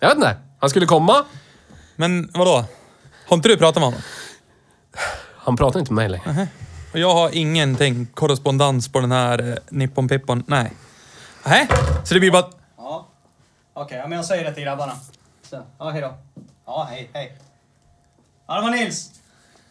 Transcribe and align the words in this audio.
Jag 0.00 0.08
vet 0.08 0.16
inte. 0.16 0.36
Han 0.60 0.70
skulle 0.70 0.86
komma. 0.86 1.24
Men 1.96 2.30
vadå? 2.34 2.64
Har 3.28 3.36
inte 3.36 3.48
du 3.48 3.56
pratat 3.56 3.74
med 3.76 3.84
honom? 3.84 4.00
Han 5.36 5.56
pratar 5.56 5.80
inte 5.80 5.92
med 5.92 6.10
mig 6.10 6.20
längre. 6.24 6.48
Och 6.92 6.98
jag 6.98 7.14
har 7.14 7.30
ingenting 7.34 8.06
korrespondens 8.06 8.92
på 8.92 9.00
den 9.00 9.12
här 9.12 9.48
eh, 9.52 9.56
Nippon 9.68 10.08
Pippon. 10.08 10.44
Nej. 10.46 10.72
Nej, 11.46 11.68
så 12.04 12.14
det 12.14 12.20
blir 12.20 12.30
bara... 12.30 12.50
Ja. 12.76 13.08
Okej, 13.74 13.98
ja, 13.98 14.06
men 14.06 14.16
jag 14.16 14.24
säger 14.24 14.44
det 14.44 14.54
till 14.54 14.62
grabbarna. 14.64 14.92
Så, 15.50 15.62
ja, 15.78 15.90
hej 15.90 16.00
då. 16.02 16.14
Ja, 16.66 16.86
hej, 16.90 17.10
hej. 17.14 17.38
Ja, 18.48 18.54
det 18.54 18.60
var 18.60 18.70
Nils. 18.70 19.10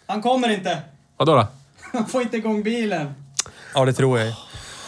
Han 0.08 0.22
kommer 0.22 0.50
inte. 0.50 0.82
Vadå 1.18 1.36
då? 1.36 1.48
Han 1.94 2.06
får 2.06 2.22
inte 2.22 2.38
igång 2.38 2.64
bilen. 2.64 3.14
Ja, 3.74 3.86
det 3.86 3.94
tror 3.94 4.20
jag 4.20 4.28
ju. 4.28 4.34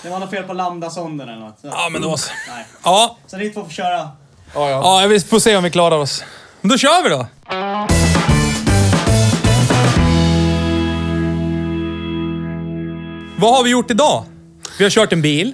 Det 0.04 0.10
var 0.10 0.20
något 0.20 0.30
fel 0.30 0.44
på 0.44 0.54
lambdasonden 0.54 1.30
eller 1.30 1.40
något. 1.40 1.60
Så. 1.60 1.68
Ja, 1.68 1.90
men 1.92 2.02
då 2.02 2.18
så. 2.18 2.32
Nej. 2.50 2.66
Ja, 2.84 3.18
Så 3.28 3.38
ni 3.38 3.50
två 3.50 3.64
får 3.64 3.72
köra. 3.72 4.10
Ja, 4.54 4.70
ja. 4.70 5.02
ja, 5.02 5.08
vi 5.08 5.20
får 5.20 5.40
se 5.40 5.58
om 5.58 5.64
vi 5.64 5.70
klarar 5.72 5.98
oss. 5.98 6.24
Men 6.62 6.70
då 6.70 6.78
kör 6.78 7.04
vi 7.04 7.10
då! 7.10 7.28
Vad 13.38 13.56
har 13.56 13.64
vi 13.64 13.70
gjort 13.70 13.92
idag? 13.92 14.24
Vi 14.78 14.84
har 14.86 14.92
kört 14.92 15.14
en 15.14 15.22
bil. 15.22 15.54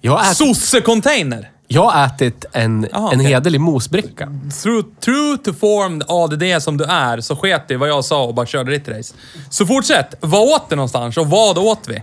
Jag 0.00 0.12
har 0.12 0.24
ätit, 0.24 0.36
Sosse-container. 0.36 1.50
jag 1.66 1.82
har 1.90 2.06
ätit 2.06 2.44
en, 2.52 2.88
Jaha, 2.92 3.12
en 3.12 3.20
okej. 3.20 3.32
hederlig 3.32 3.60
mosbricka. 3.60 4.28
True, 4.62 4.82
true 5.00 5.38
to 5.44 5.52
form 5.52 6.02
ADD 6.08 6.62
som 6.62 6.76
du 6.76 6.84
är, 6.84 7.20
så 7.20 7.36
sket 7.36 7.70
i 7.70 7.74
vad 7.74 7.88
jag 7.88 8.04
sa 8.04 8.24
och 8.24 8.34
bara 8.34 8.46
körde 8.46 8.70
ditt 8.70 8.88
race. 8.88 9.14
Så 9.50 9.66
fortsätt. 9.66 10.14
Vad 10.20 10.42
åt 10.42 10.70
du 10.70 10.76
någonstans 10.76 11.16
och 11.16 11.26
vad 11.26 11.58
åt 11.58 11.88
vi? 11.88 12.02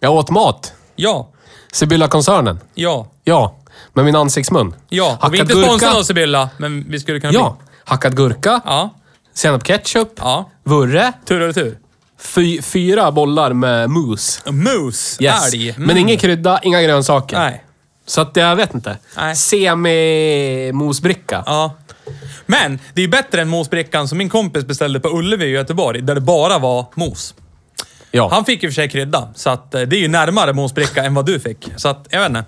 Jag 0.00 0.14
åt 0.14 0.30
mat. 0.30 0.72
Ja, 0.96 1.28
Sibylla-koncernen. 1.72 2.60
ja, 2.74 3.06
Ja. 3.24 3.56
Med 3.92 4.04
min 4.04 4.16
ansiktsmun. 4.16 4.74
ja. 4.88 5.18
Och 5.22 5.34
vi 5.34 5.38
är 5.38 5.42
inte 5.42 5.62
sponsrade 5.62 5.98
av 5.98 6.02
Sibylla, 6.02 6.48
men 6.56 6.84
vi 6.90 7.00
skulle 7.00 7.20
kunna 7.20 7.32
Ja. 7.32 7.56
bli. 7.60 7.66
Hackad 7.84 8.16
gurka. 8.16 8.60
Ja, 8.64 8.90
Senap 9.34 9.64
ketchup. 9.64 10.12
ja. 10.16 10.50
Vurre. 10.64 11.12
Tur 11.26 11.40
och 11.40 11.46
retur. 11.46 11.78
Fy, 12.18 12.62
fyra 12.62 13.12
bollar 13.12 13.52
med 13.52 13.90
mousse. 13.90 14.50
Mousse, 14.52 15.24
Yes. 15.24 15.52
älg. 15.54 15.70
Mm. 15.70 15.82
Men 15.86 15.96
ingen 15.96 16.16
krydda, 16.18 16.60
inga 16.62 16.82
grönsaker. 16.82 17.38
Nej. 17.38 17.64
Så 18.06 18.20
att 18.20 18.36
jag 18.36 18.56
vet 18.56 18.74
inte. 18.74 18.98
Nej. 19.16 19.36
Semi-mosbricka. 19.36 21.42
Ja. 21.46 21.74
Men 22.46 22.78
det 22.94 23.00
är 23.00 23.04
ju 23.04 23.08
bättre 23.10 23.42
än 23.42 23.48
mosbrickan 23.48 24.08
som 24.08 24.18
min 24.18 24.28
kompis 24.28 24.64
beställde 24.66 25.00
på 25.00 25.08
Ullevi 25.08 25.44
i 25.44 25.48
Göteborg, 25.50 26.02
där 26.02 26.14
det 26.14 26.20
bara 26.20 26.58
var 26.58 26.86
mos. 26.94 27.34
Ja. 28.10 28.28
Han 28.32 28.44
fick 28.44 28.62
ju 28.62 28.68
för 28.68 28.74
sig 28.74 28.88
krydda, 28.88 29.28
så 29.34 29.50
att 29.50 29.74
eh, 29.74 29.80
det 29.82 29.96
är 29.96 30.00
ju 30.00 30.08
närmare 30.08 30.52
mosbricka 30.52 31.04
än 31.04 31.14
vad 31.14 31.26
du 31.26 31.40
fick. 31.40 31.68
Så 31.76 31.88
att, 31.88 32.06
jag 32.10 32.20
vet 32.20 32.28
inte. 32.28 32.44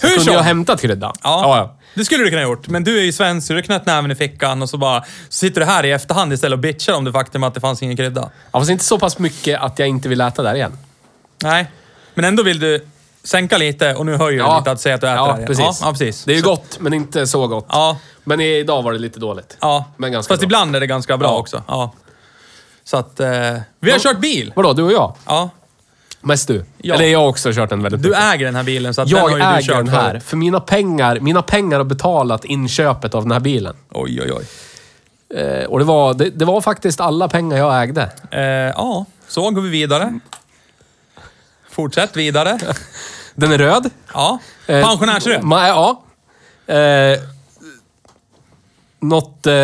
Hur 0.00 0.08
Kunde 0.08 0.24
som. 0.24 0.34
jag 0.34 0.40
hämtat 0.42 0.80
krydda? 0.80 1.06
Ja, 1.06 1.20
ja, 1.22 1.56
ja. 1.56 1.76
det 1.94 2.04
skulle 2.04 2.24
du 2.24 2.30
kunna 2.30 2.42
ha 2.42 2.48
gjort. 2.48 2.68
Men 2.68 2.84
du 2.84 2.98
är 2.98 3.02
ju 3.02 3.12
svensk, 3.12 3.46
så 3.46 3.52
du 3.52 3.62
knöt 3.62 3.86
näven 3.86 4.10
i 4.10 4.14
fickan 4.14 4.62
och 4.62 4.70
så 4.70 4.78
bara 4.78 5.00
så 5.00 5.06
sitter 5.28 5.60
du 5.60 5.66
här 5.66 5.84
i 5.86 5.92
efterhand 5.92 6.32
istället 6.32 6.56
och 6.56 6.60
bitchar 6.60 6.92
om 6.94 7.04
det 7.04 7.12
faktum 7.12 7.42
att 7.42 7.54
det 7.54 7.60
fanns 7.60 7.82
ingen 7.82 7.96
krydda. 7.96 8.30
Ja, 8.52 8.58
fast 8.58 8.70
inte 8.70 8.84
så 8.84 8.98
pass 8.98 9.18
mycket 9.18 9.60
att 9.60 9.78
jag 9.78 9.88
inte 9.88 10.08
vill 10.08 10.20
äta 10.20 10.42
där 10.42 10.54
igen. 10.54 10.78
Nej, 11.42 11.70
men 12.14 12.24
ändå 12.24 12.42
vill 12.42 12.58
du 12.60 12.86
sänka 13.24 13.58
lite 13.58 13.94
och 13.94 14.06
nu 14.06 14.16
höjer 14.16 14.44
du 14.44 14.56
lite 14.58 14.70
att 14.70 14.80
säga 14.80 14.94
att 14.94 15.00
du 15.00 15.06
äter 15.06 15.16
det 15.16 15.26
här 15.26 15.34
igen. 15.36 15.46
precis. 15.46 15.64
Ja, 15.64 15.76
ja, 15.82 15.90
precis. 15.92 16.24
Det 16.24 16.32
är 16.32 16.36
ju 16.36 16.42
Så- 16.42 16.48
gott, 16.48 16.76
men 16.80 16.92
inte 16.92 17.26
så 17.26 17.46
gott. 17.46 17.66
Ja, 17.68 17.98
Men 18.24 18.40
idag 18.40 18.82
var 18.82 18.92
det 18.92 18.98
lite 18.98 19.20
dåligt. 19.20 19.56
ja. 19.60 19.84
Men 19.96 20.12
ganska 20.12 20.32
Fast 20.32 20.40
bra. 20.40 20.46
ibland 20.46 20.76
är 20.76 20.80
det 20.80 20.86
ganska 20.86 21.16
bra 21.16 21.28
Ja. 21.28 21.36
också. 21.36 21.62
Ja. 21.68 21.92
Så 22.86 22.96
att... 22.96 23.20
Eh, 23.20 23.56
vi 23.80 23.90
har 23.90 23.98
kört 23.98 24.18
bil. 24.18 24.52
Vadå, 24.56 24.72
du 24.72 24.82
och 24.82 24.92
jag? 24.92 25.14
Ja. 25.26 25.50
Mest 26.20 26.48
du? 26.48 26.64
Ja. 26.78 26.94
Eller 26.94 27.06
jag 27.06 27.18
har 27.18 27.26
också 27.28 27.52
kört 27.52 27.70
den 27.70 27.82
väldigt 27.82 28.02
Du 28.02 28.08
mycket. 28.08 28.24
äger 28.24 28.46
den 28.46 28.54
här 28.54 28.62
bilen, 28.62 28.94
så 28.94 29.02
att 29.02 29.08
den 29.08 29.16
Jag 29.16 29.22
har 29.22 29.30
ju 29.30 29.36
du 29.36 29.42
äger 29.42 29.62
kört 29.62 29.76
den 29.76 29.88
här. 29.88 30.10
förut. 30.10 30.22
För 30.22 30.36
mina 30.36 30.60
pengar, 30.60 31.20
mina 31.20 31.42
pengar 31.42 31.76
har 31.78 31.84
betalat 31.84 32.44
inköpet 32.44 33.14
av 33.14 33.22
den 33.22 33.32
här 33.32 33.40
bilen. 33.40 33.76
Oj, 33.90 34.20
oj, 34.22 34.32
oj. 34.32 34.46
Eh, 35.40 35.64
och 35.64 35.78
det 35.78 35.84
var, 35.84 36.14
det, 36.14 36.30
det 36.30 36.44
var 36.44 36.60
faktiskt 36.60 37.00
alla 37.00 37.28
pengar 37.28 37.56
jag 37.56 37.82
ägde. 37.82 38.10
Eh, 38.30 38.40
ja, 38.42 39.04
så 39.28 39.50
går 39.50 39.62
vi 39.62 39.68
vidare. 39.68 40.18
Fortsätt 41.70 42.16
vidare. 42.16 42.58
Den 43.34 43.52
är 43.52 43.58
röd. 43.58 43.90
Ja. 44.14 44.38
Eh, 44.66 44.88
Pensionärsröd. 44.88 45.40
ma- 45.42 45.68
Ja. 45.68 46.02
Eh, 46.74 47.18
något 49.00 49.46
eh, 49.46 49.54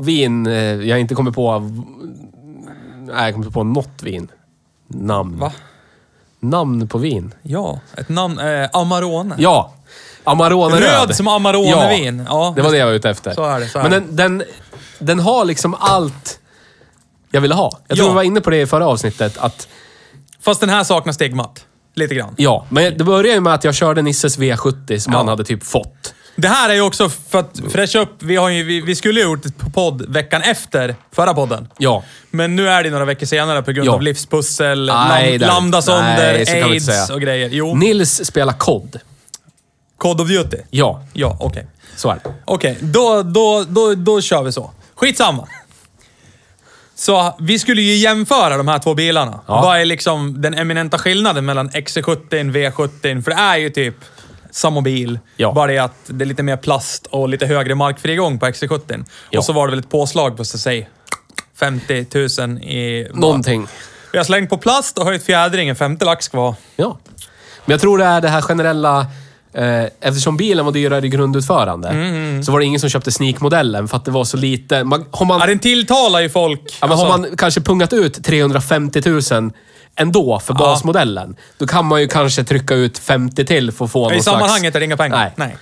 vin 0.00 0.46
eh, 0.46 0.52
jag 0.62 1.00
inte 1.00 1.14
kommer 1.14 1.30
på... 1.30 1.58
Nej, 1.58 3.24
jag 3.24 3.32
kommer 3.32 3.44
inte 3.46 3.54
på 3.54 3.64
något 3.64 4.02
vin. 4.02 4.28
Namn. 4.88 5.38
Va? 5.38 5.52
Namn 6.40 6.88
på 6.88 6.98
vin. 6.98 7.34
Ja, 7.42 7.80
ett 7.96 8.08
namn. 8.08 8.38
Eh, 8.38 8.68
Amarone. 8.72 9.34
Ja. 9.38 9.72
Amarone 10.24 10.80
röd. 10.80 11.16
Som 11.16 11.28
Amarone-vin. 11.28 12.24
Ja. 12.28 12.52
Det 12.56 12.62
var 12.62 12.70
det 12.70 12.78
jag 12.78 12.86
var 12.86 12.92
ute 12.92 13.10
efter. 13.10 13.30
Så 13.34 13.44
är 13.44 13.60
det, 13.60 13.68
så 13.68 13.78
är 13.78 13.82
Men 13.82 13.90
den, 13.92 14.16
den, 14.16 14.42
den 14.98 15.20
har 15.20 15.44
liksom 15.44 15.74
allt 15.80 16.40
jag 17.30 17.40
ville 17.40 17.54
ha. 17.54 17.70
Jag 17.88 17.96
tror 17.98 18.08
Ja. 18.08 18.12
vi 18.12 18.16
var 18.16 18.22
inne 18.22 18.40
på 18.40 18.50
det 18.50 18.60
i 18.60 18.66
förra 18.66 18.86
avsnittet. 18.86 19.38
Att, 19.38 19.68
Fast 20.40 20.60
den 20.60 20.68
här 20.70 20.84
saknar 20.84 21.12
stigmat. 21.12 21.64
Lite 21.94 22.14
grann. 22.14 22.34
ja, 22.36 22.66
men 22.68 22.98
det 22.98 23.04
började 23.04 23.28
ju 23.28 23.40
med 23.40 23.54
att 23.54 23.64
jag 23.64 23.74
körde 23.74 24.02
Nisses 24.02 24.38
V70 24.38 24.98
som 24.98 25.12
Ja. 25.12 25.18
han 25.18 25.28
hade 25.28 25.44
typ 25.44 25.64
fått. 25.64 26.14
Det 26.40 26.48
här 26.48 26.68
är 26.70 26.74
ju 26.74 26.80
också 26.80 27.08
för 27.08 27.38
att 27.38 27.60
fräscha 27.72 27.98
upp. 27.98 28.22
Vi, 28.22 28.36
har 28.36 28.48
ju, 28.48 28.62
vi, 28.64 28.80
vi 28.80 28.94
skulle 28.96 29.20
ju 29.20 29.26
gjort 29.26 29.46
ett 29.46 29.74
podd 29.74 30.12
veckan 30.12 30.42
efter 30.42 30.94
förra 31.12 31.34
podden. 31.34 31.68
Ja. 31.78 32.04
Men 32.30 32.56
nu 32.56 32.68
är 32.68 32.82
det 32.82 32.90
några 32.90 33.04
veckor 33.04 33.26
senare 33.26 33.62
på 33.62 33.72
grund 33.72 33.88
Ja. 33.88 33.92
av 33.92 34.02
livspussel, 34.02 34.78
Nej, 34.78 34.86
lam, 34.86 35.08
det 35.08 35.34
är 35.34 35.38
det. 35.38 35.46
lambdasonder, 35.46 36.32
Nej, 36.32 36.46
så 36.46 36.52
kan 36.52 36.70
vi 36.70 36.76
inte 36.76 36.92
aids 36.92 37.06
säga. 37.06 37.14
och 37.14 37.20
grejer. 37.20 37.48
Jo, 37.52 37.74
Nils 37.74 38.24
spelar 38.24 38.52
kod. 38.52 38.96
Code 39.98 40.22
of 40.22 40.28
Duty. 40.28 40.56
Ja, 40.70 41.04
Ja, 41.12 41.36
okej. 41.40 41.66
så 41.96 42.10
är 42.10 42.14
det. 42.24 42.34
Okej, 42.44 42.78
då, 42.80 43.22
då, 43.22 43.64
då, 43.68 43.94
då 43.94 44.20
kör 44.20 44.42
vi 44.42 44.52
så. 44.52 44.70
Skitsamma. 44.94 45.48
Så 46.94 47.34
vi 47.40 47.58
skulle 47.58 47.82
ju 47.82 47.94
jämföra 47.94 48.56
de 48.56 48.68
här 48.68 48.78
två 48.78 48.94
bilarna. 48.94 49.40
Ja. 49.46 49.60
Vad 49.62 49.80
är 49.80 49.84
liksom 49.84 50.42
den 50.42 50.54
eminenta 50.54 50.98
skillnaden 50.98 51.44
mellan 51.44 51.70
XC70 51.70 52.48
och 52.48 52.54
V70? 52.56 53.22
För 53.22 53.30
det 53.30 53.36
är 53.36 53.56
ju 53.56 53.70
typ 53.70 53.94
samma 54.50 54.80
bil. 54.80 55.18
Ja. 55.36 55.52
Bara 55.52 55.66
det 55.72 55.78
att 55.78 55.94
det 56.06 56.24
är 56.24 56.26
lite 56.26 56.42
mer 56.42 56.56
plast 56.56 57.06
och 57.06 57.28
lite 57.28 57.46
högre 57.46 57.74
markfrigång 57.74 58.38
på 58.38 58.46
XC70. 58.46 59.04
Ja. 59.30 59.38
Och 59.38 59.44
så 59.44 59.52
var 59.52 59.66
det 59.66 59.70
väl 59.70 59.78
ett 59.80 59.90
påslag 59.90 60.36
på, 60.36 60.44
så 60.44 60.58
säg, 60.58 60.88
50 61.60 62.06
000 62.40 62.58
i... 62.62 63.08
Någonting. 63.14 63.66
Vi 64.12 64.18
har 64.18 64.24
slängt 64.24 64.50
på 64.50 64.58
plast 64.58 64.98
och 64.98 65.04
höjt 65.04 65.22
fjädring. 65.24 65.68
En 65.68 65.76
femte 65.76 66.04
lax 66.04 66.28
kvar. 66.28 66.54
Ja. 66.76 66.98
Men 67.64 67.72
jag 67.72 67.80
tror 67.80 67.98
det 67.98 68.04
är 68.04 68.20
det 68.20 68.28
här 68.28 68.40
generella... 68.40 69.06
Eh, 69.52 69.84
eftersom 70.00 70.36
bilen 70.36 70.64
var 70.64 70.72
dyrare 70.72 71.06
i 71.06 71.08
grundutförande 71.08 71.88
Mm, 71.88 72.42
så 72.42 72.52
var 72.52 72.58
det 72.58 72.64
ingen 72.66 72.80
som 72.80 72.90
köpte 72.90 73.12
sneak-modellen 73.12 73.88
för 73.88 73.96
att 73.96 74.04
det 74.04 74.10
var 74.10 74.24
så 74.24 74.36
lite. 74.36 74.84
Man, 74.84 75.04
har 75.10 75.26
man, 75.26 75.40
Ja, 75.40 75.46
den 75.46 75.58
tilltalar 75.58 76.20
ju 76.20 76.28
folk. 76.28 76.60
ja, 76.64 76.72
men 76.80 76.90
Alltså, 76.90 77.06
har 77.06 77.18
man 77.18 77.36
kanske 77.36 77.60
pungat 77.60 77.92
ut 77.92 78.24
350 78.24 79.02
000 79.06 79.52
ändå 79.98 80.40
för 80.40 80.54
basmodellen, 80.54 81.36
då 81.58 81.66
kan 81.66 81.86
man 81.86 82.00
ju 82.00 82.08
kanske 82.08 82.44
trycka 82.44 82.74
ut 82.74 82.98
50 82.98 83.44
till 83.44 83.72
för 83.72 83.84
att 83.84 83.90
få 83.90 84.10
I 84.10 84.14
någon 84.14 84.22
sammanhanget 84.22 84.60
slags... 84.60 84.74
är 84.76 84.80
det 84.80 84.84
inga 84.84 84.96
pengar. 84.96 85.16
Nej. 85.16 85.32
Nej. 85.36 85.56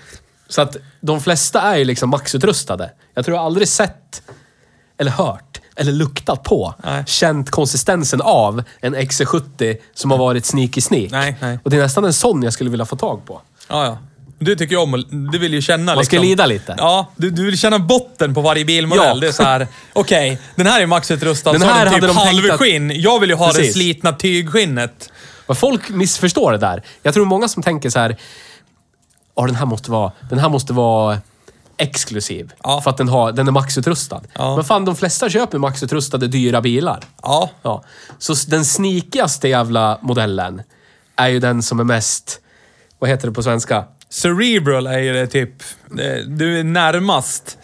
Så 0.49 0.63
att 0.63 0.77
de 1.01 1.21
flesta 1.21 1.61
är 1.61 1.77
ju 1.77 1.85
liksom 1.85 2.11
maxutrustade. 2.11 2.91
Jag 3.15 3.25
tror 3.25 3.37
jag 3.37 3.45
aldrig 3.47 3.69
sett, 3.69 4.23
eller 4.99 5.11
hört, 5.11 5.61
eller 5.77 5.93
luktat 5.93 6.43
på, 6.43 6.75
Nej. 6.85 7.05
känt 7.07 7.51
konsistensen 7.51 8.21
av 8.21 8.63
en 8.81 8.97
XC70 8.97 9.77
som 9.95 10.11
har 10.11 10.19
varit 10.19 10.47
sneaky 10.47 10.81
sneak. 10.81 11.11
Nej, 11.11 11.37
nej. 11.41 11.59
Och 11.63 11.71
det 11.71 11.77
är 11.77 11.81
nästan 11.81 12.05
en 12.05 12.13
sån 12.13 12.43
jag 12.43 12.53
skulle 12.53 12.71
vilja 12.71 12.87
få 12.87 12.97
tag 12.97 13.27
på. 13.27 13.41
Ja, 13.69 13.85
ja. 13.85 13.99
Du 14.39 14.57
tycker 14.57 14.75
ju 14.75 14.81
om 14.83 14.95
att- 14.95 15.33
Du 15.33 15.39
vill 15.39 15.55
ju 15.55 15.63
känna 15.63 15.95
Man 15.95 16.05
ska 16.05 16.17
liksom, 16.17 16.29
lida 16.29 16.47
lite. 16.47 16.75
Ja, 16.79 17.11
du, 17.17 17.31
du 17.31 17.45
vill 17.47 17.59
känna 17.59 17.79
botten 17.79 18.35
på 18.35 18.41
varje 18.41 18.65
bilmodell. 18.65 19.07
Ja. 19.07 19.15
Det 19.15 19.29
är 19.29 19.33
så 19.33 19.43
här, 19.43 19.67
okej, 19.93 20.39
den 20.57 20.67
här 20.67 20.81
är 20.81 20.87
maxutrustad, 20.87 21.53
Den 21.53 21.61
så 21.61 21.67
har 21.67 21.75
här 21.75 21.85
den 21.85 21.95
typ 21.95 22.03
hade 22.03 22.13
de 22.13 22.25
tänkt 22.33 22.45
att- 22.45 22.51
halvskinn. 22.51 22.93
Jag 23.01 23.21
vill 23.21 23.31
ju 23.31 23.37
ha 23.37 23.47
det 23.47 23.53
Precis. 23.55 23.73
slitna 23.75 24.13
tygskinnet. 24.13 25.11
Men 25.47 25.57
folk 25.57 25.91
missförstår 25.91 26.53
det 26.53 26.59
där. 26.59 26.83
Jag 27.03 27.15
tror 27.15 27.25
många 27.25 27.49
som 27.49 27.63
tänker 27.63 27.91
så 27.91 27.99
här. 27.99 28.17
Ja, 29.37 29.47
den 29.47 29.55
här 29.55 29.67
måste 29.67 29.91
vara, 29.91 30.13
den 30.31 30.39
här 30.39 30.49
måste 30.49 30.73
vara 30.73 31.19
exklusiv. 31.79 32.53
Ja. 32.63 32.81
För 32.81 32.91
att 32.91 32.97
den, 32.97 33.09
har, 33.09 33.33
den 33.33 33.49
är 33.49 33.53
maxutrustad. 33.53 34.21
Ja. 34.35 34.57
Men 34.57 34.65
fan, 34.65 34.85
de 34.85 34.97
flesta 34.97 35.31
köper 35.31 35.59
maxutrustade 35.59 36.27
dyra 36.29 36.61
bilar. 36.61 37.01
Ja. 37.23 37.51
Ja. 37.63 37.85
Så 38.19 38.33
s- 38.33 38.47
den 38.47 38.65
snikigaste 38.65 39.49
jävla 39.49 39.99
modellen 40.03 40.63
är 41.17 41.29
ju 41.29 41.41
den 41.41 41.63
som 41.63 41.81
är 41.81 41.85
mest... 41.85 42.41
Vad 42.99 43.11
heter 43.11 43.27
det 43.29 43.33
på 43.35 43.43
svenska? 43.43 43.85
Cerebral 44.11 44.87
är 44.87 44.99
ju 44.99 45.13
det 45.13 45.27
typ... 45.27 45.51
Du 46.27 46.59
är 46.59 46.65
närmast 46.65 47.59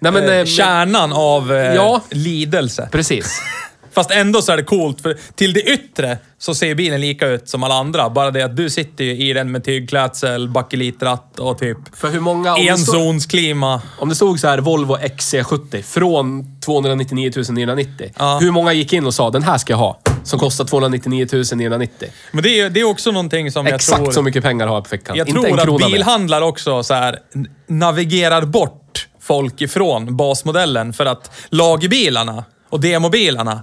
Nej, 0.00 0.12
men, 0.12 0.24
eh, 0.28 0.34
eh, 0.34 0.44
kärnan 0.44 1.12
av 1.12 1.52
eh, 1.52 1.74
Ja. 1.74 2.02
lidelse. 2.10 2.88
Precis. 2.92 3.40
Fast 3.92 4.10
ändå 4.10 4.42
så 4.42 4.52
är 4.52 4.56
det 4.56 4.62
coolt, 4.62 5.00
för 5.00 5.16
till 5.34 5.52
det 5.52 5.60
yttre 5.62 6.18
så 6.40 6.54
ser 6.54 6.74
bilen 6.74 7.00
lika 7.00 7.26
ut 7.26 7.48
som 7.48 7.62
alla 7.62 7.74
andra. 7.74 8.10
Bara 8.10 8.30
det 8.30 8.42
att 8.42 8.56
du 8.56 8.70
sitter 8.70 9.04
ju 9.04 9.16
i 9.16 9.32
den 9.32 9.50
med 9.52 9.64
tygklädsel, 9.64 10.48
bakelitratt 10.48 11.38
och 11.38 11.58
typ 11.58 11.78
För 11.96 12.10
hur 12.10 12.20
många... 12.20 12.54
Om 12.54 12.66
det, 12.66 12.78
stod, 12.78 12.94
enzonsklima. 12.94 13.82
om 13.98 14.08
det 14.08 14.14
stod 14.14 14.40
så 14.40 14.48
här 14.48 14.58
Volvo 14.58 14.96
XC70 14.96 15.82
från 15.82 16.60
299 16.60 17.30
990. 17.50 18.10
Ja. 18.18 18.38
Hur 18.40 18.50
många 18.50 18.72
gick 18.72 18.92
in 18.92 19.06
och 19.06 19.14
sa 19.14 19.30
den 19.30 19.42
här 19.42 19.58
ska 19.58 19.72
jag 19.72 19.78
ha? 19.78 20.00
Som 20.24 20.38
kostar 20.38 20.64
299 20.64 21.26
990. 21.54 22.08
Men 22.32 22.42
det 22.42 22.60
är, 22.60 22.70
det 22.70 22.80
är 22.80 22.84
också 22.84 23.10
någonting 23.10 23.50
som 23.52 23.66
jag 23.66 23.74
Exakt 23.74 24.02
tror... 24.02 24.12
så 24.12 24.22
mycket 24.22 24.42
pengar 24.42 24.66
har 24.66 24.74
jag 24.74 24.84
på 24.84 24.90
fickan. 24.90 25.16
Jag 25.16 25.28
Inte 25.28 25.38
en 25.38 25.44
tror 25.44 25.58
att 25.58 25.64
krona 25.64 25.86
mer. 25.88 25.92
bilhandlare 25.94 26.44
också 26.44 26.82
så 26.82 26.94
här, 26.94 27.18
n- 27.34 27.46
navigerar 27.66 28.42
bort 28.42 29.08
folk 29.20 29.60
ifrån 29.60 30.16
basmodellen 30.16 30.92
för 30.92 31.06
att 31.06 31.30
lagbilarna 31.48 32.44
och 32.70 32.80
demobilarna 32.80 33.62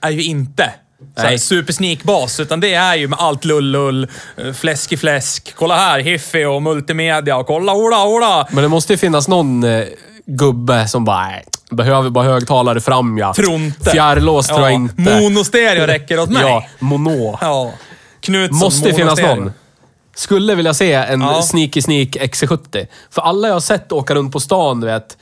är 0.00 0.10
ju 0.10 0.22
inte 0.22 0.70
Nej. 1.16 1.38
supersneak-bas, 1.38 2.40
utan 2.40 2.60
det 2.60 2.74
är 2.74 2.94
ju 2.94 3.08
med 3.08 3.18
allt 3.18 3.44
lull-lull, 3.44 4.08
eh, 4.36 4.52
fläsk 4.52 4.92
i 4.92 4.96
fläsk. 4.96 5.52
Kolla 5.56 5.76
här, 5.76 6.00
hiffi 6.00 6.44
och 6.44 6.62
multimedia 6.62 7.36
och 7.36 7.46
kolla, 7.46 7.74
ola, 7.74 8.04
ola. 8.06 8.48
Men 8.50 8.62
det 8.62 8.68
måste 8.68 8.92
ju 8.92 8.96
finnas 8.96 9.28
någon 9.28 9.64
eh, 9.64 9.84
gubbe 10.26 10.88
som 10.88 11.04
bara, 11.04 11.28
behöver 11.70 12.10
bara 12.10 12.24
högtalare 12.24 12.80
fram 12.80 13.18
ja. 13.18 13.34
Tror 13.34 13.54
inte. 13.54 13.90
Fjärrlås 13.90 14.46
tror 14.46 14.60
jag 14.60 14.72
inte. 14.72 15.20
Monostereo 15.20 15.86
räcker 15.86 16.20
åt 16.20 16.30
mig. 16.30 16.42
Ja, 16.42 16.64
mono. 16.78 17.38
Ja. 17.40 17.72
Knutsson 18.20 18.58
Måste 18.58 18.92
finnas 18.92 18.98
monostereo. 19.20 19.34
någon. 19.36 19.52
Skulle 20.16 20.54
vilja 20.54 20.74
se 20.74 20.92
en 20.92 21.20
Ja. 21.20 21.42
sneaky 21.42 21.82
sneak 21.82 22.08
XC70. 22.08 22.86
För 23.10 23.22
alla 23.22 23.48
jag 23.48 23.54
har 23.54 23.60
sett 23.60 23.92
åka 23.92 24.14
runt 24.14 24.32
på 24.32 24.40
stan, 24.40 24.80
du 24.80 24.86
vet. 24.86 25.16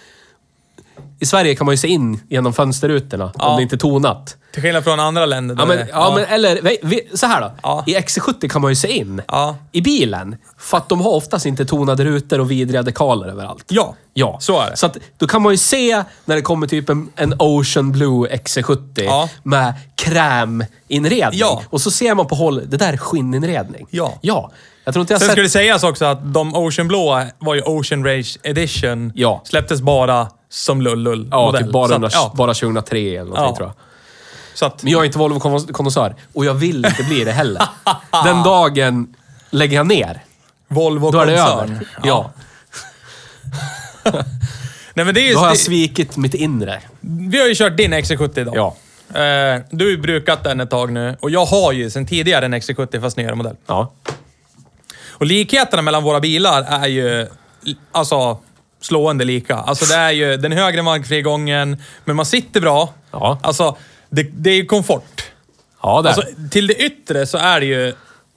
I 1.22 1.26
Sverige 1.26 1.54
kan 1.54 1.64
man 1.66 1.72
ju 1.72 1.76
se 1.76 1.88
in 1.88 2.20
genom 2.28 2.52
fönsterrutorna 2.52 3.32
Ja. 3.38 3.48
om 3.50 3.56
det 3.56 3.62
inte 3.62 3.76
är 3.76 3.78
tonat. 3.78 4.36
Till 4.52 4.62
skillnad 4.62 4.84
från 4.84 5.00
andra 5.00 5.26
länder. 5.26 5.56
Ja, 5.58 5.66
men, 5.66 5.76
det- 5.76 5.86
ja, 5.92 6.12
men 6.14 6.24
eller 6.24 6.62
vi, 6.62 6.78
vi, 6.82 7.00
så 7.14 7.26
här 7.26 7.40
då. 7.40 7.52
Ja. 7.62 7.84
I 7.86 7.94
XC70 7.96 8.48
kan 8.48 8.62
man 8.62 8.70
ju 8.70 8.74
se 8.74 8.88
in. 8.96 9.22
Ja. 9.28 9.56
I 9.72 9.80
bilen. 9.80 10.36
För 10.58 10.76
att 10.76 10.88
de 10.88 11.00
har 11.00 11.10
oftast 11.10 11.46
inte 11.46 11.64
tonade 11.64 12.04
rutor 12.04 12.40
och 12.40 12.50
vidriga 12.50 12.82
dekaler 12.82 13.28
överallt. 13.28 13.64
Ja, 13.68 13.94
Ja, 14.14 14.36
så 14.40 14.60
är 14.60 14.70
det. 14.70 14.76
Så 14.76 14.86
att, 14.86 14.96
då 15.18 15.26
kan 15.26 15.42
man 15.42 15.52
ju 15.52 15.56
se 15.56 16.02
när 16.24 16.36
det 16.36 16.42
kommer 16.42 16.66
typ 16.66 16.88
en, 16.88 17.08
en 17.16 17.34
Ocean 17.38 17.92
Blue 17.92 18.28
XC70 18.30 18.78
Ja. 19.04 19.28
med 19.42 19.74
kräminredning. 19.94 21.40
Ja. 21.40 21.62
Och 21.70 21.80
så 21.80 21.90
ser 21.90 22.14
man 22.14 22.26
på 22.26 22.34
håll, 22.34 22.62
det 22.70 22.76
där 22.76 22.92
är 22.92 22.96
skinninredning. 22.96 23.86
Ja. 23.90 24.18
Ja. 24.20 24.50
Jag 24.84 24.94
tror 24.94 25.00
inte 25.00 25.12
jag 25.14 25.20
Sen 25.20 25.28
sett... 25.28 25.36
det 25.36 25.48
sägas 25.48 25.84
också 25.84 26.04
att 26.04 26.34
de 26.34 26.54
Ocean 26.54 26.88
Blå 26.88 27.22
var 27.38 27.54
ju 27.54 27.62
Ocean 27.62 28.04
Rage 28.04 28.38
Edition. 28.42 29.12
Ja. 29.14 29.42
Släpptes 29.44 29.80
bara 29.80 30.26
som 30.52 30.82
lull-lull 30.82 31.28
Ja, 31.30 31.46
modell. 31.46 31.62
typ 31.64 31.72
bara, 31.72 31.88
så 31.88 31.94
under, 31.94 32.10
ja, 32.12 32.32
bara 32.36 32.54
2003 32.54 32.98
eller 32.98 33.18
någonting 33.24 33.44
Ja. 33.44 33.56
tror 33.56 33.68
jag. 33.68 33.74
så 34.54 34.66
att, 34.66 34.82
Men 34.82 34.92
jag 34.92 35.00
är 35.00 35.04
inte 35.06 35.18
Volvo-konnässör. 35.18 36.14
Och 36.32 36.44
jag 36.44 36.54
vill 36.54 36.86
inte 36.86 37.02
bli 37.02 37.24
det 37.24 37.32
heller. 37.32 37.62
Den 38.24 38.42
dagen 38.42 39.14
lägger 39.50 39.76
jag 39.76 39.86
ner. 39.86 40.24
Volvo 40.68 41.10
Då 41.10 41.20
är 41.20 41.26
det 41.26 41.38
över. 41.40 41.80
Ja. 42.02 42.30
Nej, 44.94 45.04
men 45.06 45.14
det 45.14 45.20
är 45.20 45.28
ju, 45.28 45.32
Då 45.34 45.38
har 45.38 45.46
jag 45.46 45.54
det, 45.54 45.58
svikit 45.58 46.16
mitt 46.16 46.34
inre. 46.34 46.80
vi 47.00 47.40
har 47.40 47.48
ju 47.48 47.54
kört 47.54 47.76
din 47.76 47.94
XC70 47.94 48.38
idag. 48.40 48.54
Ja. 48.56 48.76
Eh, 49.20 49.60
du 49.70 49.84
har 49.84 49.90
ju 49.90 49.96
brukat 49.98 50.44
den 50.44 50.60
ett 50.60 50.70
tag 50.70 50.92
nu 50.92 51.16
och 51.20 51.30
jag 51.30 51.44
har 51.44 51.72
ju 51.72 51.90
sedan 51.90 52.06
tidigare 52.06 52.44
en 52.44 52.54
XC70 52.54 53.00
fast 53.00 53.16
nyare 53.16 53.34
modell. 53.34 53.56
Ja. 53.66 53.92
Och 55.10 55.26
likheterna 55.26 55.82
mellan 55.82 56.02
våra 56.02 56.20
bilar 56.20 56.62
är 56.62 56.86
ju 56.86 57.28
alltså 57.92 58.38
slående 58.82 59.24
lika. 59.24 59.56
Alltså 59.56 59.84
det 59.84 59.94
är 59.94 60.10
ju 60.10 60.36
den 60.36 60.52
högre 60.52 60.82
markfrigången, 60.82 61.82
men 62.04 62.16
man 62.16 62.26
sitter 62.26 62.60
bra. 62.60 62.92
Ja. 63.10 63.38
Alltså, 63.42 63.76
det, 64.10 64.22
det 64.22 64.50
är 64.50 64.54
ju 64.54 64.64
komfort. 64.66 65.22
Ja, 65.82 66.02
där. 66.02 66.08
Alltså, 66.10 66.22
till 66.50 66.66
det 66.66 66.74
yttre 66.74 67.26
så 67.26 67.38
är 67.38 67.60
det 67.60 67.66
ju... 67.66 67.94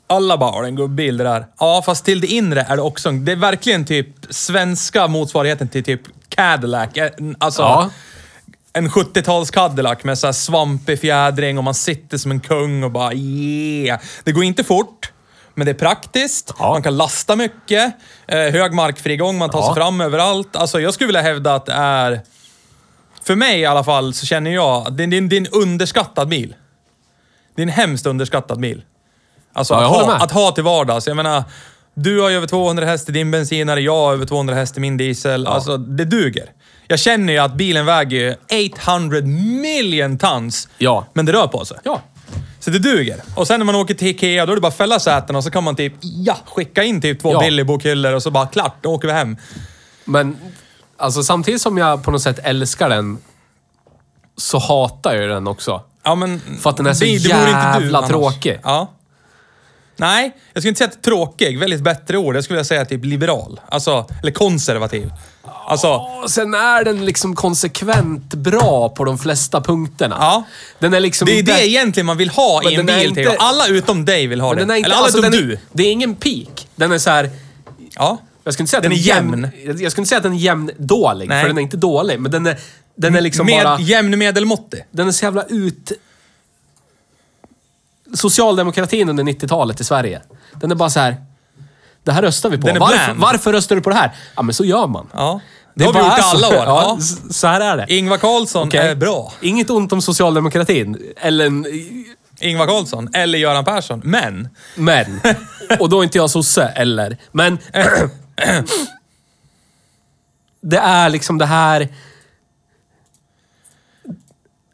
Alla 0.07 0.37
bara, 0.37 0.51
"Har 0.51 0.61
du 0.61 0.67
en 0.67 0.75
gubbil 0.75 1.17
det 1.17 1.23
där. 1.23 1.45
Ja, 1.59 1.81
fast 1.85 2.05
till 2.05 2.21
det 2.21 2.27
inre 2.27 2.61
är 2.61 2.75
det 2.75 2.81
också... 2.81 3.11
Det 3.11 3.31
är 3.31 3.35
verkligen 3.35 3.85
typ 3.85 4.07
svenska 4.29 5.07
motsvarigheten 5.07 5.67
till 5.67 5.83
typ 5.83 6.01
Cadillac. 6.29 6.97
Eh, 6.97 7.09
Alltså, 7.37 7.61
Ja. 7.61 7.89
en 8.73 8.89
70-tals 8.89 9.51
Cadillac 9.51 10.03
med 10.03 10.17
så 10.17 10.27
här 10.27 10.31
svampig 10.31 10.99
fjädring 10.99 11.57
och 11.57 11.63
man 11.63 11.73
sitter 11.73 12.17
som 12.17 12.31
en 12.31 12.39
kung 12.39 12.83
och 12.83 12.91
bara 12.91 13.13
yeah. 13.13 13.99
Det 14.23 14.31
går 14.31 14.43
inte 14.43 14.63
fort, 14.63 15.11
men 15.55 15.65
det 15.65 15.71
är 15.71 15.73
praktiskt. 15.73 16.53
Ja. 16.59 16.69
Man 16.69 16.83
kan 16.83 16.97
lasta 16.97 17.35
mycket. 17.35 17.93
Eh, 18.27 18.37
hög 18.39 18.73
markfrigång, 18.73 19.37
man 19.37 19.49
tar 19.49 19.59
Ja. 19.59 19.65
sig 19.65 19.75
fram 19.75 20.01
överallt. 20.01 20.55
Alltså, 20.55 20.79
jag 20.79 20.93
skulle 20.93 21.07
vilja 21.07 21.21
hävda 21.21 21.55
att 21.55 21.65
det 21.65 21.73
är... 21.73 22.21
För 23.23 23.35
mig 23.35 23.59
i 23.59 23.65
alla 23.65 23.83
fall 23.83 24.13
så 24.13 24.25
känner 24.25 24.51
jag 24.51 24.87
att 24.87 24.97
det 24.97 25.05
det 25.05 25.19
det 25.21 25.35
är 25.35 25.41
en 25.41 25.47
underskattad 25.47 26.27
bil. 26.27 26.55
Det 27.55 27.61
är 27.61 27.63
en 27.63 27.69
hemskt 27.69 28.05
underskattad 28.05 28.59
bil. 28.59 28.83
Alltså 29.53 29.73
Ja, 29.73 29.99
att, 30.01 30.05
ha, 30.05 30.15
att 30.15 30.31
ha 30.31 30.51
till 30.51 30.63
vardags. 30.63 31.07
Jag 31.07 31.15
menar, 31.17 31.43
du 31.93 32.21
har 32.21 32.29
ju 32.29 32.35
över 32.35 32.47
200 32.47 32.85
häst 32.85 33.09
i 33.09 33.11
din 33.11 33.31
bensinare, 33.31 33.81
jag 33.81 33.95
har 33.95 34.13
över 34.13 34.25
200 34.25 34.55
häst 34.55 34.77
i 34.77 34.79
min 34.79 34.97
diesel. 34.97 35.47
Alltså, 35.47 35.77
det 35.77 36.05
duger. 36.05 36.51
Jag 36.87 36.99
känner 36.99 37.33
ju 37.33 37.39
att 37.39 37.53
bilen 37.53 37.85
väger 37.85 38.17
ju 38.17 38.35
800 38.73 39.21
million 39.61 40.17
tons. 40.17 40.69
Ja. 40.77 41.05
Men 41.13 41.25
det 41.25 41.31
rör 41.33 41.47
på 41.47 41.65
sig. 41.65 41.77
Ja. 41.83 42.01
Så 42.65 42.71
det 42.71 42.79
duger. 42.79 43.21
Och 43.35 43.47
sen 43.47 43.59
när 43.59 43.65
man 43.65 43.75
åker 43.75 43.93
till 43.93 44.07
Ikea, 44.07 44.45
då 44.45 44.51
är 44.51 44.55
det 44.55 44.61
bara 44.61 44.67
att 44.67 44.77
fälla 44.77 44.99
sätena 44.99 45.37
och 45.37 45.43
så 45.43 45.51
kan 45.51 45.63
man 45.63 45.75
typ, 45.75 45.93
ja, 46.01 46.37
skicka 46.45 46.83
in 46.83 47.01
typ 47.01 47.21
två 47.21 47.33
Ja. 47.33 47.39
Billy-bokhyllor 47.39 48.13
och 48.13 48.23
så 48.23 48.31
bara 48.31 48.47
klart, 48.47 48.75
då 48.81 48.89
åker 48.93 49.07
vi 49.07 49.13
hem. 49.13 49.37
Men 50.05 50.37
alltså, 50.97 51.23
samtidigt 51.23 51.61
som 51.61 51.77
jag 51.77 52.03
på 52.03 52.11
något 52.11 52.21
sätt 52.21 52.39
älskar 52.43 52.89
den, 52.89 53.17
så 54.37 54.59
hatar 54.59 55.15
jag 55.15 55.29
den 55.29 55.47
också. 55.47 55.81
Ja, 56.03 56.15
men... 56.15 56.41
För 56.61 56.69
att 56.69 56.77
den 56.77 56.85
är 56.85 56.93
så 56.93 57.05
inte 57.05 57.23
du 57.23 57.29
jävla 57.29 57.97
annars. 57.97 58.09
tråkig. 58.09 58.59
Ja. 58.63 58.91
Nej, 59.97 60.31
jag 60.53 60.61
skulle 60.61 60.69
inte 60.69 60.77
säga 60.77 60.87
att 60.87 61.03
tråkig. 61.03 61.59
Väldigt 61.59 61.81
bättre 61.81 62.17
ord. 62.17 62.35
Jag 62.35 62.43
skulle 62.43 62.55
vilja 62.55 62.65
säga 62.65 62.85
typ 62.85 63.05
liberal. 63.05 63.59
Alltså, 63.69 64.07
eller 64.21 64.31
konservativ. 64.31 65.11
Alltså, 65.67 65.87
Och 66.23 66.31
sen 66.31 66.53
är 66.53 66.83
den 66.83 67.05
liksom 67.05 67.35
konsekvent 67.35 68.33
bra 68.33 68.89
på 68.89 69.03
de 69.03 69.17
flesta 69.17 69.61
punkterna. 69.61 70.15
Ja. 70.19 70.43
Den 70.79 70.93
är 70.93 70.99
liksom 70.99 71.25
det 71.25 71.31
är 71.31 71.39
inte... 71.39 71.53
det 71.53 71.67
egentligen 71.67 72.05
man 72.05 72.17
vill 72.17 72.29
ha 72.29 72.69
i 72.71 72.75
en 72.75 72.85
bil, 72.85 73.05
inte- 73.05 73.35
Alla 73.39 73.67
utom 73.67 74.05
dig 74.05 74.27
vill 74.27 74.41
ha 74.41 74.53
det. 74.53 74.61
inte... 74.61 74.73
eller 74.73 74.85
alla 74.85 74.95
alltså, 74.95 75.19
utom 75.19 75.31
den 75.31 75.41
du. 75.41 75.57
det 75.71 75.83
är 75.83 75.91
ingen 75.91 76.15
peak. 76.15 76.67
Den 76.75 76.91
är 76.91 76.97
så 76.97 77.09
här... 77.09 77.29
Ja. 77.95 78.17
Jag 78.43 78.53
skulle 78.53 78.63
inte 78.63 78.69
säga 78.71 78.77
att 78.79 78.83
Den 78.83 78.91
den, 78.91 78.99
är 78.99 79.03
jämn. 79.03 79.47
Jag 79.81 79.91
skulle 79.91 80.01
inte 80.01 80.05
säga 80.05 80.17
att 80.17 80.23
den 80.23 80.33
är 80.33 80.37
jämn 80.37 80.71
dålig, 80.77 81.29
Nej. 81.29 81.41
för 81.41 81.47
den 81.47 81.57
är 81.57 81.61
inte 81.61 81.77
dålig. 81.77 82.19
Men 82.19 82.31
den 82.31 82.45
är, 82.45 82.57
den 82.95 83.15
är 83.15 83.21
liksom 83.21 83.45
Med, 83.45 83.63
bara... 83.63 83.79
Jämn 83.79 84.19
medelmåttig. 84.19 84.85
Den 84.91 85.07
är 85.07 85.11
så 85.11 85.25
jävla 85.25 85.43
ut... 85.43 85.91
Socialdemokratin 88.13 89.09
under 89.09 89.23
90-talet 89.23 89.81
i 89.81 89.83
Sverige. 89.83 90.21
Den 90.53 90.71
är 90.71 90.75
bara 90.75 90.89
så 90.89 90.99
här. 90.99 91.15
Det 92.03 92.11
här 92.11 92.21
röstar 92.21 92.49
vi 92.49 92.57
på. 92.57 92.67
Den 92.67 92.75
är 92.75 92.79
Varför, 92.79 93.05
bland. 93.05 93.19
varför 93.19 93.53
röstar 93.53 93.75
du 93.75 93.81
på 93.81 93.89
det 93.89 93.95
här? 93.95 94.11
Ja, 94.35 94.41
men 94.41 94.53
så 94.53 94.65
gör 94.65 94.87
man. 94.87 95.07
Ja. 95.13 95.39
Det 95.73 95.85
har 95.85 95.93
vi 95.93 95.99
gjort 95.99 96.19
alla 96.19 96.47
år. 96.47 96.53
Ja, 96.65 96.97
Så 97.31 97.47
här 97.47 97.61
är 97.61 97.77
det. 97.77 97.85
Ingvar 97.93 98.17
Carlsson 98.17 98.67
Okej? 98.67 98.87
är 98.87 98.95
bra. 98.95 99.33
Inget 99.41 99.69
ont 99.69 99.91
om 99.93 100.01
socialdemokratin. 100.01 101.13
Eller 101.17 101.45
en, 101.45 101.65
Ingvar 102.39 102.67
Carlsson. 102.67 103.09
Eller 103.13 103.37
Göran 103.39 103.65
Persson. 103.65 104.01
Men. 104.03 104.49
Men. 104.75 105.19
Och 105.79 105.89
då 105.89 105.99
är 105.99 106.03
inte 106.03 106.17
jag 106.17 106.29
sosse, 106.29 106.63
eller. 106.67 107.17
Men. 107.31 107.57
det 110.61 110.77
är 110.77 111.09
liksom 111.09 111.37
det 111.37 111.45
här... 111.45 111.87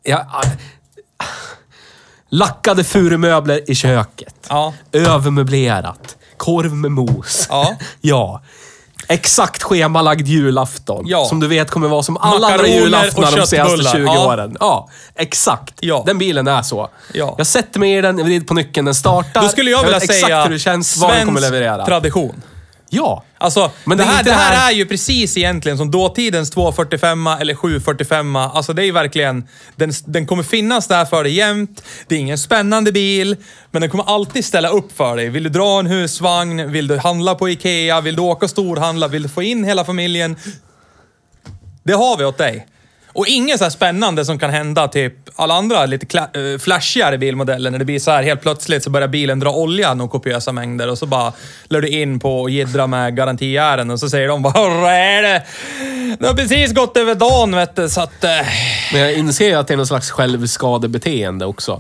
Ja, 0.04 0.42
lackade 2.32 2.84
furumöbler 2.84 3.72
i 3.72 3.76
köket. 3.76 4.36
Ja. 4.50 4.74
Övermöblerat. 4.92 6.18
Korv 6.38 6.76
med 6.76 6.92
mos. 6.92 7.48
Ja. 7.50 7.76
ja. 8.02 8.42
Exakt 9.08 9.64
schemalagd 9.64 10.28
julafton. 10.28 11.04
Ja. 11.08 11.26
Som 11.26 11.40
du 11.40 11.48
vet 11.48 11.72
kommer 11.72 11.88
vara 11.88 12.04
som 12.04 12.18
alla 12.18 12.48
andra 12.48 12.50
Makaroner 12.58 12.76
julaftnar 12.84 13.32
och 13.32 13.38
de 13.38 13.48
senaste 13.48 13.78
köttbullar. 13.84 13.92
20 13.92 14.04
Ja. 14.06 14.26
åren. 14.28 14.58
Ja, 14.60 14.90
exakt. 15.16 15.74
Ja. 15.80 16.04
Den 16.06 16.18
bilen 16.18 16.48
är 16.48 16.62
så. 16.62 16.90
Ja. 17.14 17.36
Jag 17.38 17.48
sätter 17.48 17.80
mig 17.80 17.98
i 17.98 18.02
den, 18.02 18.18
jag 18.18 18.26
vrider 18.26 18.46
på 18.46 18.54
nyckeln, 18.54 18.86
den 18.86 18.96
startar. 18.96 19.42
Då 19.42 19.48
skulle 19.48 19.72
jag, 19.72 19.84
vilja 19.84 20.00
vet 20.00 20.08
säga 20.22 20.44
hur 20.44 20.50
det 20.50 20.60
känns, 20.60 20.98
vad 20.98 21.12
den 21.14 21.26
kommer 21.26 21.42
leverera. 21.42 21.86
tradition. 21.86 22.42
Ja. 22.94 23.24
Alltså, 23.38 23.72
Men 23.86 23.98
det, 23.98 24.04
det 24.04 24.10
är 24.10 24.14
här, 24.14 24.24
det 24.24 24.32
här 24.32 24.56
här- 24.56 24.72
är 24.72 24.76
ju 24.76 24.86
precis 24.86 25.38
egentligen 25.38 25.78
som 25.78 25.92
dåtidens 25.92 26.50
245 26.50 27.28
eller 27.28 27.56
745. 27.56 28.36
Alltså 28.36 28.74
det 28.74 28.82
är 28.82 28.86
ju 28.86 28.92
verkligen... 28.92 29.48
Den, 29.76 29.92
den 30.06 30.28
kommer 30.28 30.44
finnas 30.44 30.88
där 30.88 31.06
för 31.06 31.24
dig 31.24 31.34
jämt. 31.34 31.84
Det 32.08 32.16
är 32.16 32.20
ingen 32.20 32.38
spännande 32.38 32.92
bil, 32.92 33.36
men 33.72 33.82
den 33.82 33.90
kommer 33.90 34.04
alltid 34.04 34.46
ställa 34.46 34.70
upp 34.70 34.98
för 34.98 35.16
dig. 35.16 35.30
Vill 35.30 35.44
du 35.44 35.50
dra 35.50 35.80
en 35.80 35.88
husvagn? 35.88 36.72
Vill 36.72 36.88
du 36.88 36.98
handla 36.98 37.36
på 37.36 37.50
Ikea? 37.50 38.02
Vill 38.02 38.16
du 38.16 38.22
åka 38.22 38.46
och 38.46 38.50
storhandla? 38.50 39.08
Vill 39.08 39.24
du 39.24 39.30
få 39.30 39.44
in 39.44 39.64
hela 39.64 39.86
familjen? 39.86 40.36
Det 41.84 41.94
har 41.94 42.18
vi 42.18 42.26
åt 42.26 42.38
dig. 42.38 42.68
Och 43.14 43.28
inget 43.28 43.58
så 43.58 43.64
här 43.66 43.70
spännande 43.72 44.26
som 44.26 44.40
kan 44.40 44.50
hända 44.50 44.88
typ 44.88 45.14
alla 45.36 45.54
andra 45.54 45.86
lite 45.86 46.18
eh, 46.20 46.60
flashigare 46.60 47.18
bilmodeller 47.18 47.72
när 47.72 47.80
det 47.80 47.86
blir 47.86 48.00
så 48.00 48.12
här 48.12 48.24
helt 48.24 48.42
plötsligt 48.42 48.84
så 48.84 48.90
börjar 48.90 49.08
bilen 49.08 49.40
dra 49.40 49.50
olja 49.52 49.94
några 49.94 50.12
kopiösa 50.12 50.52
mängder 50.52 50.90
och 50.90 50.98
så 50.98 51.06
bara 51.06 51.34
lär 51.70 51.82
du 51.82 51.88
in 51.88 52.20
på 52.20 52.42
och 52.42 52.50
jiddra 52.50 52.88
med 52.88 53.16
garantiärenden 53.16 53.92
och 53.94 54.00
så 54.00 54.10
säger 54.10 54.28
de 54.28 54.42
bara 54.42 54.54
"Vad 54.82 54.92
är 54.92 55.22
det? 55.22 55.44
Det 56.20 56.28
har 56.28 56.34
precis 56.34 56.74
gått 56.74 56.98
över 56.98 57.16
dagen 57.16 57.56
vet 57.56 57.76
du, 57.76 57.90
så 57.90 58.02
att... 58.02 58.24
Eh. 58.24 58.30
Men 58.92 59.02
jag 59.02 59.14
inser 59.14 59.48
ju 59.48 59.54
att 59.54 59.68
det 59.68 59.74
är 59.74 59.78
någon 59.78 59.88
slags 59.88 60.12
självskadebeteende 60.12 61.46
också. 61.46 61.74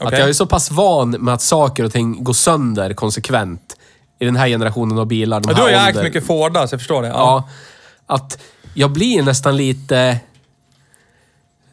Att 0.00 0.06
Okej. 0.06 0.18
jag 0.18 0.28
är 0.28 0.32
så 0.32 0.46
pass 0.46 0.70
van 0.70 1.10
med 1.10 1.34
att 1.34 1.42
saker 1.42 1.84
och 1.84 1.92
ting 1.92 2.24
går 2.24 2.32
sönder 2.32 2.94
konsekvent 2.94 3.76
i 4.20 4.24
den 4.24 4.36
här 4.36 4.48
generationen 4.48 4.98
av 4.98 5.06
bilar. 5.06 5.42
Ja, 5.46 5.52
du 5.52 5.62
har 5.62 5.68
ju 5.68 5.74
ägt 5.74 6.02
mycket 6.02 6.26
Fordar 6.26 6.66
så 6.66 6.74
jag 6.74 6.80
förstår 6.80 7.02
det. 7.02 7.08
Ja. 7.08 7.48
Att 8.06 8.38
jag 8.74 8.90
blir 8.90 9.22
nästan 9.22 9.56
lite 9.56 10.16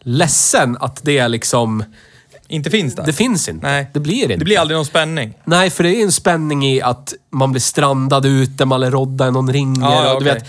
ledsen 0.05 0.77
att 0.79 0.99
det 1.03 1.27
liksom... 1.27 1.83
Inte 2.47 2.69
finns 2.69 2.95
där. 2.95 3.05
Det 3.05 3.13
finns 3.13 3.49
inte. 3.49 3.67
Nej. 3.67 3.89
Det 3.93 3.99
blir 3.99 4.23
inte. 4.23 4.35
Det 4.35 4.45
blir 4.45 4.59
aldrig 4.59 4.75
någon 4.75 4.85
spänning. 4.85 5.33
Nej, 5.43 5.69
för 5.69 5.83
det 5.83 5.95
är 5.95 6.03
en 6.03 6.11
spänning 6.11 6.65
i 6.65 6.81
att 6.81 7.13
man 7.29 7.51
blir 7.51 7.61
strandad 7.61 8.25
ute, 8.25 8.65
man 8.65 8.83
är 8.83 8.91
roddad, 8.91 9.33
någon 9.33 9.53
ringer 9.53 9.81
Ja, 9.81 10.05
ja, 10.05 10.13
och 10.13 10.23
du 10.23 10.25
vet... 10.25 10.47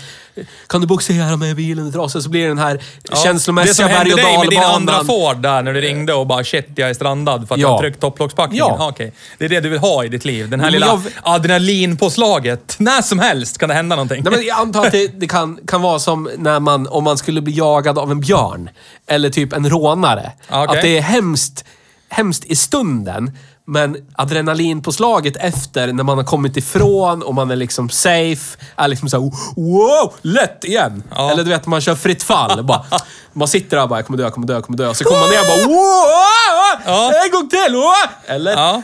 Kan 0.67 0.81
du 0.81 0.87
boxera 0.87 1.37
med 1.37 1.55
bilen 1.55 1.87
i 1.87 1.91
trasor? 1.91 2.19
Så 2.19 2.29
blir 2.29 2.41
det 2.41 2.47
den 2.47 2.57
här 2.57 2.81
Ja, 3.09 3.15
känslomässiga 3.23 3.71
Det 3.71 3.75
som 3.75 3.85
berg 3.85 3.95
hände 3.97 4.13
och 4.13 4.19
dig 4.19 4.37
med 4.37 4.49
din 4.49 4.59
andra 4.59 4.93
dalbanan. 4.93 5.05
Ford 5.33 5.41
där 5.41 5.63
när 5.63 5.73
du 5.73 5.81
ringde 5.81 6.13
och 6.13 6.27
bara 6.27 6.43
shit, 6.43 6.67
jag 6.75 6.89
är 6.89 6.93
strandad 6.93 7.47
för 7.47 7.55
att 7.55 7.61
Ja. 7.61 7.67
jag 7.67 7.71
har 7.73 7.79
tryckt 7.79 7.99
topplockspackningen. 7.99 8.65
Ja. 8.69 8.87
Okej. 8.89 9.13
Det 9.37 9.45
är 9.45 9.49
det 9.49 9.59
du 9.59 9.69
vill 9.69 9.79
ha 9.79 10.03
i 10.03 10.07
ditt 10.07 10.25
liv. 10.25 10.49
Den 10.49 10.59
här 10.59 10.65
Men 10.67 10.73
lilla 10.73 10.85
jag- 10.87 11.01
adrenalinpåslaget. 11.23 12.75
När 12.79 13.01
som 13.01 13.19
helst 13.19 13.57
kan 13.57 13.69
det 13.69 13.75
hända 13.75 13.95
någonting. 13.95 14.23
Nej, 14.23 14.33
men 14.33 14.45
jag 14.45 14.59
antar 14.59 14.85
att 14.85 14.91
det, 14.91 15.07
det 15.19 15.27
kan, 15.27 15.59
kan 15.67 15.81
vara 15.81 15.99
som 15.99 16.29
när 16.37 16.59
man, 16.59 16.87
om 16.87 17.03
man 17.03 17.17
skulle 17.17 17.41
bli 17.41 17.53
jagad 17.57 17.97
av 17.97 18.11
en 18.11 18.19
björn. 18.19 18.69
Eller 19.07 19.29
typ 19.29 19.53
en 19.53 19.69
rånare. 19.69 20.31
Okej. 20.49 20.77
Att 20.77 20.81
det 20.81 20.97
är 20.97 21.01
hemskt, 21.01 21.65
hemskt 22.09 22.45
i 22.45 22.55
stunden. 22.55 23.31
Men 23.69 23.97
adrenalinpåslaget 24.15 25.35
efter, 25.35 25.93
när 25.93 26.03
man 26.03 26.17
har 26.17 26.25
kommit 26.25 26.57
ifrån 26.57 27.23
och 27.23 27.33
man 27.35 27.51
är 27.51 27.55
liksom 27.55 27.89
safe, 27.89 28.57
är 28.75 28.87
liksom 28.87 29.09
såhär 29.09 29.31
wow, 29.55 30.13
lätt 30.21 30.63
igen. 30.63 31.03
Ja. 31.15 31.31
Eller 31.31 31.43
du 31.43 31.49
vet, 31.49 31.65
man 31.65 31.81
kör 31.81 31.95
fritt 31.95 32.23
fall. 32.23 32.63
bara, 32.65 32.85
man 33.33 33.47
sitter 33.47 33.77
där 33.77 33.83
och 33.83 33.89
bara, 33.89 33.99
jag 33.99 34.05
kommer 34.05 34.17
dö, 34.17 34.23
jag 34.23 34.33
kommer 34.33 34.47
dö, 34.47 34.53
jag 34.53 34.63
kommer 34.65 34.77
dö. 34.77 34.93
Så 34.93 35.03
kommer 35.03 35.19
man 35.19 35.29
ner 35.29 35.39
och 35.39 35.45
bara 35.47 35.67
wow, 35.67 36.81
Ja. 36.85 37.11
en 37.25 37.31
gång 37.31 37.49
till! 37.49 37.73
wow." 37.73 37.93
Eller? 38.35 38.51
Ja. 38.51 38.81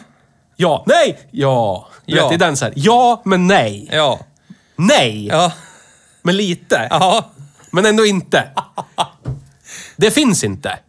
Ja. 0.55 0.83
nej, 0.87 1.19
ja. 1.31 1.87
Du 2.05 2.15
Ja. 2.15 2.21
vet, 2.29 2.39
det 2.39 2.45
är 2.45 2.47
den 2.47 2.57
såhär, 2.57 2.73
ja, 2.77 3.21
men 3.25 3.47
nej. 3.47 3.89
Ja. 3.91 4.19
Nej, 4.75 5.27
Ja. 5.27 5.51
men 6.21 6.37
lite. 6.37 6.87
Ja. 6.89 7.31
Men 7.71 7.85
ändå 7.85 8.05
inte. 8.05 8.47
Det 9.95 10.11
finns 10.11 10.43
inte. 10.43 10.79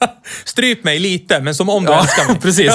Stryp 0.44 0.84
mig 0.84 0.98
lite, 0.98 1.40
men 1.40 1.54
som 1.54 1.68
om 1.68 1.84
du 1.84 1.92
Ja, 1.92 2.00
älskar 2.00 2.26
mig. 2.28 2.38
precis. 2.42 2.72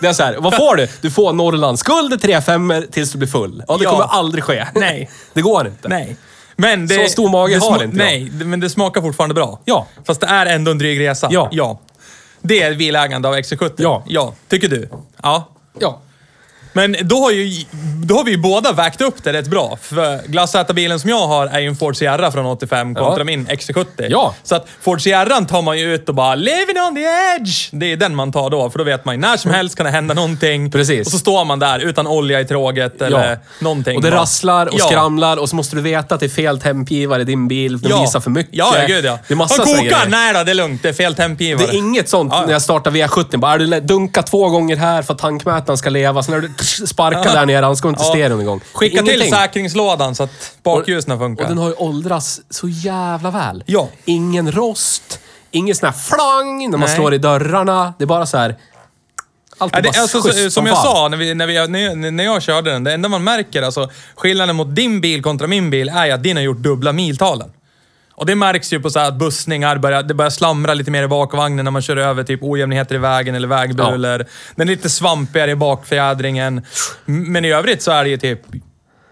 Det 0.00 0.06
är 0.08 0.12
så 0.12 0.22
här, 0.22 0.36
vad 0.38 0.56
får 0.56 0.76
du? 0.76 0.88
Du 1.00 1.10
får 1.10 1.32
Norrlands 1.32 1.82
guld, 1.82 2.22
tre 2.22 2.40
femmor 2.40 2.86
tills 2.90 3.12
du 3.12 3.18
blir 3.18 3.28
full. 3.28 3.62
Ja, 3.68 3.76
det 3.76 3.84
Ja. 3.84 3.90
kommer 3.90 4.04
aldrig 4.04 4.44
ske. 4.44 4.66
Nej. 4.74 5.10
Det 5.34 5.42
går 5.42 5.66
inte. 5.66 5.88
Nej. 5.88 6.16
Men 6.56 6.86
det, 6.86 7.04
Så 7.04 7.12
stor 7.12 7.28
mage 7.30 7.54
det 7.54 7.60
har 7.60 7.78
sma- 7.78 7.84
inte 7.84 7.96
jag. 7.96 8.04
Nej, 8.06 8.28
det- 8.32 8.44
men 8.44 8.60
det 8.60 8.70
smakar 8.70 9.00
fortfarande 9.00 9.34
bra. 9.34 9.60
Ja. 9.64 9.86
Fast 10.06 10.20
det 10.20 10.26
är 10.26 10.46
ändå 10.46 10.70
en 10.70 10.78
dryg 10.78 11.00
resa. 11.00 11.28
Ja. 11.30 11.48
ja. 11.52 11.80
Det 12.40 12.62
är 12.62 12.74
bilägande 12.74 13.28
av 13.28 13.34
XC70. 13.34 13.72
Ja. 13.76 14.04
Ja. 14.06 14.34
Tycker 14.48 14.68
du? 14.68 14.88
Ja. 15.22 15.48
Ja. 15.80 16.00
Men 16.76 16.96
då 17.02 17.16
har, 17.20 17.30
ju, 17.30 17.64
då 18.04 18.14
har 18.16 18.24
vi 18.24 18.30
ju 18.30 18.36
båda 18.38 18.72
vägt 18.72 19.00
upp 19.00 19.24
det 19.24 19.32
rätt 19.32 19.46
bra. 19.46 19.78
För 19.82 20.20
glassätarbilen 20.26 21.00
som 21.00 21.10
jag 21.10 21.26
har 21.26 21.46
är 21.46 21.60
ju 21.60 21.68
en 21.68 21.76
Ford 21.76 21.96
Sierra 21.96 22.32
från 22.32 22.46
85 22.46 22.94
kontra 22.94 23.18
Ja. 23.20 23.24
min 23.24 23.46
XC70. 23.46 23.86
Ja. 24.10 24.34
Så 24.42 24.54
att 24.54 24.66
Ford 24.80 25.02
Sierran 25.02 25.46
tar 25.46 25.62
man 25.62 25.78
ju 25.78 25.94
ut 25.94 26.08
och 26.08 26.14
bara 26.14 26.34
“Living 26.34 26.76
on 26.88 26.94
the 26.94 27.00
edge”. 27.00 27.68
Det 27.72 27.92
är 27.92 27.96
den 27.96 28.14
man 28.14 28.32
tar 28.32 28.50
då, 28.50 28.70
för 28.70 28.78
då 28.78 28.84
vet 28.84 29.04
man 29.04 29.14
ju 29.14 29.20
när 29.20 29.36
som 29.36 29.50
helst 29.50 29.76
kan 29.76 29.86
det 29.86 29.92
hända 29.92 30.14
någonting. 30.14 30.70
Precis. 30.70 31.06
Och 31.06 31.12
så 31.12 31.18
står 31.18 31.44
man 31.44 31.58
där 31.58 31.78
utan 31.78 32.06
olja 32.06 32.40
i 32.40 32.44
tråget 32.44 33.02
eller 33.02 33.30
ja. 33.30 33.36
någonting. 33.60 33.96
Och 33.96 34.02
det 34.02 34.10
Bara- 34.10 34.20
rasslar 34.20 34.66
och 34.66 34.74
Ja. 34.78 34.86
skramlar 34.86 35.36
och 35.36 35.48
så 35.48 35.56
måste 35.56 35.76
du 35.76 35.82
veta 35.82 36.14
att 36.14 36.20
det 36.20 36.26
är 36.26 36.30
fel 36.30 36.60
tempgivare 36.60 37.22
i 37.22 37.24
din 37.24 37.48
bil. 37.48 37.80
Den 37.80 38.00
visar 38.00 38.20
för 38.20 38.30
mycket. 38.30 38.54
Ja, 38.54 38.74
ja, 38.78 38.86
gud 38.86 39.04
ja. 39.04 39.18
Det 39.28 39.34
är 39.34 39.36
massa 39.38 39.62
Han 39.66 39.76
kokar! 39.76 40.06
Nej 40.08 40.34
då, 40.34 40.44
det 40.44 40.50
är 40.50 40.54
lugnt. 40.54 40.82
Det 40.82 40.88
är 40.88 40.92
fel 40.92 41.14
tempgivare. 41.14 41.66
Det 41.66 41.72
är 41.72 41.78
inget 41.78 42.08
sånt 42.08 42.32
när 42.32 42.52
jag 42.52 42.62
startar 42.62 42.90
V70. 42.90 43.36
Bara, 43.36 43.52
är 43.54 43.58
du 43.58 43.80
dunka 43.80 44.22
två 44.22 44.48
gånger 44.48 44.76
här 44.76 45.02
för 45.02 45.12
att 45.14 45.18
tankmätaren 45.20 45.76
ska 45.78 45.90
leva. 45.90 46.22
Sen 46.22 46.34
när 46.34 46.40
du 46.40 46.63
sparkar 46.64 47.34
där 47.34 47.46
nere, 47.46 47.66
annars 47.66 47.80
går 47.80 47.90
inte 47.90 48.04
stereon 48.04 48.40
igång. 48.40 48.60
Skicka 48.72 49.02
till 49.02 49.08
Ingenting. 49.08 49.32
säkringslådan 49.32 50.14
så 50.14 50.22
att 50.22 50.56
bakljusen 50.62 51.18
funkar. 51.18 51.44
Och 51.44 51.48
den 51.48 51.58
har 51.58 51.68
ju 51.68 51.74
åldrats 51.74 52.40
så 52.50 52.68
jävla 52.68 53.30
väl. 53.30 53.62
Ja. 53.66 53.88
Ingen 54.04 54.52
rost, 54.52 55.20
ingen 55.50 55.74
sån 55.74 55.86
här 55.86 55.92
flang 55.92 56.70
när 56.70 56.78
man 56.78 56.80
Nej. 56.80 56.96
slår 56.96 57.14
i 57.14 57.18
dörrarna. 57.18 57.94
Det 57.98 58.04
är 58.04 58.06
bara 58.06 58.26
så 58.26 58.36
här... 58.38 58.56
Allt 59.58 59.72
är 59.74 59.76
Ja, 59.84 59.92
bara 59.92 60.02
alltså, 60.02 60.22
som 60.22 60.50
som 60.50 60.66
jag 60.66 60.76
sa 60.76 61.08
när, 61.08 61.16
vi, 61.16 61.34
när, 61.34 61.46
vi, 61.46 61.68
när, 61.68 61.78
jag, 61.78 62.14
när 62.14 62.24
jag 62.24 62.42
körde 62.42 62.70
den, 62.70 62.84
det 62.84 62.92
enda 62.92 63.08
man 63.08 63.24
märker, 63.24 63.62
alltså 63.62 63.90
skillnaden 64.14 64.56
mot 64.56 64.74
din 64.74 65.00
bil 65.00 65.22
kontra 65.22 65.46
min 65.46 65.70
bil, 65.70 65.88
är 65.88 66.14
att 66.14 66.22
din 66.22 66.36
har 66.36 66.44
gjort 66.44 66.58
dubbla 66.58 66.92
miltalen. 66.92 67.50
Och 68.16 68.26
det 68.26 68.34
märks 68.34 68.72
ju 68.72 68.80
på 68.80 68.90
så 68.90 68.98
att 69.00 69.14
bussningar, 69.14 69.78
börjar, 69.78 70.02
det 70.02 70.14
börjar 70.14 70.30
slamra 70.30 70.74
lite 70.74 70.90
mer 70.90 71.02
i 71.02 71.08
bakvagnen 71.08 71.64
när 71.64 71.70
man 71.72 71.82
kör 71.82 71.96
över 71.96 72.22
typ 72.22 72.42
ojämnheter 72.42 72.94
i 72.94 72.98
vägen 72.98 73.34
eller 73.34 73.48
vägbulor. 73.48 74.24
Den 74.56 74.68
är 74.68 74.72
lite 74.72 74.90
svampigare 74.90 75.50
i 75.50 75.54
bakfjädringen. 75.56 76.62
Men 77.04 77.44
i 77.44 77.52
övrigt 77.52 77.82
så 77.82 77.90
är 77.90 78.04
det 78.04 78.10
ju 78.10 78.16
typ 78.16 78.40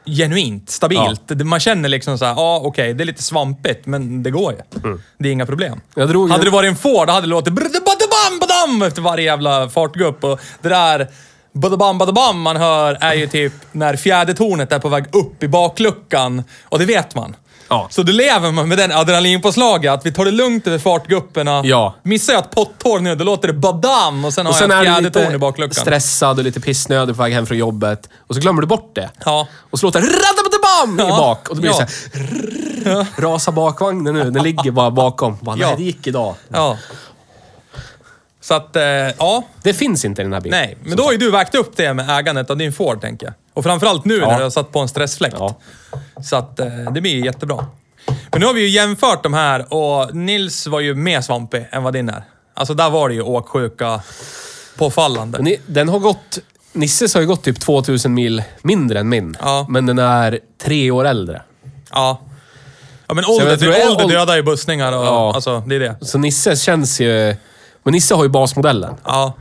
genuint, 0.06 0.70
stabilt. 0.70 1.22
Det- 1.26 1.44
Man 1.44 1.60
känner 1.60 1.88
liksom 1.88 2.18
så 2.18 2.24
här, 2.24 2.32
ja 2.34 2.60
okej, 2.64 2.94
det 2.94 3.02
är 3.02 3.06
lite 3.06 3.22
svampigt, 3.22 3.86
men 3.86 4.22
det 4.22 4.30
går 4.30 4.52
ju. 4.52 4.58
Det 5.18 5.28
är 5.28 5.32
inga 5.32 5.46
problem. 5.46 5.80
Drog 5.94 6.30
hade 6.30 6.44
det 6.44 6.50
varit 6.50 6.68
en 6.70 6.76
Ford, 6.76 7.08
hade 7.08 7.26
det 7.26 7.30
låtit 7.30 7.52
badabam, 7.54 8.82
efter 8.88 9.02
varje 9.02 9.24
jävla 9.24 9.68
fartgupp. 9.68 10.24
Och 10.24 10.40
det 10.62 10.68
där 10.68 11.08
badabam, 11.52 11.98
badabam 11.98 12.40
man 12.40 12.56
hör 12.56 12.98
är 13.00 13.14
ju 13.14 13.26
typ 13.26 13.52
när 13.72 13.96
fjädertornet 13.96 14.72
är 14.72 14.78
på 14.78 14.88
väg 14.88 15.04
upp 15.12 15.42
i 15.42 15.48
bakluckan. 15.48 16.42
Och 16.64 16.78
det 16.78 16.84
vet 16.84 17.14
man. 17.14 17.36
Ja. 17.72 17.86
Så 17.90 18.02
då 18.02 18.12
lever 18.12 18.50
man 18.52 18.68
med 18.68 18.78
den 18.78 18.92
adrenalinpåslaget, 18.92 19.92
att 19.92 20.06
vi 20.06 20.12
tar 20.12 20.24
det 20.24 20.30
lugnt 20.30 20.66
över 20.66 20.78
fartgupperna. 20.78 21.62
Ja. 21.64 21.94
Missar 22.02 22.32
jag 22.32 22.42
ett 22.44 22.50
potthår 22.50 23.00
nu, 23.00 23.14
då 23.14 23.24
låter 23.24 23.48
det 23.48 23.54
badam 23.54 24.24
och 24.24 24.34
sen 24.34 24.46
Och 24.46 24.52
har 24.52 24.60
sen 24.60 24.70
jag 24.70 24.80
ett 24.80 24.86
du 24.86 24.92
fjädertorn 25.10 25.34
i 25.34 25.38
bakluckan. 25.38 25.74
stressad 25.74 26.38
och 26.38 26.44
lite 26.44 26.60
pissnödig 26.60 27.16
på 27.16 27.22
väg 27.22 27.32
hem 27.32 27.46
från 27.46 27.58
jobbet. 27.58 28.08
Och 28.26 28.34
så 28.34 28.40
glömmer 28.40 28.60
du 28.60 28.66
bort 28.66 28.94
det. 28.94 29.10
Ja. 29.24 29.48
Och 29.70 29.78
så 29.80 29.86
låter 29.86 30.00
det 30.00 30.06
radabadabam 30.06 31.00
i 31.00 31.10
Ja. 31.12 31.16
bak. 31.18 31.48
Och 31.48 31.56
då 31.56 31.60
blir 31.60 31.70
Ja. 31.70 31.78
det 31.80 31.86
så 32.84 32.90
här, 32.90 33.06
Rasa 33.16 33.52
bakvagnen 33.52 34.14
nu. 34.14 34.30
Den 34.30 34.42
ligger 34.42 34.70
bara 34.70 34.90
bakom. 34.90 35.38
Bara, 35.40 35.56
Ja. 35.56 35.66
Nej, 35.66 35.76
det 35.76 35.82
gick 35.82 36.06
idag. 36.06 36.34
Ja. 36.48 36.78
Så 38.40 38.54
att, 38.54 38.76
eh, 38.76 38.82
ja. 39.18 39.42
Det 39.62 39.74
finns 39.74 40.04
inte 40.04 40.22
i 40.22 40.24
den 40.24 40.32
här 40.32 40.40
bilen. 40.40 40.58
Nej, 40.60 40.76
men 40.84 40.96
då 40.96 41.02
har 41.02 41.12
ju 41.12 41.18
du 41.18 41.30
vägt 41.30 41.54
upp 41.54 41.76
det 41.76 41.94
med 41.94 42.18
ägandet 42.18 42.50
av 42.50 42.56
din 42.56 42.72
Ford, 42.72 43.00
tänker 43.00 43.26
jag. 43.26 43.34
Och 43.54 43.64
framförallt 43.64 44.04
nu 44.04 44.20
när 44.20 44.36
du 44.38 44.42
har 44.42 44.50
satt 44.50 44.72
på 44.72 44.78
en 44.80 44.88
stressfläkt. 44.88 45.36
Så 46.24 46.36
att 46.36 46.60
eh, 46.60 46.66
det 46.94 47.00
blir 47.00 47.12
ju 47.14 47.24
jättebra. 47.24 47.66
Men 48.30 48.40
nu 48.40 48.46
har 48.46 48.54
vi 48.54 48.60
ju 48.60 48.68
jämfört 48.68 49.22
de 49.22 49.34
här 49.34 49.74
och 49.74 50.14
Nils 50.14 50.66
var 50.66 50.80
ju 50.80 50.94
mer 50.94 51.20
svampig 51.20 51.66
än 51.70 51.82
vad 51.82 51.92
din 51.92 52.08
är. 52.08 52.22
Alltså 52.54 52.74
där 52.74 52.90
var 52.90 53.08
det 53.08 53.14
ju 53.14 53.22
åksjuka 53.22 54.00
påfallande. 54.78 55.38
Men 55.38 55.44
ni- 55.44 55.60
den 55.66 55.88
har 55.88 55.98
gått... 55.98 56.38
Nisses 56.72 57.14
har 57.14 57.20
ju 57.20 57.26
gått 57.26 57.42
typ 57.44 57.60
2000 57.60 58.14
mil 58.14 58.42
mindre 58.62 58.98
än 59.00 59.08
min. 59.08 59.36
Ja. 59.40 59.66
Men 59.68 59.86
den 59.86 59.98
är 59.98 60.38
tre 60.62 60.90
år 60.90 61.04
äldre. 61.04 61.42
Ja. 61.90 62.20
Ja 63.06 63.14
men 63.14 63.24
jag 63.24 63.30
ålder, 63.30 63.56
tror 63.56 63.72
jag- 63.74 63.90
ålder 63.90 64.04
åld- 64.04 64.12
dödar 64.12 64.36
ju 64.36 64.42
bussningar 64.42 64.92
och 64.92 65.04
Ja. 65.06 65.32
alltså, 65.34 65.62
det 65.66 65.74
är 65.76 65.80
det. 65.80 65.96
Så 66.00 66.18
Nisses 66.18 66.62
känns 66.62 67.00
ju... 67.00 67.36
Men 67.82 67.92
Nisse 67.92 68.14
har 68.14 68.22
ju 68.22 68.28
basmodellen. 68.28 68.94
Ja. 69.04 69.32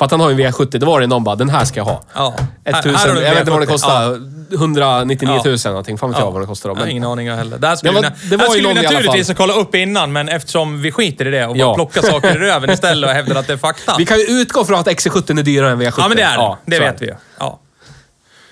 För 0.00 0.04
att 0.04 0.10
han 0.10 0.20
har 0.20 0.30
ju 0.30 0.42
en 0.44 0.52
V70. 0.52 0.78
Det 0.78 0.86
var 0.86 1.00
det 1.00 1.06
någon 1.06 1.24
bara, 1.24 1.36
den 1.36 1.48
här 1.50 1.64
ska 1.64 1.80
jag 1.80 1.84
ha. 1.84 2.02
Ja. 2.14 2.34
Här- 2.64 2.80
1000, 2.80 2.94
här 2.96 3.08
har 3.08 3.14
du 3.14 3.20
en 3.20 3.26
jag 3.26 3.30
vet 3.32 3.40
inte 3.40 3.50
vad 3.50 3.60
det 3.60 3.66
V70. 3.66 3.70
kostar. 3.70 4.20
199 4.54 5.40
000 5.44 5.56
Ja. 5.64 5.70
någonting. 5.70 5.98
Fan 5.98 6.10
vet 6.10 6.18
jag 6.18 6.32
vad 6.32 6.42
det 6.42 6.46
kostar. 6.46 6.68
då. 6.68 6.72
Jag 6.72 6.76
har 6.78 6.84
Men, 6.86 6.90
ingen 6.90 7.04
aning 7.04 7.26
jag 7.26 7.36
heller. 7.36 7.58
Det 7.58 7.66
här 7.66 7.76
skulle, 7.76 7.92
Det 7.92 8.00
var- 8.00 8.12
vi, 8.22 8.28
det 8.30 8.36
var 8.36 8.44
ju 8.44 8.50
skulle 8.50 8.68
vi 8.68 8.74
naturligtvis 8.82 9.28
ha 9.28 9.34
kollat 9.34 9.56
upp 9.56 9.74
innan, 9.74 10.12
men 10.12 10.28
eftersom 10.28 10.82
vi 10.82 10.92
skiter 10.92 11.26
i 11.26 11.30
det 11.30 11.46
och 11.46 11.54
bara 11.54 11.58
Ja. 11.58 11.74
plockar 11.74 12.02
saker 12.02 12.30
i 12.36 12.38
röven 12.46 12.70
istället 12.70 13.08
och 13.10 13.14
hävdar 13.14 13.36
att 13.36 13.46
det 13.46 13.52
är 13.52 13.56
fakta. 13.56 13.94
vi 13.98 14.06
kan 14.06 14.18
ju 14.18 14.24
utgå 14.24 14.64
från 14.64 14.78
att 14.80 14.86
XC70 14.86 15.38
är 15.38 15.42
dyrare 15.42 15.70
än 15.72 15.80
V70. 15.82 15.94
Ja, 15.98 16.08
men 16.08 16.16
det 16.16 16.22
är 16.22 16.38
det. 16.38 16.56
det 16.66 16.76
är 16.76 16.80
vet 16.92 17.02
vi 17.02 17.06
ju. 17.06 17.14
Ja. 17.38 17.58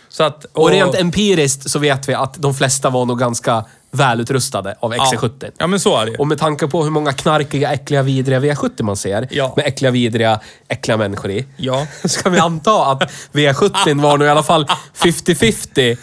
Så 0.08 0.24
att, 0.24 0.44
Och 0.52 0.70
rent 0.70 0.94
empiriskt 0.94 1.70
så 1.70 1.78
vet 1.78 2.08
vi 2.08 2.14
att 2.14 2.34
de 2.34 2.54
flesta 2.54 2.90
var 2.90 3.04
nog 3.04 3.18
ganska 3.18 3.64
välutrustade 3.90 4.76
av 4.80 4.94
XC70. 4.94 5.50
Ja, 5.58 5.66
men 5.66 5.80
så 5.80 5.96
är 5.96 6.06
det. 6.06 6.16
Och 6.16 6.26
med 6.26 6.38
tanke 6.38 6.66
på 6.66 6.82
hur 6.84 6.90
många 6.90 7.12
knarkiga, 7.12 7.72
äckliga, 7.72 8.02
vidriga 8.02 8.40
V70 8.40 8.82
man 8.82 8.96
ser, 8.96 9.28
Ja. 9.30 9.52
med 9.56 9.66
äckliga, 9.66 9.90
vidriga, 9.90 10.40
äckliga 10.68 10.96
människor 10.96 11.30
i, 11.30 11.46
Ja. 11.56 11.86
så 12.04 12.22
kan 12.22 12.32
vi 12.32 12.38
anta 12.38 12.86
att 12.86 13.02
V70 13.32 14.02
var 14.02 14.18
nog 14.18 14.26
i 14.26 14.30
alla 14.30 14.42
fall 14.42 14.66
50-50 14.96 15.96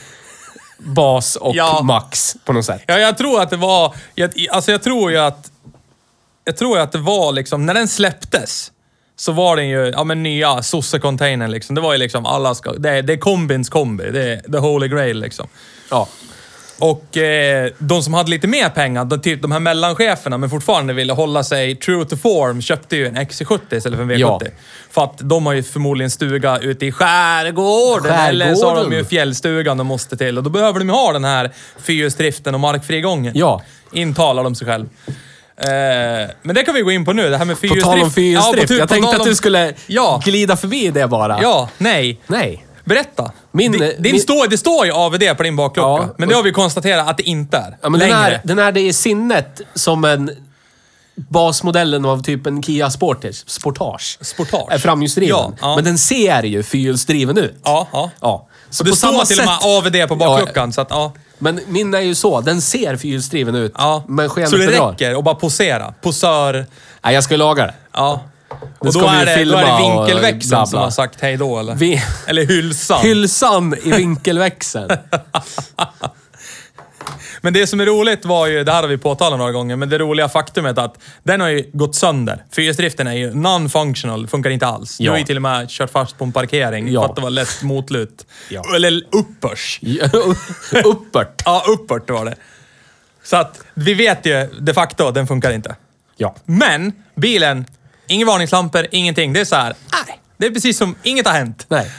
bas 0.78 1.36
och 1.36 1.56
Ja. 1.56 1.82
max 1.84 2.36
på 2.46 2.54
något 2.54 2.66
sätt. 2.66 2.82
Ja, 2.88 2.98
jag 3.00 3.18
tror 3.18 3.42
att 3.42 3.50
det 3.50 3.58
var... 3.58 3.96
Jag, 4.16 4.32
alltså 4.52 4.72
jag 4.72 4.84
tror 4.84 5.12
ju 5.12 5.18
att... 5.18 5.52
Jag 6.44 6.58
tror 6.58 6.78
ju 6.78 6.84
att 6.84 6.92
det 6.92 6.98
var 6.98 7.32
liksom, 7.32 7.66
när 7.66 7.74
den 7.74 7.88
släpptes 7.88 8.72
så 9.16 9.32
var 9.32 9.56
den 9.56 9.68
ju, 9.68 9.86
ja 9.96 10.04
men 10.04 10.24
nya 10.24 10.62
sosse-containern 10.62 11.48
liksom. 11.48 11.76
Det 11.76 11.82
var 11.82 11.92
ju 11.94 11.98
liksom 12.00 12.26
alla 12.26 12.56
ska... 12.56 12.72
Det 12.74 12.90
är, 12.90 13.02
det 13.02 13.14
är 13.14 13.18
kombins 13.18 13.70
kombi. 13.70 14.12
Det 14.12 14.34
är 14.34 14.52
the 14.52 14.58
holy 14.58 14.88
grail 14.88 15.20
liksom. 15.20 15.48
Ja. 15.92 16.08
Och 16.80 17.18
eh, 17.18 17.72
de 17.78 18.04
som 18.04 18.14
hade 18.14 18.30
lite 18.30 18.48
mer 18.48 18.70
pengar, 18.70 19.06
de, 19.06 19.22
typ 19.22 19.42
de 19.42 19.52
här 19.52 19.60
mellancheferna, 19.60 20.38
men 20.38 20.50
fortfarande 20.50 20.94
ville 20.94 21.14
hålla 21.14 21.44
sig 21.44 21.76
true 21.76 22.06
to 22.06 22.16
form, 22.18 22.62
köpte 22.62 22.96
ju 22.96 23.08
en 23.08 23.18
XC70 23.18 23.76
istället 23.76 23.98
för 23.98 24.04
en 24.04 24.12
V70. 24.12 24.18
Ja. 24.20 24.40
För 24.92 25.04
att 25.04 25.18
de 25.20 25.46
har 25.46 25.54
ju 25.54 25.64
förmodligen 25.64 26.10
stuga 26.12 26.60
ute 26.60 26.86
i 26.86 26.92
skärgården, 26.92 28.14
eller 28.14 28.56
så 28.56 28.66
har 28.70 28.76
de 28.76 28.80
ju 28.82 28.86
Skärgården. 28.90 29.06
fjällstugan 29.06 29.78
de 29.78 29.88
måste 29.88 30.18
till. 30.18 30.38
Och 30.38 30.44
då 30.44 30.50
behöver 30.50 30.80
de 30.80 30.90
ju 30.90 30.96
ha 30.96 31.14
den 31.14 31.24
här 31.24 31.52
fyrhjulsdriften 31.82 32.54
och 32.54 32.60
markfrigången. 32.60 33.34
Ja. 33.36 33.62
Intalar 33.92 34.44
de 34.44 34.56
sig 34.56 34.68
själv. 34.68 34.86
Eh, 35.58 35.68
men 36.42 36.56
det 36.56 36.64
kan 36.64 36.76
vi 36.76 36.82
gå 36.82 36.92
in 36.92 37.06
på 37.06 37.14
nu, 37.14 37.30
det 37.30 37.38
här 37.38 37.46
med 37.46 37.56
På 37.56 37.60
fyrhjulsdrift. 37.62 37.96
tal 37.96 38.04
om 38.04 38.12
fyrhjulsdrift. 38.12 38.62
Ja, 38.62 38.68
på 38.68 38.74
jag 38.74 38.88
på 38.88 38.94
tänkte 38.94 39.18
att 39.18 39.24
du 39.28 39.36
skulle 39.36 39.74
Ja. 39.88 40.22
glida 40.26 40.58
förbi 40.58 40.90
det 40.90 41.08
bara. 41.08 41.40
Ja, 41.42 41.70
nej. 41.78 42.20
Nej. 42.28 42.65
Berätta. 42.86 43.32
Min- 43.52 43.72
din, 43.72 43.82
din 43.82 43.96
min- 44.12 44.22
står, 44.22 44.48
det 44.48 44.58
står 44.58 44.86
ju 44.86 44.92
AVD 44.92 45.38
på 45.38 45.44
din 45.44 45.56
baklucka, 45.56 45.88
Ja. 45.88 46.10
men 46.18 46.30
det 46.30 46.36
har 46.36 46.44
vi 46.44 46.52
konstaterat 46.52 47.08
att 47.10 47.18
det 47.18 47.24
inte 47.24 47.58
är. 47.58 47.78
Ja, 47.82 47.90
men 47.90 48.00
den, 48.00 48.12
är, 48.12 48.42
den 48.44 48.60
är 48.60 48.72
det 48.72 48.82
i 48.82 48.94
sinnet 48.94 49.62
som 49.74 50.06
en 50.06 50.32
basmodellen 51.16 52.06
av 52.06 52.24
typ 52.24 52.48
en 52.48 52.64
Kia 52.64 52.90
Sportage. 52.92 53.44
Sportage. 53.48 54.18
Sportage. 54.22 54.72
Är 54.72 54.78
framhjulsdriven. 54.78 55.30
Ja, 55.38 55.54
ja. 55.62 55.76
Men 55.76 55.84
den 55.86 55.98
ser 55.98 56.44
ju 56.44 56.64
fyrhjulsdriven 56.64 57.38
ut. 57.38 57.56
Ja, 57.64 57.88
ja. 57.94 58.12
Ja. 58.22 58.48
Så 58.70 58.82
Och 58.82 58.86
det 58.86 58.92
på 58.92 58.96
står 58.96 59.08
samma 59.08 59.26
till 59.26 59.40
och 59.40 59.46
med. 59.46 59.58
AVD 59.64 60.08
på 60.08 60.16
bakluckan, 60.16 60.74
så 60.74 60.82
att 60.82 60.88
ja. 60.90 61.12
Men 61.38 61.60
min 61.68 61.94
är 61.94 62.00
ju 62.02 62.16
så. 62.16 62.42
Den 62.42 62.62
ser 62.62 62.98
fyrhjulsdriven 62.98 63.56
ut. 63.56 63.72
ja. 63.78 64.04
Men 64.08 64.30
skenet 64.30 64.50
så 64.50 64.58
det 64.58 64.68
räcker 64.68 65.16
att 65.18 65.24
bara 65.24 65.36
posera. 65.36 65.94
Posör. 66.02 66.66
Nej, 67.04 67.14
jag 67.14 67.24
ska 67.24 67.36
laga 67.36 67.66
det. 67.66 67.74
Ja. 67.94 68.22
Och 68.88 68.94
ska 68.94 69.02
då 69.02 69.10
vi 69.12 69.16
är, 69.18 69.26
det, 69.26 69.32
då 69.32 69.38
filma 69.38 69.62
är 69.62 69.66
det 69.66 70.06
vinkelväxeln 70.06 70.50
bla, 70.60 70.66
som 70.66 70.80
har 70.80 70.90
sagt 70.90 71.22
hej 71.22 71.38
då, 71.38 71.60
eller? 71.60 71.76
Vi... 71.76 72.02
Eller 72.28 72.46
hylsan. 72.46 73.02
Hylsan 73.02 73.76
i 73.84 73.92
vinkelväxeln. 73.92 74.90
Men 77.42 77.54
det 77.54 77.68
som 77.68 77.80
är 77.80 77.86
roligt 77.86 78.26
var 78.26 78.48
ju, 78.48 78.64
det 78.64 78.72
här 78.72 78.82
har 78.82 78.88
vi 78.90 78.98
påtalat 78.98 79.40
några 79.40 79.52
gånger, 79.52 79.76
men 79.76 79.90
det 79.90 79.98
roliga 79.98 80.30
faktumet 80.30 80.78
att 80.78 80.98
den 81.24 81.42
har 81.42 81.48
ju 81.48 81.70
gått 81.74 81.96
sönder. 81.96 82.44
Fyrhjulsdriften 82.52 83.08
är 83.08 83.14
ju 83.14 83.32
non-functional, 83.32 84.28
funkar 84.28 84.50
inte 84.50 84.68
alls. 84.68 84.98
Du 84.98 85.04
Ja. 85.04 85.12
har 85.12 85.18
ju 85.18 85.24
till 85.24 85.36
och 85.36 85.42
med 85.42 85.70
kört 85.70 85.90
fast 85.92 86.18
på 86.18 86.24
en 86.24 86.32
parkering 86.32 86.92
Ja. 86.92 87.02
för 87.02 87.10
att 87.10 87.16
det 87.16 87.22
var 87.22 87.30
lätt 87.30 87.62
motlut. 87.64 88.26
Ja. 88.50 88.64
Eller 88.76 89.02
uppers. 89.12 89.80
Uppert. 90.86 91.42
Ja, 91.46 91.64
uppåt 91.68 92.10
var 92.10 92.26
det. 92.26 92.36
Så 93.24 93.38
att 93.38 93.60
vi 93.74 93.94
vet 93.94 94.26
ju 94.26 94.50
de 94.60 94.74
facto, 94.74 95.12
den 95.12 95.28
funkar 95.28 95.52
inte. 95.52 95.76
Ja. 96.18 96.36
Men 96.46 96.92
bilen, 97.16 97.66
inga 98.08 98.26
varningslampor, 98.26 98.88
ingenting. 98.92 99.34
Det 99.34 99.40
är 99.40 99.46
så 99.46 99.56
här, 99.56 99.76
nej. 100.08 100.20
Det 100.38 100.46
är 100.46 100.52
precis 100.52 100.78
som 100.78 100.96
inget 101.04 101.28
har 101.28 101.34
hänt. 101.34 101.66
Nej. 101.70 101.92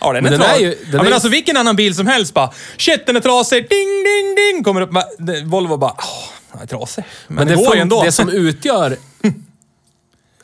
Ja, 0.00 0.12
den 0.12 0.16
är, 0.26 0.30
Men 0.30 0.40
den 0.40 0.42
är 0.50 0.58
ju- 0.58 0.70
den 0.70 0.90
ja, 0.92 0.98
är 0.98 1.04
men 1.04 1.12
alltså 1.12 1.28
vilken 1.28 1.56
annan 1.56 1.76
bil 1.76 1.94
som 1.94 2.06
helst 2.06 2.34
bara, 2.34 2.50
shit 2.76 3.06
den 3.06 3.16
är 3.16 3.20
trasig, 3.20 3.68
ding, 3.70 4.04
ding, 4.04 4.34
ding, 4.36 4.64
kommer 4.64 4.80
upp 4.80 4.92
med, 4.92 5.04
Volvo 5.46 5.76
bara, 5.76 5.94
åh, 5.98 6.30
den 6.52 6.62
är 6.62 6.66
trasig. 6.66 7.04
Men, 7.28 7.34
Men 7.36 7.46
det, 7.46 7.52
det, 7.56 7.64
går 7.66 7.74
ju 7.74 7.80
ändå. 7.80 8.02
det 8.02 8.12
som 8.12 8.28
utgör... 8.28 8.96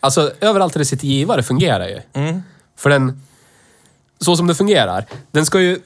Alltså, 0.01 0.33
överallt 0.41 0.73
där 0.73 0.79
det 0.79 0.85
sitter 0.85 1.07
givare 1.07 1.43
fungerar 1.43 1.89
ju. 1.89 2.01
Mm. 2.13 2.43
För 2.77 2.91
den... 2.91 3.23
Så 4.21 4.37
som 4.37 4.47
det 4.47 4.55
fungerar. 4.55 5.07
Den 5.31 5.47
ska 5.47 5.61
ju... 5.61 5.81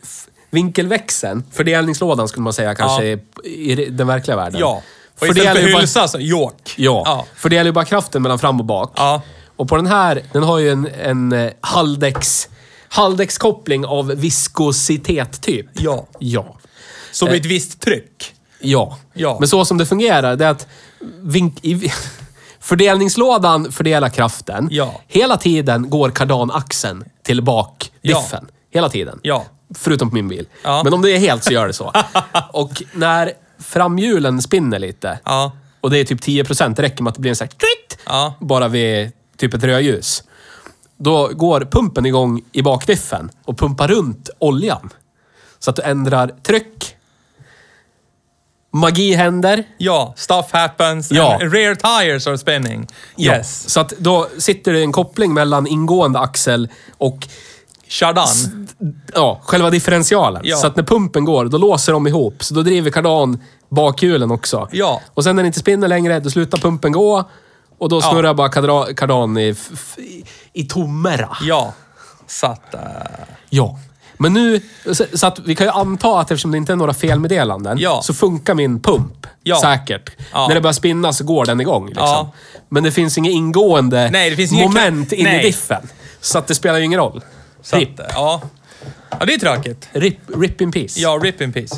Vinkelväxeln, 0.50 1.44
fördelningslådan 1.52 2.28
skulle 2.28 2.42
man 2.44 2.52
säga 2.52 2.75
kanske 2.75 3.04
Ja. 3.06 3.18
i 3.44 3.75
den 3.90 4.06
verkliga 4.06 4.37
världen. 4.37 4.61
ja. 4.61 4.82
Och 5.22 5.36
istället 5.36 5.64
för 5.64 5.72
bara- 5.72 5.80
hylsa 5.80 6.08
så, 6.08 6.20
york. 6.20 6.74
Ja. 6.76 7.02
Ja. 7.06 7.26
Fördelar 7.36 7.64
ju 7.64 7.72
bara 7.72 7.84
kraften 7.84 8.22
mellan 8.22 8.38
fram 8.38 8.60
och 8.60 8.66
bak. 8.66 8.92
Ja. 8.96 9.22
Och 9.56 9.68
på 9.68 9.76
den 9.76 9.87
här, 9.87 10.22
den 10.32 10.42
har 10.42 10.58
ju 10.58 10.70
en, 10.70 10.88
en 11.02 11.32
eh, 11.32 11.52
halvdäcks... 11.61 12.48
Halvdäckskoppling 12.88 13.87
av 13.87 14.06
viskositet 14.06 15.40
typ. 15.42 15.66
Ja. 15.72 16.06
Ja. 16.18 16.56
Så 17.12 17.26
med 17.26 17.35
ett 17.35 17.46
visst 17.46 17.80
tryck. 17.80 18.35
Ja. 18.61 18.98
Ja. 19.12 19.37
Men 19.40 19.48
så 19.48 19.64
som 19.64 19.78
det 19.78 19.87
fungerar, 19.87 20.37
det 20.37 20.44
är 20.44 20.50
att 20.50 20.66
vink, 21.22 21.58
i, 21.62 21.92
fördelningslådan 22.61 23.72
fördelar 23.72 24.08
kraften. 24.08 24.68
Ja. 24.70 25.00
Hela 25.08 25.37
tiden 25.37 25.90
går 25.90 26.11
kardanaxeln 26.11 27.04
till 27.22 27.42
bakdiffen. 27.42 28.46
Hela 28.70 28.88
tiden. 28.88 29.18
Ja. 29.22 29.44
Förutom 29.74 30.08
på 30.08 30.14
min 30.14 30.28
bil. 30.28 30.46
Ja. 30.64 30.82
Men 30.85 30.94
om 30.94 31.02
det 31.02 31.11
är 31.11 31.18
helt 31.18 31.44
så 31.44 31.52
gör 31.52 31.66
det 31.66 31.72
så. 31.72 31.92
och 32.52 32.82
när 32.92 33.32
framhjulen 33.62 34.42
spinner 34.42 34.79
lite, 34.79 35.18
Ja. 35.25 35.53
och 35.81 35.90
det 35.90 35.98
är 35.98 36.05
typ 36.05 36.20
10%, 36.20 36.77
det 36.77 36.83
räcker 36.83 37.03
med 37.03 37.11
att 37.11 37.14
det 37.14 37.20
blir 37.20 37.31
en 37.31 37.37
sån 37.37 37.44
här 37.44 37.53
twitt, 37.53 37.98
Ja. 38.07 38.35
bara 38.40 38.68
vid 38.68 39.12
typ 39.37 39.55
ett 39.55 39.64
rödljus. 39.64 40.22
Då 40.96 41.29
går 41.29 41.61
pumpen 41.70 42.07
igång 42.07 42.42
i 42.53 42.62
bakdiffen 42.62 43.31
och 43.44 43.59
pumpar 43.59 43.88
runt 43.88 44.31
oljan. 44.38 44.90
Så 45.59 45.70
att 45.70 45.77
du 45.77 45.83
ändrar 45.83 46.29
tryck. 46.42 46.96
Magi 48.75 49.14
händer. 49.14 49.64
Ja, 49.79 50.14
stuff 50.16 50.46
happens. 50.53 51.11
Ja. 51.12 51.38
And 51.42 51.53
rear 51.53 51.75
tires 51.75 52.27
are 52.27 52.38
spinning. 52.38 52.87
Ja. 53.16 53.33
Yes. 53.37 53.68
Så 53.70 53.81
att 53.81 53.88
då 53.98 54.29
sitter 54.38 54.72
det 54.72 54.81
en 54.83 54.92
koppling 54.92 55.35
mellan 55.35 55.66
ingående 55.66 56.18
axel 56.18 56.68
och 56.98 57.29
Chardan. 57.92 58.26
ja, 59.14 59.40
själva 59.44 59.70
differentialen. 59.70 60.42
Ja. 60.44 60.57
Så 60.57 60.66
att 60.66 60.76
när 60.76 60.83
pumpen 60.83 61.24
går, 61.24 61.44
då 61.44 61.59
låser 61.59 61.92
de 61.92 62.07
ihop. 62.07 62.44
Så 62.44 62.55
då 62.55 62.62
driver 62.62 62.90
kardan 62.90 63.40
bakhjulen 63.68 64.31
också. 64.31 64.68
Ja. 64.72 65.00
Och 65.14 65.24
sen 65.24 65.37
när 65.37 65.42
den 65.42 65.46
inte 65.46 65.59
spinner 65.61 65.88
längre, 65.88 66.20
då 66.20 66.31
slutar 66.31 66.59
pumpen 66.59 66.92
gå. 66.92 67.24
Och 67.78 67.88
då 67.88 67.96
Ja. 67.96 68.11
snurrar 68.11 68.35
bara 68.35 68.48
kadra- 68.48 68.94
kardan 68.94 69.38
i, 69.38 69.55
i, 69.98 70.24
i 70.52 70.64
tommera. 70.64 71.37
Ja. 71.42 71.72
Så 72.26 72.46
att... 72.46 72.74
eh, 72.74 72.81
Ja. 73.50 73.78
Men 74.18 74.33
nu, 74.33 74.61
så, 74.92 75.05
så 75.14 75.26
att 75.26 75.38
vi 75.38 75.55
kan 75.55 75.66
ju 75.66 75.70
anta 75.72 76.20
att 76.20 76.31
eftersom 76.31 76.50
det 76.50 76.59
inte 76.59 76.72
är 76.72 76.76
några 76.76 76.94
felmeddelanden, 76.94 77.78
Ja. 77.78 78.00
så 78.02 78.14
funkar 78.14 78.55
min 78.55 78.81
pump 78.81 79.26
Ja. 79.42 79.61
säkert. 79.61 80.11
Ja. 80.33 80.48
När 80.48 80.55
det 80.55 80.61
börjar 80.61 80.72
spinna 80.72 81.12
så 81.12 81.24
går 81.24 81.44
den 81.46 81.61
igång. 81.61 81.87
Liksom. 81.87 82.05
Ja. 82.07 82.31
Men 82.68 82.83
det 82.83 82.92
finns 82.92 83.18
inget 83.18 83.33
ingående 83.33 84.11
Nej, 84.12 84.31
det 84.31 84.37
finns 84.37 84.52
moment 84.52 85.12
in 85.12 85.26
i 85.26 85.42
diffen. 85.42 85.88
Så 86.20 86.38
att 86.38 86.46
det 86.46 86.55
spelar 86.55 86.78
ju 86.78 86.85
ingen 86.85 87.00
roll. 87.00 87.22
Så 87.62 87.77
RIP. 87.77 88.01
att, 88.01 88.01
eh, 88.01 88.07
ja. 88.14 88.42
Ja, 89.11 89.27
det 89.27 89.35
är 89.35 89.38
tråkigt. 89.38 89.88
RIP, 89.92 90.18
RIP 90.37 90.61
in 90.61 90.72
peace. 90.72 91.01
Ja, 91.01 91.20
rip 91.22 91.40
in 91.40 91.53
peace. 91.53 91.77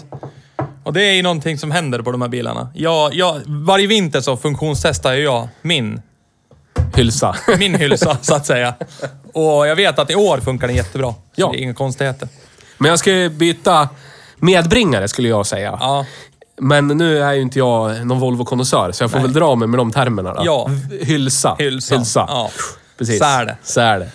Och 0.85 0.93
det 0.93 1.03
är 1.03 1.13
ju 1.13 1.23
någonting 1.23 1.59
som 1.59 1.71
händer 1.71 2.03
på 2.03 2.13
de 2.13 2.23
här 2.23 2.29
bilarna. 2.29 2.69
Jag, 2.75 3.15
jag, 3.15 3.41
varje 3.47 3.87
vinter 3.87 4.21
så 4.21 4.37
funktionstestar 4.37 5.13
ju 5.13 5.23
jag 5.23 5.49
min, 5.63 6.03
Hylsa. 6.97 7.37
min 7.59 7.75
hylsa, 7.75 8.19
så 8.23 8.35
att 8.35 8.47
säga. 8.47 8.75
Och 9.33 9.67
jag 9.67 9.77
vet 9.77 9.99
att 9.99 10.11
i 10.11 10.15
år 10.15 10.39
funkar 10.39 10.67
den 10.67 10.77
jättebra. 10.77 11.15
Ja. 11.35 11.51
Det 11.53 11.59
är 11.59 11.63
inga 11.63 11.75
konstigheter. 11.75 12.29
Men 12.79 12.89
jag 12.89 12.99
ska 12.99 13.13
ju 13.13 13.29
byta 13.29 13.89
medbringare, 14.37 15.09
skulle 15.09 15.29
jag 15.29 15.47
säga. 15.47 15.79
Ja. 15.81 16.07
Men 16.61 16.87
nu 16.89 17.23
är 17.23 17.33
ju 17.33 17.41
inte 17.41 17.59
jag 17.59 18.07
någon 18.07 18.21
Volvo-konnässör, 18.21 18.93
så 18.93 19.05
jag 19.05 19.11
får 19.11 19.19
Nej. 19.19 19.27
väl 19.27 19.33
dra 19.33 19.55
mig 19.55 19.69
med 19.69 19.79
de 19.79 19.93
termerna. 19.93 20.35
Då. 20.35 20.43
Ja. 20.45 20.71
Hylsa. 21.01 21.57
Hylsa. 21.59 21.97
Hylsa. 21.97 22.25
Ja. 22.29 22.51
Precis. 22.99 23.19
Så 23.19 23.25
är 23.25 23.45
det. 23.45 23.57
Så 23.63 23.81
är 23.81 23.99
det. 23.99 24.11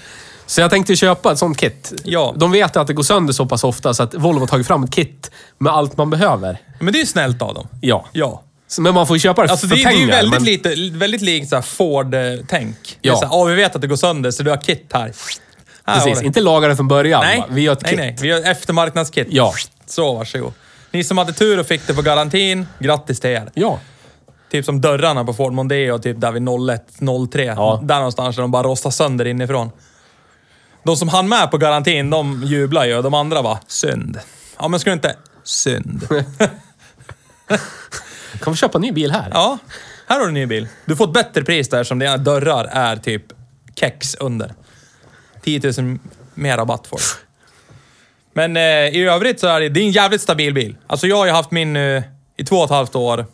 Så 0.49 0.61
jag 0.61 0.69
tänkte 0.69 0.95
köpa 0.95 1.31
ett 1.31 1.37
sånt 1.39 1.57
kit. 1.57 1.93
Ja. 2.03 2.33
De 2.37 2.51
vet 2.51 2.77
att 2.77 2.87
det 2.87 2.93
går 2.93 3.03
sönder 3.03 3.33
så 3.33 3.45
pass 3.45 3.63
ofta 3.63 3.93
så 3.93 4.03
att 4.03 4.13
Volvo 4.15 4.39
har 4.39 4.47
tagit 4.47 4.67
fram 4.67 4.83
ett 4.83 4.91
kit 4.91 5.31
med 5.57 5.73
allt 5.73 5.97
man 5.97 6.09
behöver. 6.09 6.57
Men 6.79 6.93
det 6.93 6.97
är 6.97 7.01
ju 7.01 7.05
snällt 7.05 7.41
av 7.41 7.53
dem. 7.53 7.67
Ja. 7.81 8.05
Ja. 8.11 8.43
Så- 8.67 8.81
Men 8.81 8.93
man 8.93 9.07
får 9.07 9.15
ju 9.15 9.19
köpa 9.19 9.43
det 9.43 9.51
Alltså 9.51 9.67
för 9.67 9.75
det, 9.75 9.81
det 9.81 9.85
är 9.87 9.91
pengar. 9.91 10.05
ju 10.05 10.11
väldigt, 10.11 10.31
men... 10.31 10.43
lite, 10.43 10.97
väldigt 10.97 11.21
likt 11.21 11.65
Ford-tänk. 11.65 12.97
Ja. 13.01 13.15
Så 13.15 13.25
här, 13.25 13.33
"Åh, 13.35 13.47
vi 13.47 13.55
vet 13.55 13.75
att 13.75 13.81
det 13.81 13.87
går 13.87 13.95
sönder, 13.95 14.31
så 14.31 14.43
du 14.43 14.49
har 14.49 14.57
kit 14.57 14.89
här. 14.93 15.11
här 15.85 15.95
Precis, 15.99 16.19
du." 16.19 16.25
inte 16.25 16.41
laga 16.41 16.67
det 16.67 16.75
från 16.75 16.87
början. 16.87 17.21
Nej, 17.21 17.39
va? 17.39 17.45
Vi 17.49 17.61
gör 17.61 17.73
ett 17.73 17.81
nej, 17.81 17.89
kit. 17.91 17.99
nej. 17.99 18.15
Vi 18.21 18.27
gör 18.27 18.51
eftermarknadskit. 18.51 19.27
Ja. 19.31 19.53
Så, 19.85 20.13
varsågod. 20.15 20.53
Ni 20.91 21.03
som 21.03 21.17
hade 21.17 21.33
tur 21.33 21.59
och 21.59 21.65
fick 21.65 21.87
det 21.87 21.93
på 21.93 22.01
garantin, 22.01 22.67
grattis 22.79 23.19
till 23.19 23.29
er. 23.29 23.49
Ja. 23.53 23.79
Typ 24.51 24.65
som 24.65 24.81
dörrarna 24.81 25.25
på 25.25 25.33
Ford 25.33 25.53
Mondeo, 25.53 25.99
typ 25.99 26.21
där 26.21 26.31
vid 26.31 26.41
01, 26.43 26.83
03. 27.31 27.43
Ja. 27.45 27.79
Där 27.83 27.95
någonstans 27.95 28.35
där 28.35 28.41
de 28.41 28.51
bara 28.51 28.63
rostar 28.63 28.89
sönder 28.89 29.25
inifrån. 29.27 29.71
De 30.89 30.97
som 30.97 31.09
hann 31.09 31.29
med 31.29 31.51
på 31.51 31.57
garantin, 31.57 32.09
de 32.09 32.43
jublar 32.43 32.85
ju 32.85 33.01
de 33.01 33.13
andra 33.13 33.43
bara, 33.43 33.59
synd. 33.67 34.19
Ja, 34.59 34.67
men 34.67 34.79
ska 34.79 34.89
du 34.89 34.93
inte... 34.93 35.15
Synd. 35.43 36.07
Kan 38.39 38.53
vi 38.53 38.55
köpa 38.55 38.77
en 38.77 38.81
ny 38.81 38.91
bil 38.91 39.11
här? 39.11 39.29
Ja, 39.33 39.57
här 40.07 40.15
har 40.15 40.21
du 40.23 40.27
en 40.27 40.33
ny 40.33 40.45
bil. 40.45 40.67
Du 40.85 40.95
får 40.95 41.07
ett 41.07 41.13
bättre 41.13 41.43
pris 41.43 41.69
där 41.69 41.83
som 41.83 41.99
dina 41.99 42.17
dörrar 42.17 42.65
är 42.65 42.95
typ 42.95 43.23
kex 43.75 44.15
under. 44.15 44.53
10 45.43 45.71
000 45.77 45.99
mer 46.33 46.57
rabatt 46.57 46.87
får 46.87 46.97
du. 46.97 47.03
Men 48.33 48.57
eh, 48.57 48.95
i 48.95 49.03
övrigt 49.03 49.39
så 49.39 49.47
är 49.47 49.59
det, 49.59 49.69
det 49.69 49.79
är 49.79 49.85
en 49.85 49.91
jävligt 49.91 50.21
stabil 50.21 50.53
bil. 50.53 50.77
Alltså 50.87 51.07
jag 51.07 51.15
har 51.15 51.25
ju 51.25 51.31
haft 51.31 51.51
min 51.51 51.75
eh, 51.75 52.03
i 52.37 52.45
två 52.45 52.55
och 52.55 52.65
ett 52.65 52.71
halvt 52.71 52.95
år. 52.95 53.25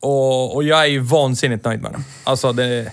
Och, 0.00 0.54
och 0.54 0.64
jag 0.64 0.80
är 0.80 0.86
ju 0.86 1.00
vansinnigt 1.00 1.64
nöjd 1.64 1.82
med 1.82 1.92
den. 1.92 2.04
Alltså 2.24 2.52
det... 2.52 2.92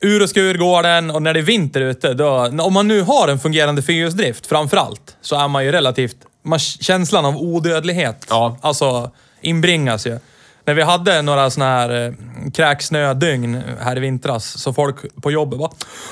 ur 0.00 0.22
och 0.22 0.28
skur 0.30 0.54
går 0.54 0.82
den 0.82 1.10
och 1.10 1.22
när 1.22 1.34
det 1.34 1.40
är 1.40 1.44
vinter 1.44 1.80
ute, 1.80 2.14
då, 2.14 2.52
om 2.60 2.72
man 2.72 2.88
nu 2.88 3.02
har 3.02 3.28
en 3.28 3.38
fungerande 3.38 3.82
fyrhjulsdrift 3.82 4.46
framförallt, 4.46 5.16
så 5.20 5.36
är 5.36 5.48
man 5.48 5.64
ju 5.64 5.72
relativt... 5.72 6.16
Man, 6.44 6.58
känslan 6.58 7.24
av 7.24 7.36
odödlighet, 7.36 8.26
Ja. 8.30 8.56
alltså 8.62 9.10
inbringas 9.40 10.06
ju. 10.06 10.18
När 10.64 10.74
vi 10.74 10.82
hade 10.82 11.22
några 11.22 11.50
såna 11.50 11.64
här 11.66 12.06
eh, 12.06 12.12
kräksnödygn 12.54 13.62
här 13.80 13.96
i 13.96 14.00
vintras, 14.00 14.58
så 14.62 14.72
folk 14.72 14.96
på 15.22 15.30
jobbet 15.30 15.58
bara 15.58 15.70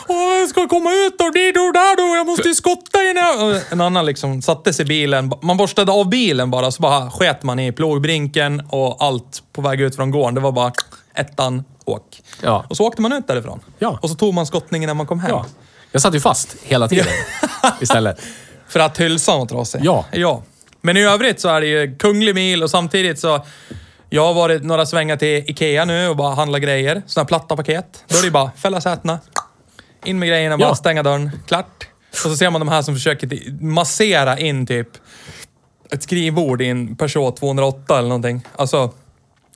Åh, 0.08 0.38
jag 0.40 0.48
ska 0.48 0.68
komma 0.68 0.90
ut 0.92 1.20
och 1.20 1.32
dit 1.34 1.56
och 1.56 1.72
där 1.72 1.96
då, 1.96 2.16
jag 2.16 2.26
måste 2.26 2.48
ju 2.48 2.54
skotta 2.54 2.98
innan. 3.02 3.48
Och 3.56 3.72
En 3.72 3.80
annan 3.80 4.06
liksom 4.06 4.42
satte 4.42 4.72
sig 4.72 4.84
i 4.84 4.88
bilen, 4.88 5.32
man 5.42 5.56
borstade 5.56 5.92
av 5.92 6.08
bilen 6.08 6.50
bara, 6.50 6.70
så 6.70 6.82
bara 6.82 7.10
sket 7.10 7.42
man 7.42 7.58
i 7.58 7.72
plogbrinken 7.72 8.62
och 8.70 9.04
allt 9.04 9.42
på 9.52 9.62
väg 9.62 9.80
ut 9.80 9.96
från 9.96 10.10
gården. 10.10 10.34
Det 10.34 10.40
var 10.40 10.52
bara 10.52 10.72
ettan, 11.14 11.64
åk. 11.86 12.22
Ja. 12.42 12.66
Och 12.70 12.76
så 12.76 12.84
åkte 12.84 13.02
man 13.02 13.12
ut 13.12 13.26
därifrån. 13.28 13.60
Ja. 13.78 13.98
Och 14.02 14.10
så 14.10 14.16
tog 14.16 14.34
man 14.34 14.46
skottningen 14.46 14.86
när 14.86 14.94
man 14.94 15.06
kom 15.06 15.20
hem. 15.20 15.30
Ja. 15.30 15.46
Jag 15.92 16.02
satt 16.02 16.14
ju 16.14 16.20
fast 16.20 16.56
hela 16.62 16.88
tiden 16.88 17.06
istället. 17.80 18.20
För 18.68 18.80
att 18.80 18.98
hylsan 19.00 19.38
var 19.38 19.46
trasig. 19.46 19.80
Ja. 19.84 20.04
ja. 20.12 20.42
Men 20.80 20.96
i 20.96 21.02
övrigt 21.02 21.40
så 21.40 21.48
är 21.48 21.60
det 21.60 21.66
ju 21.66 21.96
kunglig 21.96 22.34
mil 22.34 22.62
och 22.62 22.70
samtidigt 22.70 23.18
så... 23.20 23.44
Jag 24.10 24.26
har 24.26 24.34
varit 24.34 24.64
några 24.64 24.86
svängar 24.86 25.16
till 25.16 25.28
Ikea 25.50 25.84
nu 25.84 26.08
och 26.08 26.16
bara 26.16 26.34
handlat 26.34 26.62
grejer. 26.62 27.02
Såna 27.06 27.22
här 27.22 27.28
platta 27.28 27.56
paket. 27.56 28.04
Då 28.08 28.16
är 28.16 28.20
det 28.22 28.26
ju 28.26 28.30
bara 28.32 28.50
fälla 28.56 28.80
sätena. 28.80 29.18
In 30.04 30.18
med 30.18 30.28
grejerna, 30.28 30.58
bara 30.58 30.68
Ja. 30.68 30.74
stänga 30.74 31.02
dörren. 31.02 31.30
Klart. 31.46 31.86
Och 32.10 32.16
så 32.30 32.36
ser 32.36 32.50
man 32.50 32.60
de 32.60 32.68
här 32.68 32.82
som 32.82 32.94
försöker 32.94 33.50
massera 33.62 34.38
in 34.38 34.66
typ 34.66 34.88
ett 35.90 36.02
skrivbord 36.02 36.62
i 36.62 36.66
en 36.68 36.96
Peugeot 36.96 37.36
208 37.36 37.98
eller 37.98 38.08
någonting. 38.08 38.46
Alltså, 38.56 38.90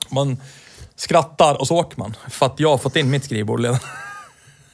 man 0.09 0.37
skrattar 1.01 1.55
och 1.61 1.67
så 1.67 1.75
åker 1.75 1.99
man. 1.99 2.15
För 2.29 2.45
att 2.45 2.59
jag 2.59 2.69
har 2.69 2.77
fått 2.77 2.95
in 2.95 3.09
mitt 3.09 3.23
skrivbord 3.25 3.61
redan. 3.61 3.79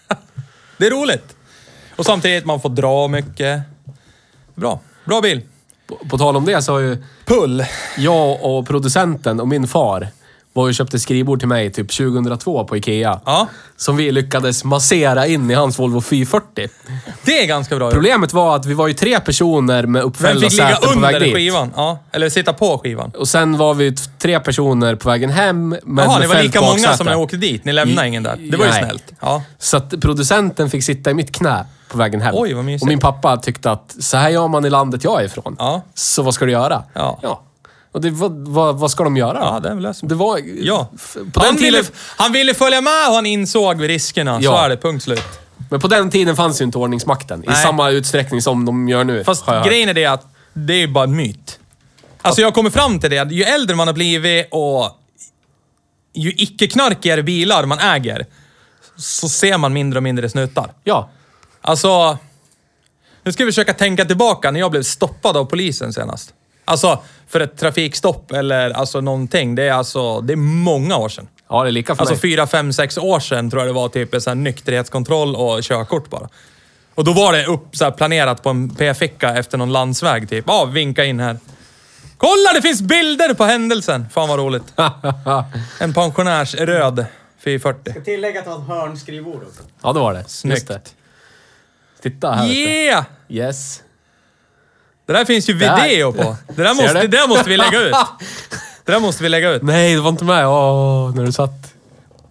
Det 0.78 0.88
är 0.88 0.92
roligt. 0.92 1.36
Och 1.96 2.06
samtidigt, 2.06 2.46
man 2.46 2.62
får 2.62 2.70
dra 2.70 3.08
mycket. 3.08 3.62
Bra. 4.56 4.80
Bra 5.06 5.22
bil. 5.22 5.42
På, 5.88 5.96
på 6.10 6.18
tal 6.18 6.36
om 6.36 6.46
det 6.46 6.62
så 6.62 6.74
har 6.74 6.80
ju 6.80 7.04
Pull. 7.26 7.66
jag 7.98 8.44
och 8.46 8.68
producenten 8.68 9.40
och 9.40 9.48
min 9.48 9.68
far 9.68 10.08
var 10.58 10.68
och 10.68 10.74
köpte 10.76 11.00
skrivbord 11.00 11.40
till 11.40 11.48
mig 11.48 11.72
typ 11.72 11.92
2002 11.98 12.64
på 12.64 12.78
Ikea. 12.78 13.20
Ja. 13.26 13.48
Som 13.78 13.98
vi 13.98 14.12
lyckades 14.12 14.64
massera 14.64 15.28
in 15.28 15.52
i 15.52 15.54
hans 15.54 15.80
Volvo 15.80 16.02
440. 16.02 16.68
Det 17.26 17.42
är 17.44 17.48
ganska 17.48 17.76
bra. 17.76 17.92
Problemet 17.92 18.34
var 18.34 18.56
att 18.56 18.66
vi 18.66 18.74
var 18.74 18.88
ju 18.88 18.94
tre 18.94 19.20
personer 19.20 19.84
med 19.86 20.04
uppfällda 20.04 20.42
fick 20.50 20.52
ligga 20.60 20.68
säten 20.76 20.94
på 20.94 21.00
väg 21.00 21.16
under 21.16 21.26
dit. 21.28 21.36
skivan? 21.36 21.72
Ja. 21.76 22.00
Eller 22.12 22.30
sitta 22.30 22.54
på 22.54 22.78
skivan. 22.78 23.12
Och 23.18 23.28
sen 23.28 23.58
var 23.58 23.74
vi 23.74 23.96
t- 23.96 24.04
tre 24.20 24.40
personer 24.40 24.96
på 24.96 25.10
vägen 25.10 25.30
hem, 25.30 25.76
men 25.84 26.06
Jaha, 26.06 26.20
ni 26.20 26.28
var 26.28 26.44
lika 26.44 26.62
många 26.62 26.98
som 26.98 27.06
när 27.06 27.14
jag 27.14 27.22
åkte 27.22 27.38
dit. 27.38 27.66
Ni 27.66 27.74
lämnade 27.74 28.08
ingen 28.08 28.24
där. 28.24 28.36
Det 28.52 28.58
var 28.58 28.66
ju 28.66 28.72
nej. 28.72 28.84
snällt. 28.84 29.14
Ja. 29.22 29.44
Så 29.60 29.78
att 29.78 30.02
producenten 30.02 30.70
fick 30.70 30.84
sitta 30.84 31.12
i 31.12 31.14
mitt 31.14 31.32
knä 31.36 31.66
på 31.90 31.98
vägen 31.98 32.22
hem. 32.22 32.36
Oj, 32.38 32.54
vad 32.54 32.66
mysigt. 32.66 32.82
Och 32.82 32.88
min 32.88 33.00
pappa 33.00 33.38
tyckte 33.38 33.72
att 33.72 33.96
så 34.00 34.18
här 34.18 34.30
gör 34.30 34.48
man 34.48 34.66
i 34.66 34.70
landet 34.70 35.04
jag 35.04 35.22
är 35.22 35.26
ifrån. 35.26 35.56
Ja. 35.60 35.82
Så 35.94 36.24
vad 36.24 36.34
ska 36.34 36.46
du 36.46 36.52
göra? 36.52 36.84
Ja. 36.94 37.42
Och 37.98 38.02
det, 38.04 38.10
vad, 38.12 38.48
vad, 38.48 38.80
vad 38.80 38.92
ska 38.92 39.04
de 39.04 39.18
göra? 39.18 39.38
Ja, 39.42 39.60
det 39.60 39.70
är 39.70 39.74
väl 39.74 39.84
det 39.84 39.94
som- 39.94 40.08
Det 40.10 40.16
var... 40.16 40.40
Ja. 40.62 40.90
På 41.34 41.40
Han 41.40 41.56
den 41.56 41.56
ville, 41.64 41.78
tiden, 41.84 41.92
han 42.18 42.32
ville 42.32 42.54
följa 42.54 42.82
med 42.82 43.08
och 43.10 43.16
han 43.16 43.26
insåg 43.26 43.90
riskerna. 43.90 44.40
Så 44.42 44.46
Ja. 44.46 44.66
är 44.66 44.70
det. 44.70 44.78
Punkt 44.78 45.04
slut. 45.04 45.24
men 45.70 45.80
på 45.80 45.88
den 45.88 46.10
tiden 46.10 46.36
fanns 46.36 46.62
ju 46.62 46.66
inte 46.66 46.78
ordningsmakten 46.78 47.44
i 47.44 47.48
Nej. 47.48 47.64
samma 47.64 47.90
utsträckning 47.90 48.42
som 48.42 48.66
de 48.66 48.90
gör 48.90 49.04
nu. 49.04 49.24
Fast 49.24 49.46
har 49.46 49.54
jag 49.54 49.62
hört. 49.62 49.70
grejen 49.70 49.90
är 49.90 49.94
det 49.94 50.06
att 50.06 50.26
det 50.54 50.74
är 50.74 50.78
ju 50.78 50.88
bara 50.88 51.04
en 51.04 51.16
myt. 51.16 51.60
Alltså 52.22 52.42
jag 52.42 52.54
kommer 52.54 52.70
fram 52.70 53.00
till 53.00 53.10
det. 53.10 53.32
Ju 53.32 53.44
äldre 53.44 53.76
man 53.76 53.88
har 53.88 53.94
blivit 53.94 54.48
och 54.52 54.90
ju 56.14 56.32
icke-knarkigare 56.38 57.24
bilar 57.24 57.66
man 57.66 57.80
äger, 57.80 58.26
så 58.98 59.30
ser 59.30 59.58
man 59.58 59.74
mindre 59.74 60.00
och 60.00 60.04
mindre 60.04 60.30
snutar. 60.30 60.72
Ja. 60.84 61.10
Alltså, 61.62 62.18
nu 63.24 63.32
ska 63.32 63.46
vi 63.46 63.52
försöka 63.52 63.74
tänka 63.74 64.06
tillbaka 64.06 64.52
när 64.52 64.60
jag 64.60 64.72
blev 64.72 64.84
stoppad 64.84 65.38
av 65.38 65.46
polisen 65.46 65.94
senast. 65.94 66.34
Alltså, 66.68 67.00
för 67.28 67.40
ett 67.40 67.58
trafikstopp 67.58 68.32
eller 68.32 68.70
alltså 68.70 69.02
någonting. 69.02 69.56
Det 69.56 69.64
är 69.64 69.72
alltså, 69.74 70.22
det 70.22 70.34
är 70.34 70.38
många 70.38 70.98
år 70.98 71.10
sedan. 71.10 71.28
Ja, 71.50 71.64
det 71.64 71.70
är 71.70 71.72
lika 71.72 71.96
för 71.96 72.02
Alltså 72.02 72.14
mig. 72.14 72.22
fyra, 72.22 72.48
fem, 72.48 72.74
sex 72.74 72.98
år 72.98 73.20
sedan 73.20 73.50
tror 73.50 73.62
jag 73.62 73.70
det 73.70 73.74
var 73.74 73.90
typ 73.90 74.14
en 74.14 74.22
sån 74.22 74.32
här 74.32 74.36
nykterhetskontroll 74.44 75.36
och 75.36 75.62
körkort 75.64 76.10
bara. 76.10 76.30
Och 76.96 77.04
då 77.04 77.14
var 77.14 77.34
det 77.34 77.46
upp, 77.46 77.76
så 77.76 77.84
här, 77.84 77.92
planerat 77.92 78.44
på 78.44 78.50
en 78.50 78.76
p-ficka 78.76 79.36
efter 79.38 79.58
någon 79.58 79.72
landsväg 79.72 80.30
typ. 80.30 80.46
Ja, 80.48 80.66
vinka 80.66 81.06
in 81.06 81.20
här. 81.20 81.38
Kolla, 82.18 82.54
det 82.56 82.62
finns 82.62 82.82
bilder 82.82 83.34
på 83.34 83.44
händelsen! 83.44 84.06
Fan 84.14 84.30
vad 84.30 84.40
roligt. 84.40 84.74
En 85.80 85.94
pensionärs 85.94 86.56
röd 86.56 87.06
440. 87.44 87.92
Ska 87.92 88.02
tillägga 88.02 88.40
att 88.40 88.46
det 88.46 88.52
var 88.52 88.58
ett 88.62 88.68
hörnskrivbord 88.68 89.42
också. 89.48 89.62
ja, 89.84 89.94
det 89.94 90.00
var 90.00 90.14
det. 90.14 90.24
Snyggt. 90.28 90.56
Just 90.56 90.68
det. 90.68 90.82
Titta 92.02 92.32
här. 92.32 92.48
vet 92.48 92.56
Yeah! 92.56 93.06
Yes. 93.30 93.84
Det 95.08 95.14
där 95.14 95.26
finns 95.26 95.50
ju 95.50 95.54
video 95.54 96.14
på. 96.14 96.36
Det 96.56 96.64
där 96.64 96.74
måste, 96.74 96.94
det 96.94 97.08
där 97.08 97.28
måste 97.28 97.50
vi 97.50 97.58
lägga 97.58 97.82
ut. 97.82 97.96
Det 98.86 98.92
där 98.92 99.00
måste 99.00 99.24
vi 99.24 99.30
lägga 99.30 99.52
ut. 99.52 99.62
Nej, 99.62 99.96
det 99.96 100.02
var 100.02 100.10
inte 100.10 100.24
med. 100.24 100.48
Åh, 100.48 101.16
när 101.16 101.26
du 101.26 101.32
satt... 101.32 101.74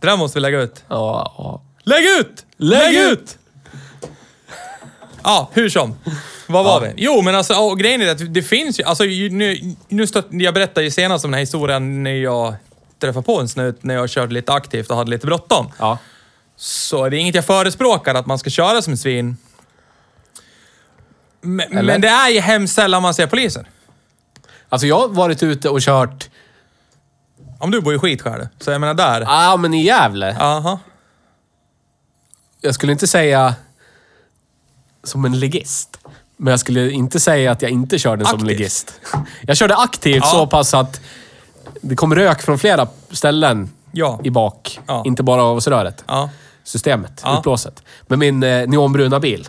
Det 0.00 0.06
där 0.06 0.16
måste 0.16 0.36
vi 0.36 0.40
lägga 0.40 0.60
ut. 0.60 0.84
Ja, 0.88 1.34
ja. 1.38 1.62
Lägg 1.82 2.04
ut! 2.04 2.44
Lägg 2.56 2.94
ut! 2.94 3.38
Ja, 5.22 5.50
hur 5.52 5.68
som. 5.68 5.96
Vad 6.46 6.64
var 6.64 6.80
vi? 6.80 6.92
Jo, 6.96 7.22
men 7.22 7.34
alltså 7.34 7.54
och 7.54 7.78
grejen 7.78 8.02
är 8.02 8.10
att 8.10 8.34
det 8.34 8.42
finns 8.42 8.80
ju... 8.80 8.84
Alltså, 8.84 9.04
nu, 9.04 9.74
nu 9.88 10.06
stött, 10.06 10.26
jag 10.30 10.54
berättade 10.54 10.84
ju 10.84 10.90
senast 10.90 11.24
om 11.24 11.30
den 11.30 11.34
här 11.34 11.42
historien 11.42 12.02
när 12.02 12.14
jag 12.14 12.54
träffade 13.00 13.26
på 13.26 13.40
en 13.40 13.48
snut 13.48 13.78
när 13.82 13.94
jag 13.94 14.10
körde 14.10 14.34
lite 14.34 14.52
aktivt 14.52 14.90
och 14.90 14.96
hade 14.96 15.10
lite 15.10 15.26
bråttom. 15.26 15.72
Ja. 15.78 15.98
Så 16.56 17.08
det 17.08 17.16
är 17.16 17.18
inget 17.18 17.34
jag 17.34 17.44
förespråkar, 17.44 18.14
att 18.14 18.26
man 18.26 18.38
ska 18.38 18.50
köra 18.50 18.82
som 18.82 18.92
ett 18.92 19.00
svin. 19.00 19.36
Men, 21.40 21.78
Eller? 21.78 21.82
men 21.92 22.00
det 22.00 22.08
är 22.08 22.28
ju 22.30 22.40
hemskt 22.40 22.74
sällan 22.74 23.02
man 23.02 23.14
ser 23.14 23.26
poliser. 23.26 23.68
Alltså, 24.68 24.86
jag 24.86 24.98
har 24.98 25.08
varit 25.08 25.42
ute 25.42 25.68
och 25.68 25.80
kört... 25.80 26.28
Om 27.58 27.70
du 27.70 27.80
bor 27.80 27.94
i 27.94 27.98
Skitskär, 27.98 28.48
så 28.60 28.70
jag 28.70 28.80
menar 28.80 28.94
där. 28.94 29.20
Ja, 29.20 29.52
ah, 29.52 29.56
men 29.56 29.74
i 29.74 29.82
Gävle. 29.84 30.36
Aha. 30.40 30.78
Jag 32.60 32.74
skulle 32.74 32.92
inte 32.92 33.06
säga 33.06 33.54
som 35.04 35.24
en 35.24 35.38
legist. 35.40 35.98
Men 36.36 36.50
jag 36.50 36.60
skulle 36.60 36.90
inte 36.90 37.20
säga 37.20 37.52
att 37.52 37.62
jag 37.62 37.70
inte 37.70 37.98
körde 37.98 38.24
som 38.24 38.34
Aktivt. 38.34 38.48
legist. 38.48 39.00
Jag 39.42 39.56
körde 39.56 39.76
aktivt 39.76 40.22
Ja. 40.24 40.30
så 40.30 40.46
pass 40.46 40.74
att 40.74 41.00
det 41.80 41.96
kom 41.96 42.14
rök 42.14 42.42
från 42.42 42.58
flera 42.58 42.88
ställen 43.10 43.70
Ja. 43.92 44.20
i 44.24 44.30
bak. 44.30 44.80
Ja. 44.86 45.02
Inte 45.06 45.22
bara 45.22 45.42
avgasröret. 45.42 46.04
Ja. 46.06 46.30
Systemet, 46.64 47.20
Ja. 47.24 47.38
utblåset. 47.38 47.82
Med 48.06 48.18
min 48.18 48.42
eh, 48.42 48.68
neonbruna 48.68 49.20
bil. 49.20 49.48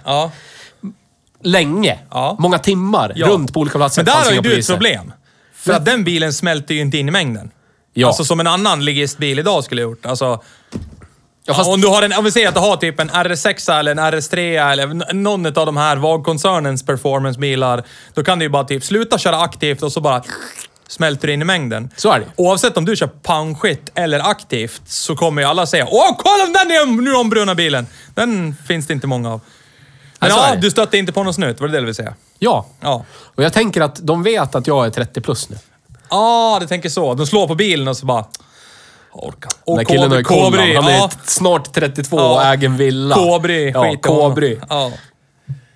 Länge. 1.43 1.99
Ja. 2.11 2.35
Många 2.39 2.59
timmar. 2.59 3.13
Ja. 3.15 3.27
Runt 3.27 3.53
på 3.53 3.59
olika 3.59 3.77
platser. 3.77 4.03
Men 4.03 4.05
där 4.05 4.23
har 4.23 4.31
ju 4.31 4.41
du 4.41 4.59
ett 4.59 4.67
problem. 4.67 5.13
För 5.55 5.73
att 5.73 5.85
den 5.85 6.03
bilen 6.03 6.33
smälter 6.33 6.75
ju 6.75 6.81
inte 6.81 6.97
in 6.97 7.07
i 7.07 7.11
mängden. 7.11 7.51
Ja. 7.93 8.07
Alltså 8.07 8.25
som 8.25 8.39
en 8.39 8.47
annan 8.47 8.85
ligistbil 8.85 9.39
idag 9.39 9.63
skulle 9.63 9.81
gjort. 9.81 10.05
Alltså, 10.05 10.41
Ja, 11.49 11.53
fast- 11.53 11.69
om, 11.69 11.81
du 11.81 11.87
har 11.87 12.01
en, 12.01 12.13
om 12.13 12.23
vi 12.23 12.31
säger 12.31 12.47
att 12.47 12.53
du 12.53 12.59
har 12.59 12.77
typ 12.77 12.99
en 12.99 13.09
RS6 13.09 13.79
eller 13.79 13.91
en 13.91 13.99
RS3 13.99 14.71
eller 14.71 15.13
någon 15.13 15.45
av 15.45 15.65
de 15.65 15.77
här 15.77 15.97
VAG-koncernens 15.97 16.85
performancebilar. 16.85 17.83
Då 18.13 18.23
kan 18.23 18.39
du 18.39 18.45
ju 18.45 18.49
bara 18.49 18.63
typ 18.63 18.83
sluta 18.83 19.17
köra 19.17 19.41
aktivt 19.41 19.83
och 19.83 19.91
så 19.91 20.01
bara 20.01 20.23
smälter 20.87 21.27
in 21.27 21.41
i 21.41 21.45
mängden. 21.45 21.89
Så 21.95 22.11
är 22.11 22.19
det. 22.19 22.25
Oavsett 22.35 22.77
om 22.77 22.85
du 22.85 22.95
kör 22.95 23.07
poundskit 23.07 23.91
eller 23.95 24.19
aktivt 24.19 24.81
så 24.85 25.15
kommer 25.15 25.41
ju 25.41 25.47
alla 25.47 25.65
säga 25.65 25.87
Åh, 25.89 26.15
kolla 26.17 26.45
den 26.45 26.71
är 26.71 27.01
nu 27.01 27.13
ombrunna 27.13 27.55
bilen! 27.55 27.87
Den 28.15 28.55
finns 28.67 28.87
det 28.87 28.93
inte 28.93 29.07
många 29.07 29.33
av. 29.33 29.41
Men 30.19 30.31
är 30.31 30.35
ja, 30.35 30.55
du 30.55 30.71
stötte 30.71 30.97
inte 30.97 31.11
på 31.11 31.23
någon 31.23 31.33
snut, 31.33 31.59
var 31.59 31.67
det 31.67 31.73
det 31.73 31.79
du 31.79 31.85
ville 31.85 31.93
säga? 31.93 32.13
Ja. 32.39 32.65
Ja. 32.79 33.05
Och 33.35 33.43
jag 33.43 33.53
tänker 33.53 33.81
att 33.81 33.95
de 33.95 34.23
vet 34.23 34.55
att 34.55 34.67
jag 34.67 34.85
är 34.85 34.89
30 34.89 35.21
plus 35.21 35.49
nu. 35.49 35.57
Ja, 36.09 36.17
ah, 36.17 36.59
du 36.59 36.67
tänker 36.67 36.89
så. 36.89 37.13
De 37.13 37.27
slår 37.27 37.47
på 37.47 37.55
bilen 37.55 37.87
och 37.87 37.97
så 37.97 38.05
bara... 38.05 38.25
Orka. 39.11 39.49
Den 39.49 39.73
Och 39.73 39.77
där 39.77 39.83
killen 39.85 40.11
har 40.11 40.17
ju 40.17 40.23
koll. 40.23 40.43
Kobry, 40.43 40.75
Han 40.75 40.85
är 40.87 40.97
ja. 40.97 41.09
snart 41.23 41.73
32 41.73 42.17
Ja. 42.17 42.33
och 42.33 42.43
äger 42.43 42.67
en 42.67 42.77
villa. 42.77 43.15
Kobry, 43.15 43.71
Ja, 43.71 43.83
skit 43.83 44.05
i 44.05 44.09
honom. 44.09 44.29
Kobry. 44.29 44.59
Ja. 44.69 44.91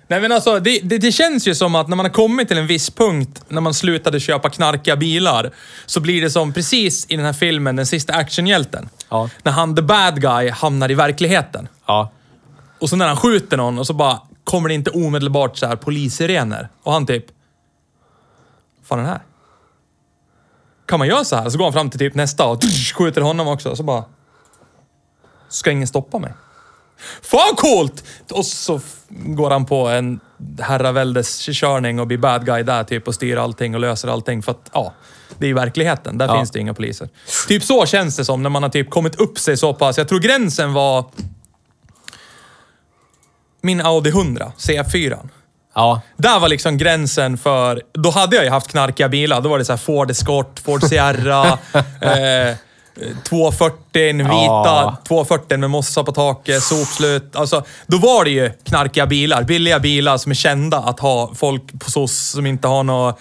Nej 0.08 0.20
men 0.20 0.32
alltså, 0.32 0.60
det, 0.60 0.80
det, 0.82 0.98
det 0.98 1.12
känns 1.12 1.48
ju 1.48 1.54
som 1.54 1.74
att 1.74 1.88
när 1.88 1.96
man 1.96 2.06
har 2.06 2.12
kommit 2.12 2.48
till 2.48 2.58
en 2.58 2.66
viss 2.66 2.90
punkt, 2.90 3.42
när 3.48 3.60
man 3.60 3.74
slutade 3.74 4.20
köpa 4.20 4.50
knarkiga 4.50 4.96
bilar, 4.96 5.50
så 5.86 6.00
blir 6.00 6.22
det 6.22 6.30
som 6.30 6.52
precis 6.52 7.06
i 7.08 7.16
den 7.16 7.24
här 7.24 7.32
filmen, 7.32 7.76
Den 7.76 7.86
sista 7.86 8.12
actionhjälten. 8.12 8.88
Ja. 9.08 9.28
När 9.42 9.52
han, 9.52 9.76
the 9.76 9.82
bad 9.82 10.20
guy, 10.20 10.50
hamnar 10.50 10.90
i 10.90 10.94
verkligheten. 10.94 11.68
Ja. 11.86 12.10
Och 12.78 12.88
så 12.88 12.96
när 12.96 13.06
han 13.08 13.16
skjuter 13.16 13.56
någon 13.56 13.78
och 13.78 13.86
så 13.86 13.92
bara 13.92 14.20
kommer 14.44 14.68
det 14.68 14.74
inte 14.74 14.90
omedelbart 14.90 15.56
så 15.56 15.66
här 15.66 15.76
polissirener. 15.76 16.68
Och 16.82 16.92
han 16.92 17.06
typ... 17.06 17.24
fan 18.84 18.98
är 18.98 19.02
det 19.02 19.08
här? 19.08 19.22
Kan 20.86 20.98
man 20.98 21.08
göra 21.08 21.24
så 21.24 21.36
här? 21.36 21.50
Så 21.50 21.58
går 21.58 21.64
han 21.64 21.72
fram 21.72 21.90
till 21.90 21.98
typ 21.98 22.14
nästa 22.14 22.46
och 22.46 22.62
skjuter 22.94 23.20
honom 23.20 23.48
också. 23.48 23.76
Så 23.76 23.82
bara... 23.82 24.04
Ska 25.48 25.70
ingen 25.70 25.88
stoppa 25.88 26.18
mig? 26.18 26.32
Fan 27.22 27.56
coolt! 27.56 28.04
Och 28.30 28.46
så 28.46 28.80
går 29.08 29.50
han 29.50 29.64
på 29.64 29.88
en 29.88 30.20
herraväldes-körning 30.60 32.00
och 32.00 32.06
blir 32.06 32.18
bad 32.18 32.46
guy 32.46 32.62
där 32.62 32.84
typ 32.84 33.08
och 33.08 33.14
styr 33.14 33.36
allting 33.36 33.74
och 33.74 33.80
löser 33.80 34.08
allting. 34.08 34.42
För 34.42 34.52
att, 34.52 34.70
ja, 34.72 34.92
det 35.38 35.44
är 35.46 35.48
ju 35.48 35.54
verkligheten. 35.54 36.18
Där 36.18 36.26
Ja. 36.26 36.36
finns 36.36 36.50
det 36.50 36.60
inga 36.60 36.74
poliser. 36.74 37.08
Typ 37.48 37.62
så 37.62 37.86
känns 37.86 38.16
det 38.16 38.24
som 38.24 38.42
när 38.42 38.50
man 38.50 38.62
har 38.62 38.70
typ 38.70 38.90
kommit 38.90 39.14
upp 39.14 39.38
sig 39.38 39.56
så 39.56 39.74
pass. 39.74 39.98
Jag 39.98 40.08
tror 40.08 40.18
gränsen 40.20 40.72
var 40.72 41.04
min 43.62 43.80
Audi 43.80 44.10
100 44.10 44.52
C4. 44.58 45.18
Ja. 45.74 46.00
Där 46.16 46.40
var 46.40 46.48
liksom 46.48 46.78
gränsen 46.78 47.38
för... 47.38 47.82
Då 47.92 48.10
hade 48.10 48.36
jag 48.36 48.44
ju 48.44 48.50
haft 48.50 48.68
knarkiga 48.68 49.08
bilar. 49.08 49.40
Då 49.40 49.48
var 49.48 49.58
det 49.58 49.64
så 49.64 49.72
här 49.72 49.78
Ford 49.78 50.10
Escort, 50.10 50.60
Ford 50.64 50.82
Sierra, 50.82 51.42
eh, 52.00 52.56
240 53.28 53.76
en 53.94 54.18
vita, 54.18 54.28
Ja. 54.34 54.96
240 55.08 55.58
med 55.58 55.70
mossa 55.70 56.04
på 56.04 56.12
taket, 56.12 56.62
sopslut. 56.62 57.36
Alltså, 57.36 57.64
då 57.86 57.98
var 57.98 58.24
det 58.24 58.30
ju 58.30 58.50
knarkiga 58.64 59.06
bilar. 59.06 59.42
Billiga 59.42 59.78
bilar 59.78 60.18
som 60.18 60.30
är 60.30 60.34
kända 60.36 60.78
att 60.78 61.00
ha 61.00 61.34
folk 61.34 61.62
på 61.80 61.90
SOS 61.90 62.30
som 62.30 62.46
inte 62.46 62.68
har 62.68 62.82
några 62.82 63.14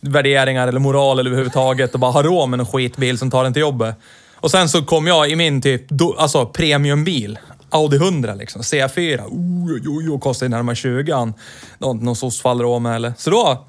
värderingar 0.00 0.68
eller 0.68 0.80
moral 0.80 1.18
eller 1.18 1.30
överhuvudtaget 1.30 1.94
och 1.94 2.00
bara 2.00 2.12
har 2.12 2.22
råd 2.22 2.48
med 2.48 2.60
en 2.60 2.66
skitbil 2.66 3.18
som 3.18 3.30
tar 3.30 3.44
en 3.44 3.52
till 3.52 3.60
jobbet. 3.60 3.94
Och 4.34 4.50
sen 4.50 4.68
så 4.68 4.82
kom 4.84 5.06
jag 5.06 5.30
i 5.30 5.36
min 5.36 5.62
typ, 5.62 5.82
alltså 6.18 6.46
premiumbil. 6.46 7.38
Audi 7.70 7.96
100 7.96 8.34
liksom. 8.34 8.62
C4. 8.62 9.24
Oj, 9.30 9.82
oj, 9.88 10.10
oj, 10.10 10.20
kostar 10.20 10.46
ju 10.46 10.50
närmare 10.50 10.76
20 10.76 11.12
an. 11.12 11.34
Någon, 11.78 11.98
någon 11.98 12.16
soc 12.16 12.40
faller 12.40 12.64
av 12.64 12.82
med 12.82 12.96
eller. 12.96 13.12
Så 13.18 13.30
då... 13.30 13.66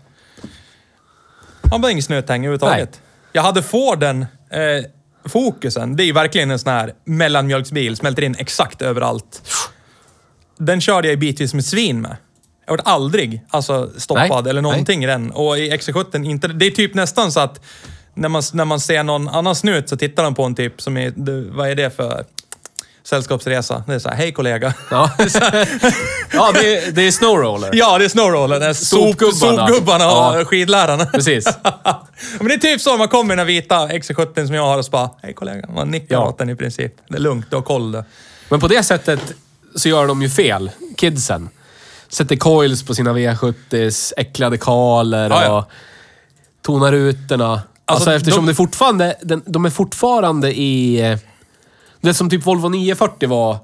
Han 1.71 1.81
var 1.81 1.89
ingen 1.89 2.03
snötäng 2.03 2.41
överhuvudtaget. 2.41 2.89
Nej. 2.91 3.01
Jag 3.31 3.41
hade 3.41 3.63
Forden 3.63 4.25
eh, 4.49 4.85
Fokusen. 5.29 5.95
Det 5.95 6.03
är 6.03 6.05
ju 6.05 6.13
verkligen 6.13 6.51
en 6.51 6.59
sån 6.59 6.73
här 6.73 6.93
mellanmjölksbil. 7.05 7.95
Smälter 7.95 8.23
in 8.23 8.35
exakt 8.39 8.81
överallt. 8.81 9.41
Den 10.57 10.81
körde 10.81 11.07
jag 11.07 11.13
ju 11.13 11.19
bitvis 11.19 11.53
med 11.53 11.65
svin 11.65 12.01
med. 12.01 12.17
Jag 12.65 12.73
vart 12.73 12.87
aldrig 12.87 13.41
alltså, 13.49 13.91
stoppad 13.97 14.43
Nej, 14.43 14.49
eller 14.49 14.61
någonting 14.61 15.03
i 15.03 15.07
den. 15.07 15.31
Och 15.31 15.57
i 15.57 15.71
XC70 15.71 16.25
inte... 16.25 16.47
Det 16.47 16.65
är 16.65 16.71
typ 16.71 16.93
nästan 16.93 17.31
så 17.31 17.39
att 17.39 17.61
när 18.13 18.29
man, 18.29 18.43
när 18.53 18.65
man 18.65 18.79
ser 18.79 19.03
någon 19.03 19.27
annan 19.27 19.55
snut 19.55 19.89
så 19.89 19.97
tittar 19.97 20.23
de 20.23 20.35
på 20.35 20.43
en 20.43 20.55
typ 20.55 20.81
som 20.81 20.97
är... 20.97 21.13
Vad 21.55 21.69
är 21.69 21.75
det 21.75 21.95
för 21.95 22.25
sällskapsresa? 23.09 23.83
Det 23.87 23.93
är 23.93 23.99
så 23.99 24.09
här, 24.09 24.15
hej 24.15 24.31
kollega. 24.31 24.73
Ja, 24.91 25.11
ja 26.33 26.51
det, 26.53 26.77
är, 26.77 26.91
det 26.91 27.01
är 27.07 27.11
snowroller. 27.11 27.69
Ja, 27.73 27.97
det 27.97 28.05
är 28.05 28.09
snowroller. 28.09 28.59
Det 28.59 28.65
är 28.65 28.73
sop, 28.73 28.99
Sopgubbarna. 28.99 29.67
sopgubbarna 29.67 30.05
och 30.07 30.39
Ja. 30.39 30.45
skidlärarna. 30.45 31.05
Precis. 31.05 31.45
Men 32.39 32.47
det 32.47 32.53
är 32.53 32.57
typ 32.57 32.81
så 32.81 32.97
man 32.97 33.07
kommer 33.07 33.33
i 33.33 33.37
den 33.37 33.47
vita 33.47 33.87
XC70 33.87 34.45
som 34.45 34.55
jag 34.55 34.63
har 34.63 34.77
och 34.77 34.85
så 34.85 34.91
bara, 34.91 35.09
hej 35.21 35.33
kollega. 35.33 35.67
Man 35.67 35.91
nickar 35.91 36.15
Ja. 36.15 36.27
åt 36.27 36.37
den 36.37 36.49
i 36.49 36.55
princip. 36.55 36.93
Det 37.09 37.15
är 37.15 37.19
lugnt, 37.19 37.45
du 37.49 37.55
har 37.55 37.63
koll 37.63 37.91
du. 37.91 38.03
Men 38.49 38.59
på 38.59 38.67
det 38.67 38.83
sättet 38.83 39.19
så 39.75 39.89
gör 39.89 40.07
de 40.07 40.21
ju 40.21 40.29
fel, 40.29 40.71
kidsen. 40.97 41.49
Sätter 42.09 42.35
coils 42.35 42.83
på 42.85 42.95
sina 42.95 43.13
V70s, 43.13 44.13
äckliga 44.17 44.49
dekaler 44.49 45.29
Ja, 45.29 45.43
ja. 45.43 45.57
och 45.59 45.65
tonar 46.65 46.91
rutorna. 46.91 47.51
Alltså, 47.53 47.63
Alltså, 47.85 48.11
eftersom 48.13 48.45
de- 48.45 48.51
det 48.51 48.55
fortfarande, 48.55 49.15
den, 49.21 49.43
de 49.45 49.65
är 49.65 49.69
fortfarande 49.69 50.51
i... 50.59 51.17
Det 52.01 52.13
som 52.13 52.29
typ 52.29 52.45
Volvo 52.45 52.69
940 52.69 53.29
var, 53.29 53.53
typ 53.53 53.63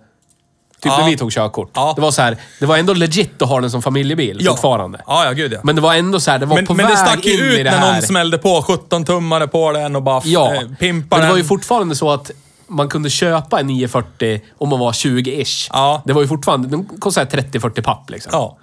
Ja. 0.85 0.97
när 0.97 1.05
vi 1.05 1.17
tog 1.17 1.31
körkort. 1.31 1.71
Ja. 1.73 1.93
Det 1.95 2.01
var 2.01 2.11
så 2.11 2.21
här, 2.21 2.37
det 2.59 2.65
var 2.65 2.77
ändå 2.77 2.93
legit 2.93 3.41
att 3.41 3.49
ha 3.49 3.61
den 3.61 3.71
som 3.71 3.81
familjebil 3.81 4.45
fortfarande. 4.47 5.01
Ja, 5.07 5.25
ja, 5.25 5.31
gud 5.31 5.53
ja. 5.53 5.59
Men 5.63 5.75
det 5.75 5.81
var 5.81 5.93
ändå 5.95 6.19
så 6.19 6.31
här, 6.31 6.39
det 6.39 6.45
var 6.45 6.55
Men, 6.55 6.65
på 6.65 6.73
men 6.73 6.85
väg 6.85 6.95
det 6.95 6.99
stack 6.99 7.25
ju 7.25 7.33
in 7.33 7.39
i 7.39 7.43
ut 7.43 7.57
det 7.57 7.63
när 7.71 7.77
här. 7.77 7.93
någon 7.93 8.01
smällde 8.01 8.37
på 8.37 8.61
17-tummare 8.61 9.47
på 9.47 9.71
den 9.71 9.95
och 9.95 10.03
bara 10.03 10.21
Ja, 10.25 10.53
eh, 10.55 10.61
pimpade 10.79 11.19
men 11.21 11.27
det 11.27 11.29
var 11.31 11.37
ju 11.37 11.41
den. 11.41 11.47
fortfarande 11.49 11.95
så 11.95 12.11
att 12.11 12.31
man 12.67 12.89
kunde 12.89 13.09
köpa 13.09 13.59
en 13.59 13.67
940 13.67 14.41
om 14.57 14.69
man 14.69 14.79
var 14.79 14.91
20-ish. 14.91 15.69
Ja. 15.73 16.01
Det 16.05 16.13
var 16.13 16.21
ju 16.21 16.27
fortfarande, 16.27 16.67
de 16.67 16.85
kostade 16.99 17.41
30-40 17.41 17.81
papp 17.81 18.09
liksom. 18.09 18.29
Ja. 18.33 18.57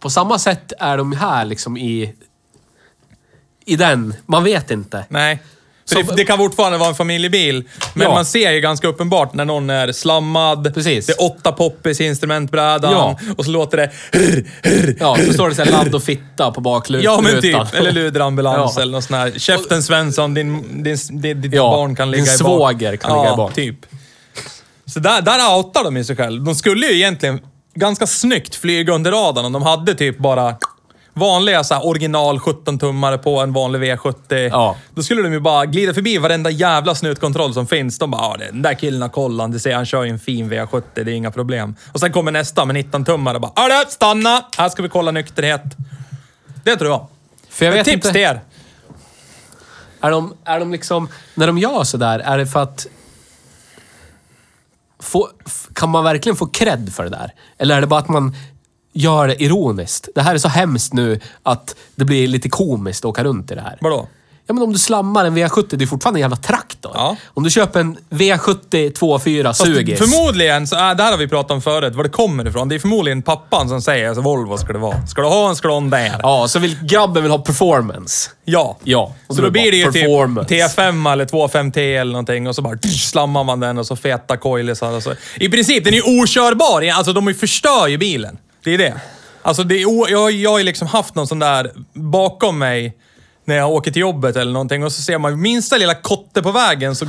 På 0.00 0.10
samma 0.10 0.38
sätt 0.38 0.72
är 0.78 0.96
de 0.98 1.12
här 1.12 1.44
liksom 1.44 1.76
i... 1.76 2.14
I 3.64 3.76
den. 3.76 4.14
Man 4.26 4.44
vet 4.44 4.70
inte. 4.70 5.06
Nej. 5.08 5.42
Så- 5.88 6.02
det, 6.02 6.16
det 6.16 6.24
kan 6.24 6.38
fortfarande 6.38 6.78
vara 6.78 6.88
en 6.88 6.94
familjebil, 6.94 7.64
men 7.94 8.06
Ja. 8.06 8.14
man 8.14 8.24
ser 8.24 8.50
ju 8.52 8.60
ganska 8.60 8.88
uppenbart 8.88 9.34
när 9.34 9.44
någon 9.44 9.70
är 9.70 9.92
slammad. 9.92 10.74
Precis. 10.74 11.06
Det 11.06 11.12
är 11.12 11.22
åtta 11.24 11.52
poppis 11.52 12.00
i 12.00 12.04
instrumentbrädan 12.04 12.92
Ja. 12.92 13.18
och 13.36 13.44
så 13.44 13.50
låter 13.50 13.76
det... 13.76 13.90
Ja, 15.00 15.16
så 15.26 15.32
står 15.32 15.48
det 15.48 15.54
så 15.54 15.64
här 15.64 15.70
ladd 15.70 15.94
och 15.94 16.02
fitta 16.02 16.50
på 16.50 16.60
baklutan. 16.60 17.04
Ja, 17.04 17.20
men 17.20 17.40
typ. 17.42 17.74
Eller 17.74 17.92
luderambulans 17.92 18.72
Ja. 18.76 18.82
eller 18.82 18.92
något 18.92 19.04
sånt 19.04 19.16
här. 19.18 19.38
Käften 19.38 19.82
Svensson, 19.82 20.34
din, 20.34 20.82
din, 20.84 20.96
din, 21.10 21.40
ditt 21.40 21.54
Ja, 21.54 21.62
barn 21.70 21.96
kan 21.96 22.10
din 22.10 22.20
ligga 22.20 22.32
i 22.32 22.36
svåger 22.36 22.96
kan 22.96 23.18
ligga 23.18 23.32
i 23.32 23.36
bak. 23.36 23.54
typ. 23.54 23.76
Så 24.86 25.00
där, 25.00 25.22
där 25.22 25.56
outar 25.56 25.84
de 25.84 25.96
ju 25.96 26.04
sig 26.04 26.16
själv. 26.16 26.44
De 26.44 26.54
skulle 26.54 26.86
ju 26.86 26.94
egentligen 26.94 27.40
ganska 27.74 28.06
snyggt 28.06 28.54
flyga 28.54 28.92
under 28.92 29.10
radarn 29.12 29.44
om 29.44 29.52
de 29.52 29.62
hade 29.62 29.94
typ 29.94 30.18
bara 30.18 30.56
vanliga 31.18 31.64
så 31.64 31.80
original 31.80 32.38
17-tummare 32.38 33.18
på 33.18 33.40
en 33.40 33.52
vanlig 33.52 33.80
V70. 33.80 34.48
Ja. 34.50 34.76
Då 34.94 35.02
skulle 35.02 35.22
de 35.22 35.32
ju 35.32 35.40
bara 35.40 35.66
glida 35.66 35.94
förbi 35.94 36.18
varenda 36.18 36.50
jävla 36.50 36.94
snutkontroll 36.94 37.54
som 37.54 37.66
finns. 37.66 37.98
De 37.98 38.10
bara, 38.10 38.22
ja, 38.22 38.36
den 38.46 38.62
där 38.62 38.74
killen 38.74 39.02
har 39.02 39.08
koll, 39.08 39.40
han, 39.40 39.50
du 39.50 39.58
ser, 39.58 39.74
han 39.74 39.86
kör 39.86 40.04
ju 40.04 40.10
en 40.10 40.18
fin 40.18 40.52
V70, 40.52 40.82
det 40.94 41.00
är 41.00 41.08
inga 41.08 41.30
problem. 41.30 41.74
Och 41.92 42.00
sen 42.00 42.12
kommer 42.12 42.32
nästa 42.32 42.64
med 42.64 42.76
19-tummare 42.76 43.34
och 43.34 43.40
bara, 43.40 43.52
Hörru, 43.56 43.84
stanna! 43.88 44.44
Här 44.56 44.68
ska 44.68 44.82
vi 44.82 44.88
kolla 44.88 45.10
nykterhet. 45.10 45.62
Det 46.64 46.76
tror 46.76 46.90
jag. 46.90 47.06
För 47.48 47.64
jag 47.64 47.72
vet 47.72 47.84
tips 47.84 47.94
inte, 47.94 48.12
till 48.12 48.20
er. 48.20 48.40
är 50.00 50.10
de, 50.10 50.34
är 50.44 50.60
de 50.60 50.72
liksom... 50.72 51.08
När 51.34 51.46
de 51.46 51.58
gör 51.58 51.84
sådär, 51.84 52.18
är 52.18 52.38
det 52.38 52.46
för 52.46 52.62
att... 52.62 52.86
Få, 55.00 55.28
kan 55.74 55.88
man 55.88 56.04
verkligen 56.04 56.36
få 56.36 56.46
cred 56.46 56.92
för 56.94 57.04
det 57.04 57.10
där? 57.10 57.32
Eller 57.58 57.76
är 57.76 57.80
det 57.80 57.86
bara 57.86 58.00
att 58.00 58.08
man 58.08 58.34
gör 58.98 59.28
det 59.28 59.42
ironiskt? 59.42 60.08
Det 60.14 60.22
här 60.22 60.34
är 60.34 60.38
så 60.38 60.48
hemskt 60.48 60.92
nu 60.92 61.20
att 61.42 61.76
det 61.94 62.04
blir 62.04 62.28
lite 62.28 62.48
komiskt 62.48 63.04
att 63.04 63.08
åka 63.08 63.24
runt 63.24 63.50
i 63.50 63.54
det 63.54 63.60
här. 63.60 63.78
Vadå? 63.80 64.08
Ja, 64.46 64.54
men 64.54 64.62
om 64.62 64.72
du 64.72 64.78
slammar 64.78 65.24
en 65.24 65.38
V70, 65.38 65.76
det 65.76 65.84
är 65.84 65.86
fortfarande 65.86 66.18
en 66.18 66.22
jävla 66.22 66.36
traktor. 66.36 66.92
Ja. 66.94 67.16
Om 67.34 67.42
du 67.42 67.50
köper 67.50 67.80
en 67.80 67.96
V70 68.10 68.92
2.4 68.92 69.44
Fast 69.44 69.64
sugis. 69.64 69.98
Förmodligen, 69.98 70.66
så 70.66 70.76
är, 70.76 70.94
det 70.94 71.02
här 71.02 71.10
har 71.10 71.18
vi 71.18 71.28
pratat 71.28 71.50
om 71.50 71.62
förut, 71.62 71.94
var 71.94 72.04
det 72.04 72.10
kommer 72.10 72.48
ifrån. 72.48 72.68
Det 72.68 72.74
är 72.74 72.78
förmodligen 72.78 73.22
pappan 73.22 73.68
som 73.68 73.82
säger 73.82 74.08
alltså, 74.08 74.22
Volvo 74.22 74.58
ska 74.58 74.72
det 74.72 74.78
vara. 74.78 75.06
Ska 75.06 75.22
du 75.22 75.28
ha 75.28 75.48
en 75.48 75.56
ska 75.56 75.68
du 75.68 75.74
ha 75.74 75.80
en 75.80 75.90
där. 75.90 76.20
Ja, 76.22 76.48
så 76.48 76.58
vill 76.58 76.76
grabben 76.82 77.22
vill 77.22 77.32
ha 77.32 77.38
performance. 77.38 78.30
Ja. 78.44 78.78
Ja. 78.84 79.14
Så 79.28 79.42
då 79.42 79.50
blir 79.50 79.70
det 79.70 79.76
ju 79.76 79.84
typ 79.84 79.92
performance. 79.92 80.54
T5 80.54 81.12
eller 81.12 81.26
25T 81.26 82.00
eller 82.00 82.12
någonting 82.12 82.48
och 82.48 82.54
så 82.54 82.62
bara 82.62 82.76
tsch, 82.76 83.08
slammar 83.08 83.44
man 83.44 83.60
den 83.60 83.78
och 83.78 83.86
så 83.86 83.96
feta 83.96 84.36
coilisar 84.36 84.92
och 84.92 85.02
så. 85.02 85.14
I 85.36 85.48
princip, 85.48 85.84
den 85.84 85.94
är 85.94 85.98
ju 85.98 86.22
okörbar. 86.22 86.98
Alltså 86.98 87.12
de 87.12 87.34
förstör 87.34 87.86
ju 87.86 87.98
bilen. 87.98 88.38
Det 88.68 88.74
är 88.74 88.78
det. 88.78 89.00
Alltså 89.42 89.62
det 89.64 89.74
är 89.82 90.10
jag, 90.10 90.30
jag 90.32 90.50
har 90.50 90.58
ju 90.58 90.64
liksom 90.64 90.88
haft 90.88 91.14
någon 91.14 91.26
sån 91.26 91.38
där 91.38 91.72
bakom 91.92 92.58
mig 92.58 92.96
när 93.44 93.56
jag 93.56 93.70
åker 93.70 93.90
till 93.90 94.00
jobbet 94.00 94.36
eller 94.36 94.52
någonting 94.52 94.84
och 94.84 94.92
så 94.92 95.02
ser 95.02 95.18
man 95.18 95.40
minsta 95.40 95.76
lilla 95.76 95.94
kotte 95.94 96.42
på 96.42 96.52
vägen 96.52 96.96
så... 96.96 97.06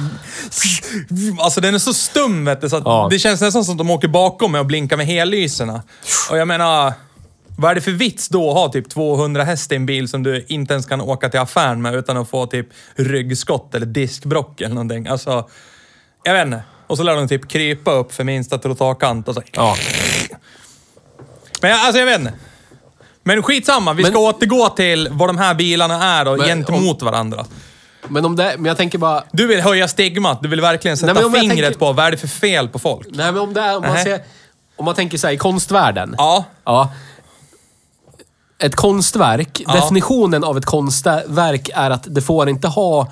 Alltså 1.40 1.62
den 1.62 1.76
är 1.76 1.80
så 1.80 1.94
stum 1.94 2.46
vet 2.46 2.62
du, 2.62 2.70
så 2.70 2.82
Ja. 2.86 3.08
det 3.12 3.20
känns 3.20 3.42
nästan 3.42 3.66
som 3.66 3.72
att 3.74 3.78
de 3.78 3.90
åker 3.90 4.08
bakom 4.08 4.52
mig 4.52 4.60
och 4.60 4.66
blinkar 4.66 4.98
med 4.98 5.06
hellyserna. 5.06 5.84
Och 6.32 6.38
jag 6.38 6.48
menar... 6.48 6.94
Vad 7.58 7.72
är 7.72 7.76
det 7.76 7.82
för 7.82 7.92
vits 7.92 8.30
då 8.30 8.50
att 8.50 8.56
ha 8.56 8.70
typ 8.70 8.90
200 8.90 9.44
häst 9.44 9.72
i 9.72 9.76
en 9.76 9.86
bil 9.86 10.08
som 10.08 10.24
du 10.24 10.46
inte 10.48 10.74
ens 10.74 10.86
kan 10.86 11.02
åka 11.02 11.30
till 11.30 11.40
affären 11.40 11.82
med 11.82 11.96
utan 11.96 12.18
att 12.18 12.30
få 12.30 12.46
typ 12.46 12.68
ryggskott 12.96 13.76
eller 13.76 13.86
diskbrock 13.86 14.62
eller 14.62 14.76
någonting? 14.76 15.08
Alltså, 15.08 15.50
jag 16.24 16.34
vet 16.34 16.46
inte. 16.46 16.64
Och 16.88 16.98
så 16.98 17.04
lär 17.04 17.16
de 17.16 17.28
typ 17.28 17.48
krypa 17.50 17.92
upp 17.92 18.14
för 18.14 18.24
minsta 18.24 18.58
trottoarkant 18.58 19.28
och 19.28 19.36
så... 19.36 19.42
Ja. 19.52 19.76
Men 21.62 21.72
jag, 21.72 21.80
alltså 21.80 22.00
jag 22.00 22.06
vet 22.06 22.20
inte. 22.20 22.34
Men 23.24 23.44
skitsamma, 23.44 23.94
vi 23.94 24.04
ska 24.04 24.12
Men- 24.12 24.22
återgå 24.22 24.70
till 24.70 25.08
vad 25.12 25.30
de 25.30 25.38
här 25.38 25.54
bilarna 25.54 26.04
är 26.20 26.28
och 26.28 26.38
Men 26.38 26.48
gentemot 26.48 27.02
varandra. 27.02 27.46
Men 28.08 28.26
om 28.26 28.36
det... 28.36 28.54
Men 28.58 28.66
jag 28.66 28.78
tänker 28.78 28.98
bara... 28.98 29.24
Du 29.32 29.48
vill 29.48 29.62
höja 29.62 29.88
stigmat, 29.88 30.42
du 30.42 30.50
vill 30.50 30.62
verkligen 30.62 30.98
sätta 30.98 31.06
Nej, 31.06 31.16
men 31.16 31.26
om 31.26 31.34
jag 31.34 31.42
fingret 31.42 31.66
tänker- 31.66 31.80
på 31.80 31.94
vad 31.94 32.06
är 32.06 32.12
det 32.12 32.18
för 32.18 32.28
fel 32.28 32.68
på 32.68 32.80
folk. 32.80 33.08
Nej, 33.12 33.32
men 33.32 33.42
om 33.42 33.54
det 33.54 33.62
är... 33.62 33.76
Om 33.78 33.82
man, 33.84 33.94
Nej. 33.94 34.04
ser, 34.04 34.22
om 34.76 34.86
man 34.86 34.96
tänker 34.96 35.18
så 35.18 35.28
här, 35.28 35.34
i 35.34 35.38
konstvärlden. 35.38 36.16
Ja, 36.18 36.46
Ja. 36.66 36.92
Ett 38.62 38.76
konstverk, 38.76 39.62
definitionen 39.74 40.44
av 40.44 40.58
ett 40.58 40.66
konstverk 40.66 41.70
är 41.74 41.90
att 41.92 42.04
det 42.08 42.22
får 42.22 42.50
inte 42.50 42.68
ha... 42.68 43.12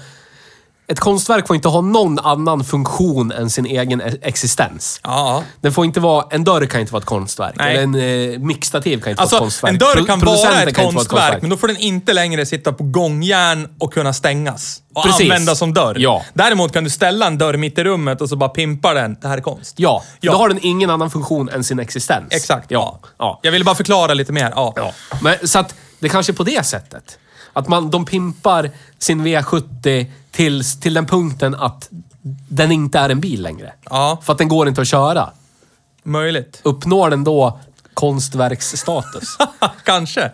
Ett 0.90 1.00
konstverk 1.00 1.48
får 1.48 1.56
inte 1.56 1.68
ha 1.68 1.82
någon 1.82 2.20
annan 2.20 2.64
funktion 2.64 3.32
än 3.32 3.50
sin 3.50 3.66
egen 3.66 4.02
e- 4.02 4.18
existens. 4.22 5.00
ja. 5.04 5.44
Den 5.62 5.74
får 5.74 5.86
inte 5.86 6.00
vara... 6.00 6.26
En 6.30 6.44
dörr 6.44 6.66
kan 6.66 6.82
inte 6.82 6.94
vara 6.94 7.00
ett 7.02 7.06
konstverk. 7.06 7.54
Nej. 7.58 7.72
Eller 7.78 7.84
en 7.84 8.34
eh, 8.34 8.40
mixtativ 8.40 9.02
kan 9.02 9.10
inte 9.10 9.10
vara 9.10 9.14
ett 9.14 9.20
Alltså, 9.20 9.38
konstverk. 9.40 9.72
en 9.72 9.78
dörr 9.78 10.06
kan 10.06 10.20
vara 10.20 10.38
ett 10.38 10.46
kan 10.48 10.68
inte 10.68 10.82
vara 10.82 10.94
konstverk, 10.94 11.42
men 11.42 11.50
då 11.50 11.58
får 11.58 11.68
den 11.68 11.78
inte 11.78 12.14
längre 12.14 12.46
sitta 12.46 12.74
på 12.74 12.84
gångjärn 12.84 13.68
och 13.80 13.94
kunna 13.94 14.14
stängas. 14.14 14.82
Och 14.96 15.04
Precis. 15.04 15.22
användas 15.22 15.60
som 15.60 15.74
dörr. 15.74 15.96
Ja. 16.00 16.24
Däremot 16.34 16.74
kan 16.74 16.84
du 16.84 16.90
ställa 16.90 17.28
en 17.28 17.38
dörr 17.38 17.58
mitt 17.58 17.78
i 17.78 17.84
rummet 17.84 18.22
och 18.22 18.30
så 18.30 18.36
bara 18.36 18.50
pimpa 18.50 18.94
den. 18.94 19.18
Det 19.22 19.28
här 19.28 19.38
är 19.38 19.42
konst. 19.42 19.74
Ja, 19.80 20.04
Ja. 20.20 20.32
då 20.32 20.38
har 20.38 20.50
den 20.50 20.60
ingen 20.62 20.90
annan 20.90 21.10
funktion 21.10 21.50
än 21.50 21.64
sin 21.64 21.80
existens. 21.80 22.28
Exakt. 22.30 22.72
Ja. 22.72 23.00
ja. 23.18 23.40
Jag 23.44 23.52
ville 23.52 23.66
bara 23.66 23.76
förklara 23.76 24.14
lite 24.14 24.32
mer. 24.32 24.52
Ja. 24.56 24.74
Ja. 24.76 24.92
Men, 25.22 25.48
så 25.48 25.60
att 25.60 25.76
det 26.00 26.10
kanske 26.10 26.32
är 26.32 26.36
på 26.36 26.44
det 26.44 26.66
sättet. 26.66 27.20
Att 27.58 27.68
man, 27.68 27.92
de 27.92 28.06
pimpar 28.06 28.72
sin 28.98 29.28
V70 29.28 30.06
till, 30.32 30.64
till 30.82 30.94
den 30.94 31.06
punkten 31.06 31.56
att 31.56 31.90
den 32.50 32.72
inte 32.72 33.00
är 33.00 33.10
en 33.10 33.20
bil 33.20 33.42
längre. 33.42 33.74
Ja. 33.90 34.20
För 34.24 34.34
att 34.34 34.40
den 34.40 34.48
går 34.48 34.68
inte 34.68 34.82
att 34.82 34.88
köra. 34.88 35.30
Möjligt. 36.04 36.62
Uppnår 36.64 37.10
den 37.10 37.24
då 37.24 37.60
konstverksstatus? 37.94 39.38
Kanske. 39.84 40.32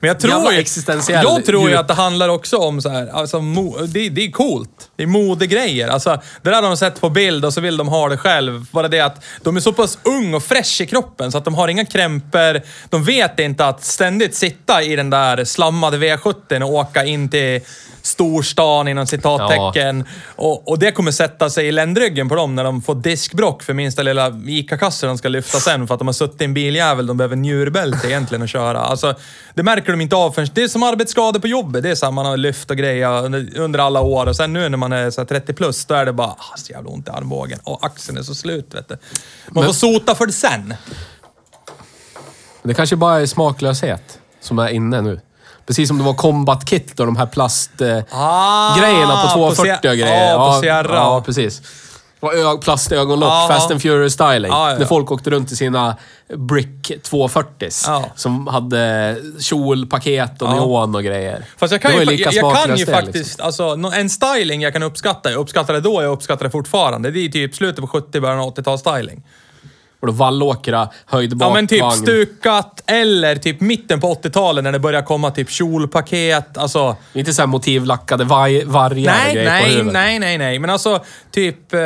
Men 0.00 0.08
jag 0.08 0.20
tror 0.20 0.52
ju... 0.52 0.58
existentiell 0.58 1.24
Jag 1.24 1.44
tror 1.44 1.70
ju 1.70 1.76
att 1.76 1.88
det 1.88 1.94
handlar 1.94 2.28
också 2.28 2.56
om 2.56 2.82
så 2.82 2.88
här, 2.88 3.06
alltså, 3.06 3.38
mo- 3.38 3.86
det, 3.86 4.08
det 4.08 4.24
är 4.24 4.30
coolt. 4.30 4.90
Det 4.96 5.02
är 5.02 5.06
modegrejer. 5.06 5.88
Alltså, 5.88 6.20
det 6.42 6.50
där 6.50 6.62
har 6.62 6.62
de 6.62 6.76
sett 6.76 7.00
på 7.00 7.10
bild 7.10 7.44
och 7.44 7.52
så 7.54 7.60
vill 7.60 7.76
de 7.76 7.88
ha 7.88 8.08
det 8.08 8.16
själv. 8.16 8.66
Bara 8.70 8.88
det 8.88 9.00
att 9.00 9.24
de 9.42 9.56
är 9.56 9.60
så 9.60 9.72
pass 9.72 9.98
ung 10.02 10.34
och 10.34 10.42
fräsch 10.42 10.80
i 10.80 10.86
kroppen 10.86 11.32
så 11.32 11.38
att 11.38 11.44
de 11.44 11.54
har 11.54 11.68
inga 11.68 11.84
krämpor. 11.84 12.60
De 12.88 13.04
vet 13.04 13.40
inte 13.40 13.66
att 13.66 13.84
ständigt 13.84 14.34
sitta 14.34 14.82
i 14.82 14.96
den 14.96 15.10
där 15.10 15.44
slammade 15.44 15.96
V70 15.98 16.62
och 16.62 16.74
åka 16.74 17.04
in 17.04 17.28
till 17.28 17.60
storstan 18.02 18.88
inom 18.88 19.06
citattecken. 19.06 20.04
Och, 20.36 20.68
och 20.68 20.78
det 20.78 20.92
kommer 20.92 21.10
sätta 21.10 21.50
sig 21.50 21.66
i 21.66 21.72
ländryggen 21.72 22.28
på 22.28 22.34
dem 22.34 22.54
när 22.54 22.64
de 22.64 22.82
får 22.82 22.94
diskbrock 22.94 23.62
för 23.62 23.74
minsta 23.74 24.02
lilla 24.02 24.28
ICA-kasse 24.46 25.06
de 25.06 25.18
ska 25.18 25.28
lyfta 25.28 25.60
sen 25.60 25.86
för 25.86 25.94
att 25.94 26.00
de 26.00 26.08
har 26.08 26.12
suttit 26.12 26.40
i 26.40 26.44
en 26.44 26.54
biljävel 26.54 27.06
de 27.06 27.16
behöver 27.16 27.36
njurbälte 27.36 28.08
egentligen 28.08 28.42
att 28.42 28.50
köra. 28.50 28.80
Alltså, 28.80 29.14
det 29.54 29.62
märker 29.62 29.85
de 29.92 30.00
inte 30.00 30.16
av 30.16 30.30
förrän... 30.30 30.48
Det 30.54 30.62
är 30.62 30.68
som 30.68 30.82
arbetsskador 30.82 31.40
på 31.40 31.46
jobbet. 31.46 31.82
Det 31.82 31.90
är 31.90 31.94
så 31.94 32.06
här, 32.06 32.12
man 32.12 32.26
har 32.26 32.36
lyft 32.36 32.70
och 32.70 32.76
grejer 32.76 33.24
under, 33.24 33.58
under 33.58 33.78
alla 33.78 34.00
år 34.00 34.26
och 34.26 34.36
sen 34.36 34.52
nu 34.52 34.68
när 34.68 34.78
man 34.78 34.92
är 34.92 35.10
så 35.10 35.20
här 35.20 35.26
30 35.26 35.52
plus, 35.52 35.84
då 35.84 35.94
är 35.94 36.04
det 36.06 36.12
bara 36.12 36.28
ah, 36.28 36.56
så 36.56 36.72
jävla 36.72 36.90
ont 36.90 37.08
i 37.08 37.10
armbågen 37.10 37.58
och 37.64 37.86
axeln 37.86 38.18
är 38.18 38.22
så 38.22 38.34
slut 38.34 38.74
vet 38.74 38.88
du. 38.88 38.94
Man 38.94 39.54
Men- 39.54 39.64
får 39.64 39.72
sota 39.72 40.14
för 40.14 40.26
det 40.26 40.32
sen. 40.32 40.74
Det 42.62 42.74
kanske 42.74 42.96
bara 42.96 43.20
är 43.20 43.26
smaklöshet 43.26 44.18
som 44.40 44.58
är 44.58 44.68
inne 44.68 45.00
nu. 45.00 45.20
Precis 45.66 45.88
som 45.88 45.98
det 45.98 46.04
var 46.04 46.14
Combat 46.14 46.64
Kit 46.64 47.00
och 47.00 47.06
de 47.06 47.16
här 47.16 47.26
plastgrejerna 47.26 48.04
Ah, 48.12 48.78
grejerna 48.80 49.22
på 49.22 49.28
på 49.28 49.34
240 49.34 49.78
Se- 49.82 49.88
och 49.88 49.96
grejer. 49.96 50.30
ja, 50.32 50.54
på 50.54 50.60
Sierra. 50.62 50.94
Ja, 50.96 51.22
precis. 51.26 51.62
Ö- 52.34 52.58
plastögonlock, 52.58 53.28
Ja. 53.30 53.46
Fast 53.50 53.70
and 53.70 53.82
Furious 53.82 54.12
styling. 54.12 54.50
Ja, 54.52 54.70
ja. 54.70 54.78
När 54.78 54.86
folk 54.86 55.10
åkte 55.12 55.30
runt 55.30 55.52
i 55.52 55.56
sina 55.56 55.96
Brick 56.34 56.90
240s. 57.02 57.84
Ja. 57.86 58.04
Som 58.16 58.46
hade 58.46 59.16
kjolpaket 59.40 60.42
och 60.42 60.50
neon 60.50 60.94
och 60.94 61.02
grejer. 61.04 61.44
Fast 61.56 61.72
jag 61.72 61.82
kan 61.82 61.92
ju, 61.92 62.04
var 62.04 62.12
jag, 62.12 62.34
jag 62.34 62.54
kan 62.56 62.76
ju 62.76 62.84
det, 62.84 62.92
faktiskt, 62.92 63.14
liksom. 63.14 63.46
alltså 63.46 63.90
en 63.94 64.10
styling 64.10 64.62
jag 64.62 64.72
kan 64.72 64.82
uppskatta. 64.82 65.30
Jag 65.30 65.40
uppskattade 65.40 65.80
det 65.80 65.88
då, 65.88 66.02
jag 66.02 66.12
uppskattar 66.12 66.44
det 66.44 66.50
fortfarande. 66.50 67.10
Det 67.10 67.20
är 67.20 67.28
typ 67.28 67.54
slutet 67.54 67.80
på 67.80 67.86
70, 67.88 68.20
början 68.20 68.38
av 68.40 68.54
80-tal 68.54 68.78
styling. 68.78 69.22
Och 70.08 70.12
då 70.14 70.18
Vallåkra, 70.18 70.88
höjd 71.06 71.36
Ja 71.40 71.54
men 71.54 71.66
typ 71.66 71.80
bakvagn. 71.80 72.02
stukat 72.02 72.82
eller 72.86 73.36
typ 73.36 73.60
mitten 73.60 74.00
på 74.00 74.14
80-talet 74.14 74.64
när 74.64 74.72
det 74.72 74.78
börjar 74.78 75.02
komma 75.02 75.30
typ 75.30 75.50
kjolpaket. 75.50 76.58
Alltså... 76.58 76.96
Inte 77.12 77.32
så 77.32 77.42
här 77.42 77.46
motivlackade 77.46 78.24
vargar 78.24 78.90
Nej, 78.90 79.34
grejer 79.34 79.46
på 79.46 79.52
nej, 79.52 79.70
huvudet. 79.70 79.92
nej, 79.92 80.18
nej, 80.18 80.38
nej. 80.38 80.58
Men 80.58 80.70
alltså 80.70 81.04
typ... 81.30 81.74
Eh, 81.74 81.80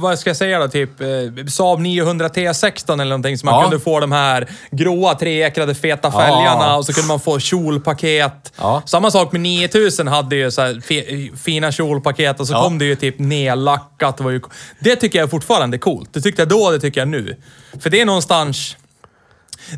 vad 0.00 0.18
ska 0.18 0.30
jag 0.30 0.36
säga 0.36 0.58
då? 0.58 0.68
Typ 0.68 1.00
eh, 1.00 1.06
Saab 1.48 1.80
900 1.80 2.28
T16 2.28 2.92
eller 2.92 3.04
någonting. 3.04 3.38
Så 3.38 3.46
man 3.46 3.54
Ja. 3.54 3.62
kunde 3.62 3.80
få 3.80 4.00
de 4.00 4.12
här 4.12 4.48
gråa 4.70 5.14
treekrade 5.14 5.74
feta 5.74 6.10
Ja. 6.12 6.20
fälgarna 6.20 6.76
och 6.76 6.86
så 6.86 6.92
kunde 6.92 7.08
man 7.08 7.20
få 7.20 7.38
kjolpaket. 7.38 8.52
Ja. 8.58 8.82
Samma 8.86 9.10
sak 9.10 9.32
med 9.32 9.40
9000 9.40 10.08
hade 10.08 10.36
ju 10.36 10.50
så 10.50 10.62
här 10.62 10.80
fi, 10.80 11.32
fina 11.44 11.72
kjolpaket 11.72 12.40
och 12.40 12.46
så 12.48 12.54
kom 12.54 12.78
det 12.78 12.84
ju 12.84 12.96
typ 12.96 13.18
nedlackat. 13.18 14.16
Det, 14.16 14.24
var 14.24 14.30
ju, 14.30 14.40
det 14.80 14.96
tycker 14.96 15.18
jag 15.18 15.30
fortfarande 15.30 15.76
är 15.76 15.78
coolt. 15.78 16.08
Det 16.12 16.20
tyckte 16.20 16.42
jag 16.42 16.48
då, 16.48 16.70
det 16.70 16.80
tycker 16.80 17.00
jag 17.00 17.08
nu. 17.08 17.36
För 17.80 17.90
det 17.90 18.00
är 18.00 18.04
någonstans... 18.06 18.76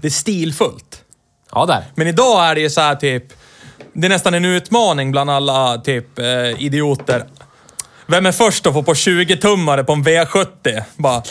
Det 0.03 0.07
är 0.09 0.11
stilfullt. 0.11 1.00
Ja, 1.53 1.66
där. 1.66 1.85
Men 1.94 2.07
idag 2.09 2.44
är 2.46 2.55
det 2.55 2.61
ju 2.61 2.70
så 2.70 2.81
här 2.81 2.94
typ... 2.94 3.24
Det 3.92 4.07
är 4.07 4.09
nästan 4.09 4.35
en 4.35 4.44
utmaning 4.44 5.11
bland 5.12 5.31
alla 5.31 5.79
typ 5.79 6.18
eh, 6.18 6.62
idioter. 6.64 7.24
Vem 8.07 8.27
är 8.27 8.33
först 8.33 8.67
att 8.67 8.73
få 8.73 8.83
på 8.83 8.95
20-tummare 8.95 9.85
på 9.85 9.93
en 9.93 10.05
V70? 10.05 10.83
Bara. 10.97 11.23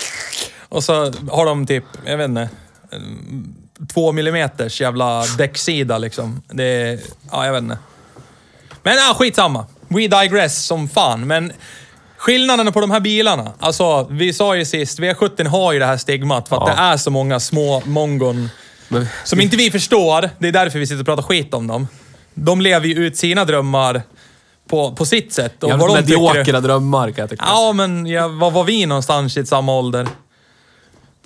Och 0.70 0.84
så 0.84 0.94
har 1.32 1.46
de 1.46 1.66
typ, 1.68 1.84
jag 2.06 2.18
vet 2.18 2.30
inte, 2.30 2.50
en 2.92 3.56
två 3.94 4.12
millimeters 4.12 4.82
jävla 4.82 5.24
däcksida 5.38 5.98
liksom. 5.98 6.42
Det 6.50 6.64
är, 6.64 7.00
ja 7.32 7.46
jag 7.46 7.54
vet 7.54 7.64
inte. 7.64 7.78
Men 8.84 8.96
ja, 8.96 9.14
skitsamma. 9.18 9.66
We 9.88 10.08
digress 10.08 10.66
som 10.66 10.90
fan. 10.90 11.28
Men 11.28 11.52
skillnaderna 12.18 12.72
på 12.72 12.82
de 12.82 12.92
här 12.92 13.00
bilarna. 13.00 13.54
Alltså, 13.60 14.08
vi 14.10 14.34
sa 14.34 14.56
ju 14.56 14.66
sist, 14.66 15.00
V70 15.00 15.48
har 15.48 15.74
ju 15.74 15.80
det 15.80 15.86
här 15.86 15.98
stigmat 15.98 16.50
för 16.50 16.56
att 16.56 16.64
Ja. 16.68 16.76
det 16.76 16.82
är 16.82 16.98
så 16.98 17.12
många 17.12 17.40
små 17.40 17.82
mongon 17.86 18.50
Men, 18.88 19.08
som 19.24 19.40
inte 19.42 19.58
vi 19.58 19.72
förstår. 19.72 20.30
Det 20.40 20.48
är 20.48 20.52
därför 20.52 20.80
vi 20.80 20.88
sitter 20.88 21.00
och 21.00 21.06
pratar 21.06 21.24
skit 21.24 21.54
om 21.54 21.68
dem. 21.68 21.88
De 22.34 22.62
lever 22.62 22.88
ju 22.88 22.94
ut 23.06 23.18
sina 23.18 23.46
drömmar 23.46 24.02
på, 24.70 24.92
på 24.96 25.06
sitt 25.06 25.34
sätt. 25.34 25.64
Och 25.64 25.70
jävligt 25.70 25.88
vad 25.88 25.98
de 25.98 26.02
mediokra 26.02 26.60
drömmar 26.60 27.12
kan 27.12 27.22
jag 27.22 27.30
tycka. 27.30 27.46
Ja, 27.48 27.74
men 27.74 28.06
ja, 28.06 28.28
var 28.28 28.52
var 28.52 28.64
vi 28.64 28.86
någonstans 28.86 29.38
i 29.38 29.46
samma 29.46 29.74
ålder? 29.78 30.08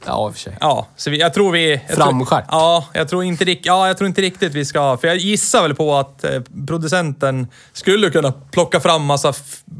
Ja, 0.05 0.27
i 0.27 0.29
och 0.29 0.33
för 0.33 0.39
sig. 0.39 0.57
Ja, 0.59 0.87
så 0.95 1.09
vi, 1.09 1.19
jag 1.19 1.33
tror 1.33 1.51
vi... 1.51 1.81
Jag 1.87 1.95
tror, 1.95 2.27
ja, 2.47 2.85
jag 2.93 3.09
tror, 3.09 3.23
inte, 3.23 3.57
ja, 3.61 3.87
jag 3.87 3.97
tror 3.97 4.07
inte 4.07 4.21
riktigt 4.21 4.53
vi 4.53 4.65
ska... 4.65 4.97
För 4.97 5.07
jag 5.07 5.17
gissar 5.17 5.61
väl 5.61 5.75
på 5.75 5.95
att 5.95 6.23
eh, 6.23 6.41
producenten 6.67 7.47
skulle 7.73 8.09
kunna 8.09 8.31
plocka 8.31 8.79
fram 8.79 9.05
massa 9.05 9.33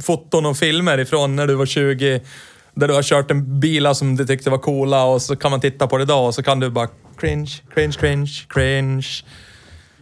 foton 0.03 0.45
och 0.45 0.57
filmer 0.57 0.97
ifrån 0.97 1.35
när 1.35 1.47
du 1.47 1.55
var 1.55 1.65
20. 1.65 2.21
Där 2.73 2.87
du 2.87 2.93
har 2.93 3.03
kört 3.03 3.31
en 3.31 3.59
bilar 3.59 3.93
som 3.93 4.15
du 4.15 4.25
tyckte 4.25 4.49
var 4.49 4.57
coola 4.57 5.03
och 5.03 5.21
så 5.21 5.35
kan 5.35 5.51
man 5.51 5.61
titta 5.61 5.87
på 5.87 5.97
det 5.97 6.03
idag 6.03 6.27
och 6.27 6.35
så 6.35 6.43
kan 6.43 6.59
du 6.59 6.69
bara 6.69 6.87
cringe, 7.17 7.51
cringe, 7.73 7.93
cringe, 7.99 8.31
cringe. 8.49 9.07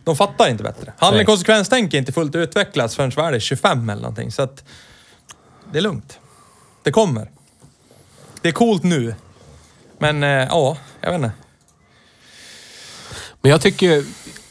De 0.06 0.16
fattar 0.16 0.50
inte 0.50 0.64
bättre. 0.64 0.94
Nej. 1.02 1.26
konsekvenstänk 1.26 1.94
är 1.94 1.98
inte 1.98 2.12
fullt 2.12 2.36
utvecklas 2.36 2.96
förrän 2.96 3.10
värde 3.10 3.40
25 3.40 3.90
eller 3.90 4.02
någonting. 4.02 4.32
Så 4.32 4.42
att 4.42 4.64
det 5.72 5.78
är 5.78 5.82
lugnt. 5.82 6.20
Det 6.84 6.92
kommer. 6.92 7.32
Det 8.42 8.48
är 8.48 8.52
coolt 8.54 8.84
nu. 8.84 9.16
Men 10.00 10.24
eh, 10.24 10.30
ja, 10.30 10.78
jag 11.02 11.12
vet 11.12 11.16
inte. 11.16 11.32
Men 13.42 13.52
jag 13.52 13.62
tycker. 13.62 14.04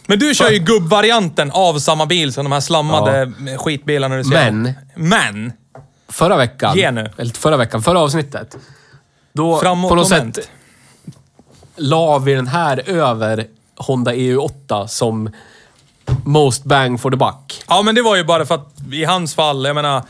Men 0.06 0.18
du 0.18 0.34
kör 0.34 0.50
ju 0.50 0.58
gubbvarianten 0.58 1.50
av 1.50 1.78
samma 1.78 2.06
bil 2.06 2.32
som 2.32 2.44
de 2.44 2.52
här 2.52 2.60
slammade 2.60 3.32
skitbilarna 3.58 4.16
du 4.16 4.24
ser. 4.24 4.50
Men- 4.52 4.74
Men! 4.94 5.52
Förra 6.08 6.36
veckan... 6.36 6.76
Ge 6.76 6.90
nu. 6.90 7.10
Eller 7.18 7.30
förra 7.32 7.56
veckan, 7.56 7.82
förra 7.82 8.00
avsnittet. 8.00 8.56
Då 9.32 9.60
Framåt 9.60 9.88
på 9.88 9.94
något 9.94 10.10
moment. 10.10 10.34
sätt 10.36 10.50
la 11.76 12.18
vi 12.18 12.34
den 12.34 12.46
här 12.46 12.88
över 12.88 13.46
Honda 13.76 14.12
EU8 14.14 14.86
som 14.86 15.30
most 16.24 16.64
bang 16.64 17.00
for 17.00 17.10
the 17.10 17.16
buck. 17.16 17.62
Ja, 17.68 17.82
men 17.82 17.94
det 17.94 18.02
var 18.02 18.16
ju 18.16 18.24
bara 18.24 18.46
för 18.46 18.54
att 18.54 18.68
i 18.92 19.04
hans 19.04 19.34
fall, 19.34 19.64
jag 19.64 19.74
menar... 19.74 20.02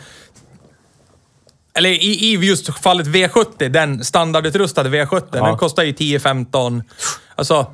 Eller 1.76 1.90
i, 1.90 2.24
i 2.24 2.32
just 2.46 2.78
fallet 2.78 3.06
V70, 3.06 3.68
den 3.68 4.04
standardutrustade 4.04 4.88
V70, 4.88 5.22
Ja. 5.32 5.46
den 5.46 5.58
kostar 5.58 5.82
ju 5.82 5.92
10-15. 5.92 6.82
Alltså, 7.34 7.66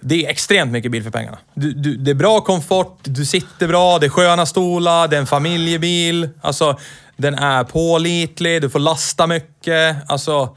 det 0.00 0.26
är 0.26 0.30
extremt 0.30 0.72
mycket 0.72 0.90
bil 0.92 1.02
för 1.02 1.10
pengarna. 1.10 1.38
Du, 1.54 1.72
du, 1.72 1.96
det 1.96 2.10
är 2.10 2.14
bra 2.14 2.40
komfort, 2.40 2.98
du 3.02 3.24
sitter 3.26 3.68
bra, 3.68 3.98
det 3.98 4.06
är 4.06 4.10
sköna 4.10 4.46
stolar, 4.46 5.08
det 5.08 5.16
är 5.16 5.20
en 5.20 5.26
familjebil. 5.26 6.28
Alltså, 6.40 6.78
den 7.16 7.34
är 7.34 7.64
pålitlig, 7.64 8.62
du 8.62 8.70
får 8.70 8.78
lasta 8.78 9.26
mycket. 9.26 9.96
Alltså, 10.10 10.56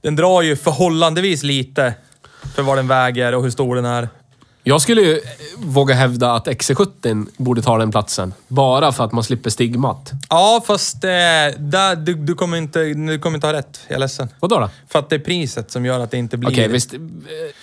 den 0.00 0.16
drar 0.16 0.42
ju 0.42 0.56
förhållandevis 0.56 1.42
lite 1.42 1.94
för 2.54 2.62
vad 2.62 2.78
den 2.78 2.88
väger 2.88 3.34
och 3.34 3.42
hur 3.42 3.50
stor 3.50 3.76
den 3.76 3.84
är. 3.84 4.08
Jag 4.64 4.80
skulle 4.80 5.00
ju 5.00 5.20
våga 5.56 5.94
hävda 5.94 6.32
att 6.32 6.46
XC70 6.46 7.26
borde 7.36 7.62
ta 7.62 7.78
den 7.78 7.90
platsen. 7.90 8.34
Bara 8.48 8.92
för 8.92 9.04
att 9.04 9.12
man 9.12 9.24
slipper 9.24 9.50
stigmat. 9.50 10.10
Ja, 10.30 10.62
fast 10.66 11.04
eh, 11.04 11.10
där, 11.58 11.96
du, 11.96 12.14
du, 12.14 12.34
kommer 12.34 12.56
inte, 12.56 12.80
du 12.84 13.18
kommer 13.18 13.34
inte 13.36 13.46
ha 13.46 13.54
rätt. 13.54 13.80
Jag 13.88 13.94
är 13.94 14.00
ledsen. 14.00 14.28
Vadå 14.40 14.58
då? 14.60 14.70
För 14.88 14.98
att 14.98 15.10
det 15.10 15.16
är 15.16 15.20
priset 15.20 15.70
som 15.70 15.84
gör 15.86 16.00
att 16.00 16.10
det 16.10 16.16
inte 16.18 16.36
blir... 16.36 16.50
Okej, 16.50 16.68
visst. 16.68 16.94
eh, 16.94 17.00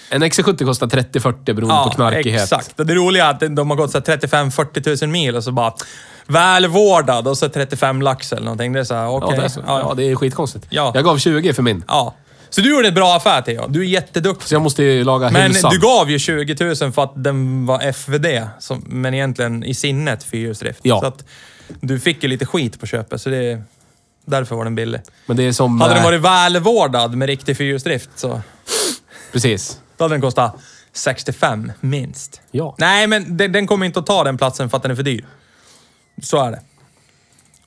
En 0.09 0.23
XC70 0.23 0.65
kostar 0.65 0.88
30-40 0.88 1.53
beroende 1.53 1.83
på 1.83 1.89
knarkighet. 1.95 2.43
exakt. 2.43 2.79
Och 2.79 2.85
det 2.85 2.93
roliga 2.95 3.25
är 3.25 3.29
att 3.29 3.55
de 3.55 3.69
har 3.69 3.77
gått 3.77 3.91
så 3.91 3.97
här 3.97 4.17
35-40 4.17 5.03
000 5.03 5.12
mil 5.12 5.35
och 5.35 5.43
så 5.43 5.51
bara 5.51 5.73
välvårdad 6.27 7.27
och 7.27 7.38
så 7.38 7.49
35 7.49 8.01
lax 8.01 8.33
eller 8.33 8.43
någonting. 8.43 8.73
Det 8.73 8.79
är 8.79 8.83
så 8.83 8.93
här, 8.93 9.03
Ja, 9.03 9.09
okej. 9.23 9.38
det 9.38 9.43
är 9.45 9.49
så. 9.49 9.62
ja, 9.67 9.93
det 9.97 10.03
är 10.03 10.15
skitkonstigt. 10.15 10.65
Ja. 10.69 10.91
Jag 10.95 11.03
gav 11.03 11.17
20 11.17 11.53
för 11.53 11.63
min. 11.63 11.83
Ja. 11.88 12.15
Så 12.49 12.62
du 12.62 12.75
gjorde 12.75 12.88
en 12.88 12.93
bra 12.93 13.15
affär 13.15 13.41
Theo. 13.41 13.67
Du 13.67 13.79
är 13.79 13.85
jätteduktig. 13.85 14.47
Så 14.47 14.55
jag 14.55 14.62
måste 14.62 14.83
ju 14.83 15.03
laga 15.03 15.29
Men 15.29 15.51
du 15.51 15.79
gav 15.79 16.12
ju 16.12 16.19
20 16.19 16.75
000 16.81 16.91
för 16.91 17.03
att 17.03 17.23
den 17.23 17.65
var 17.65 17.81
FVD, 17.81 18.47
som, 18.59 18.83
men 18.88 19.13
egentligen 19.13 19.63
i 19.63 19.73
sinnet 19.73 20.23
fyrhjulsdrift. 20.23 20.79
Ja. 20.83 20.99
Så 20.99 21.05
att 21.05 21.25
du 21.81 21.99
fick 21.99 22.23
ju 22.23 22.29
lite 22.29 22.45
skit 22.45 22.79
på 22.79 22.85
köpet, 22.85 23.21
så 23.21 23.29
det... 23.29 23.62
Därför 24.25 24.55
var 24.55 24.63
den 24.63 24.75
billig. 24.75 25.01
Men 25.25 25.38
det 25.38 25.43
är 25.43 25.51
som... 25.51 25.81
Hade 25.81 25.93
den 25.93 26.03
eh, 26.03 26.05
varit 26.05 26.21
välvårdad 26.21 27.15
med 27.15 27.27
riktig 27.27 27.57
fyrhjulsdrift 27.57 28.09
så... 28.15 28.41
Precis. 29.31 29.79
Då 29.97 30.03
hade 30.03 30.13
den 30.13 30.21
kostat 30.21 30.55
65 30.93 31.71
minst. 31.79 32.41
Ja. 32.52 32.75
Nej, 32.77 33.08
men 33.08 33.37
den, 33.37 33.52
den 33.52 33.67
kommer 33.67 33.85
inte 33.85 34.00
att 34.00 34.06
ta 34.06 34.23
den 34.23 34.37
platsen 34.37 34.69
för 34.69 34.77
att 34.77 34.83
den 34.83 34.91
är 34.91 34.95
för 34.95 35.04
dyr. 35.04 35.25
Så 36.23 36.43
är 36.43 36.52
det. 36.52 36.62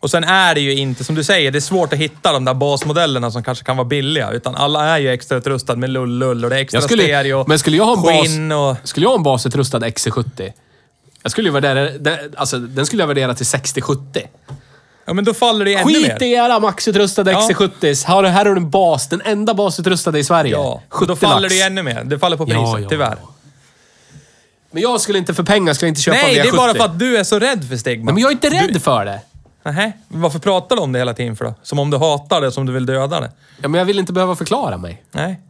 Och 0.02 0.10
sen 0.10 0.24
är 0.24 0.54
det 0.54 0.60
ju 0.60 0.74
inte, 0.74 1.04
som 1.04 1.14
du 1.14 1.24
säger, 1.24 1.50
det 1.50 1.58
är 1.58 1.60
svårt 1.60 1.92
att 1.92 1.98
hitta 1.98 2.32
de 2.32 2.44
där 2.44 2.54
basmodellerna 2.54 3.30
som 3.30 3.42
kanske 3.42 3.64
kan 3.64 3.76
vara 3.76 3.84
billiga. 3.88 4.30
Utan 4.30 4.54
alla 4.54 4.84
är 4.88 4.98
ju 4.98 5.10
extra 5.12 5.38
utrustade 5.38 5.78
med 5.78 5.90
lull-lull 5.90 6.44
och 6.44 6.50
det 6.50 6.56
är 6.56 6.60
extra 6.60 6.76
Jag 6.76 6.84
skulle, 6.84 7.02
stereo, 7.02 7.44
men 7.48 7.58
skulle 7.58 7.76
jag 7.76 7.84
ha 7.84 7.96
en 7.96 8.48
bas, 8.48 8.78
och... 8.80 8.88
Skulle 8.88 9.04
jag 9.04 9.10
ha 9.10 9.16
en 9.16 9.22
basutrustad 9.22 9.78
XC70? 9.78 10.52
Jag 11.22 11.32
skulle 11.32 11.48
ju 11.48 11.52
värdera... 11.52 11.90
Den, 11.90 12.18
alltså, 12.36 12.58
den 12.58 12.86
skulle 12.86 13.02
jag 13.02 13.08
värdera 13.08 13.34
till 13.34 13.46
60-70. 13.46 14.20
Ja, 15.04 15.12
men 15.12 15.24
då 15.24 15.34
faller 15.34 15.64
det 15.64 15.74
ännu 15.74 15.94
Skit 15.94 16.02
mer. 16.20 16.22
i 16.22 16.32
era 16.32 16.60
maxutrustade 16.60 17.32
Ja. 17.32 17.48
XC70s. 17.50 18.06
Här, 18.06 18.22
här 18.22 18.44
har 18.44 18.54
du 18.54 18.60
en 18.60 18.70
bas. 18.70 19.08
Den 19.08 19.22
enda 19.24 19.54
basutrustade 19.54 20.18
i 20.18 20.24
Sverige. 20.24 20.50
Ja, 20.52 20.82
70 20.88 21.06
då 21.08 21.16
faller 21.16 21.40
lax. 21.40 21.54
det 21.54 21.60
ännu 21.62 21.82
mer. 21.82 22.04
Det 22.04 22.18
faller 22.18 22.36
på 22.36 22.44
priset, 22.46 22.60
Ja, 22.62 22.78
ja, 22.80 22.88
tyvärr. 22.88 23.16
ja. 23.22 23.28
Men 24.70 24.82
jag 24.82 25.00
skulle 25.00 25.18
inte 25.18 25.34
för 25.34 25.42
pengar 25.42 25.74
skulle 25.74 25.88
inte 25.88 26.00
köpa 26.00 26.16
Nej, 26.22 26.38
en 26.38 26.42
det 26.42 26.48
är 26.48 26.52
V70. 26.52 26.56
bara 26.56 26.74
för 26.74 26.84
att 26.84 26.98
du 26.98 27.16
är 27.16 27.24
så 27.24 27.38
rädd 27.38 27.68
för 27.68 27.76
stigma. 27.76 28.04
Nej, 28.04 28.14
men 28.14 28.22
jag 28.22 28.28
är 28.28 28.32
inte 28.32 28.50
rädd 28.50 28.70
Du, 28.72 28.80
för 28.80 29.04
det. 29.04 29.20
Nej, 29.62 29.96
varför 30.08 30.38
pratar 30.38 30.76
du 30.76 30.82
om 30.82 30.92
det 30.92 30.98
hela 30.98 31.14
tiden 31.14 31.36
för 31.36 31.44
då? 31.44 31.54
Som 31.62 31.78
om 31.78 31.90
du 31.90 31.96
hatar 31.98 32.40
det, 32.40 32.52
som 32.52 32.66
du 32.66 32.72
vill 32.72 32.86
döda 32.86 33.20
det. 33.20 33.30
Ja, 33.62 33.68
men 33.68 33.78
jag 33.78 33.84
vill 33.84 33.98
inte 33.98 34.12
behöva 34.12 34.36
förklara 34.36 34.78
mig. 34.78 35.02
Nej. 35.10 35.40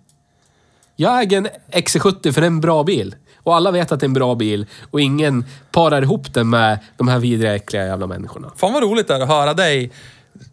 Jag 0.97 1.23
äger 1.23 1.39
en 1.39 1.49
XC70 1.73 2.33
för 2.33 2.41
det 2.41 2.45
är 2.45 2.51
en 2.51 2.61
bra 2.61 2.83
bil. 2.85 3.15
Och 3.43 3.55
alla 3.57 3.71
vet 3.71 3.93
att 3.93 4.01
det 4.01 4.05
är 4.05 4.09
en 4.09 4.13
bra 4.15 4.35
bil. 4.35 4.67
Och 4.91 5.01
ingen 5.01 5.45
parar 5.71 6.03
ihop 6.03 6.35
den 6.35 6.51
med 6.51 6.79
de 6.97 7.09
här 7.09 7.19
vidriga, 7.19 7.55
äckliga 7.55 7.87
jävla 7.87 8.07
människorna. 8.07 8.51
Fan 8.57 8.73
vad 8.73 8.83
roligt 8.83 9.09
det 9.09 9.15
är 9.15 9.21
att 9.21 9.29
höra 9.29 9.55
dig. 9.55 9.93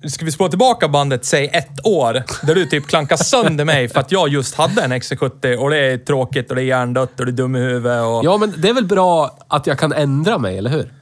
Ska 0.08 0.26
vi 0.26 0.32
spå 0.32 0.48
tillbaka 0.50 0.88
bandet, 0.88 1.26
säg 1.26 1.48
ett 1.54 1.86
år, 1.86 2.24
där 2.46 2.56
du 2.56 2.66
typ 2.66 2.88
klankar 2.88 3.16
sönder 3.18 3.66
mig 3.66 3.88
för 3.88 4.00
att 4.00 4.12
jag 4.12 4.30
just 4.30 4.56
hade 4.56 4.82
en 4.82 4.94
XC70 4.94 5.56
och 5.56 5.70
det 5.70 5.78
är 5.78 5.98
tråkigt 5.98 6.50
och 6.50 6.56
det 6.56 6.62
är 6.62 6.66
hjärndött 6.66 7.20
och 7.20 7.26
det 7.26 7.32
är 7.32 7.34
dum 7.34 7.56
i 7.56 7.60
huvudet 7.60 8.06
och... 8.06 8.26
Ja, 8.26 8.38
men 8.38 8.54
det 8.58 8.70
är 8.70 8.74
väl 8.74 8.86
bra 8.86 9.38
att 9.48 9.68
jag 9.68 9.80
kan 9.80 9.94
ändra 9.94 10.38
mig, 10.38 10.58
eller 10.58 10.70
hur? 10.70 10.94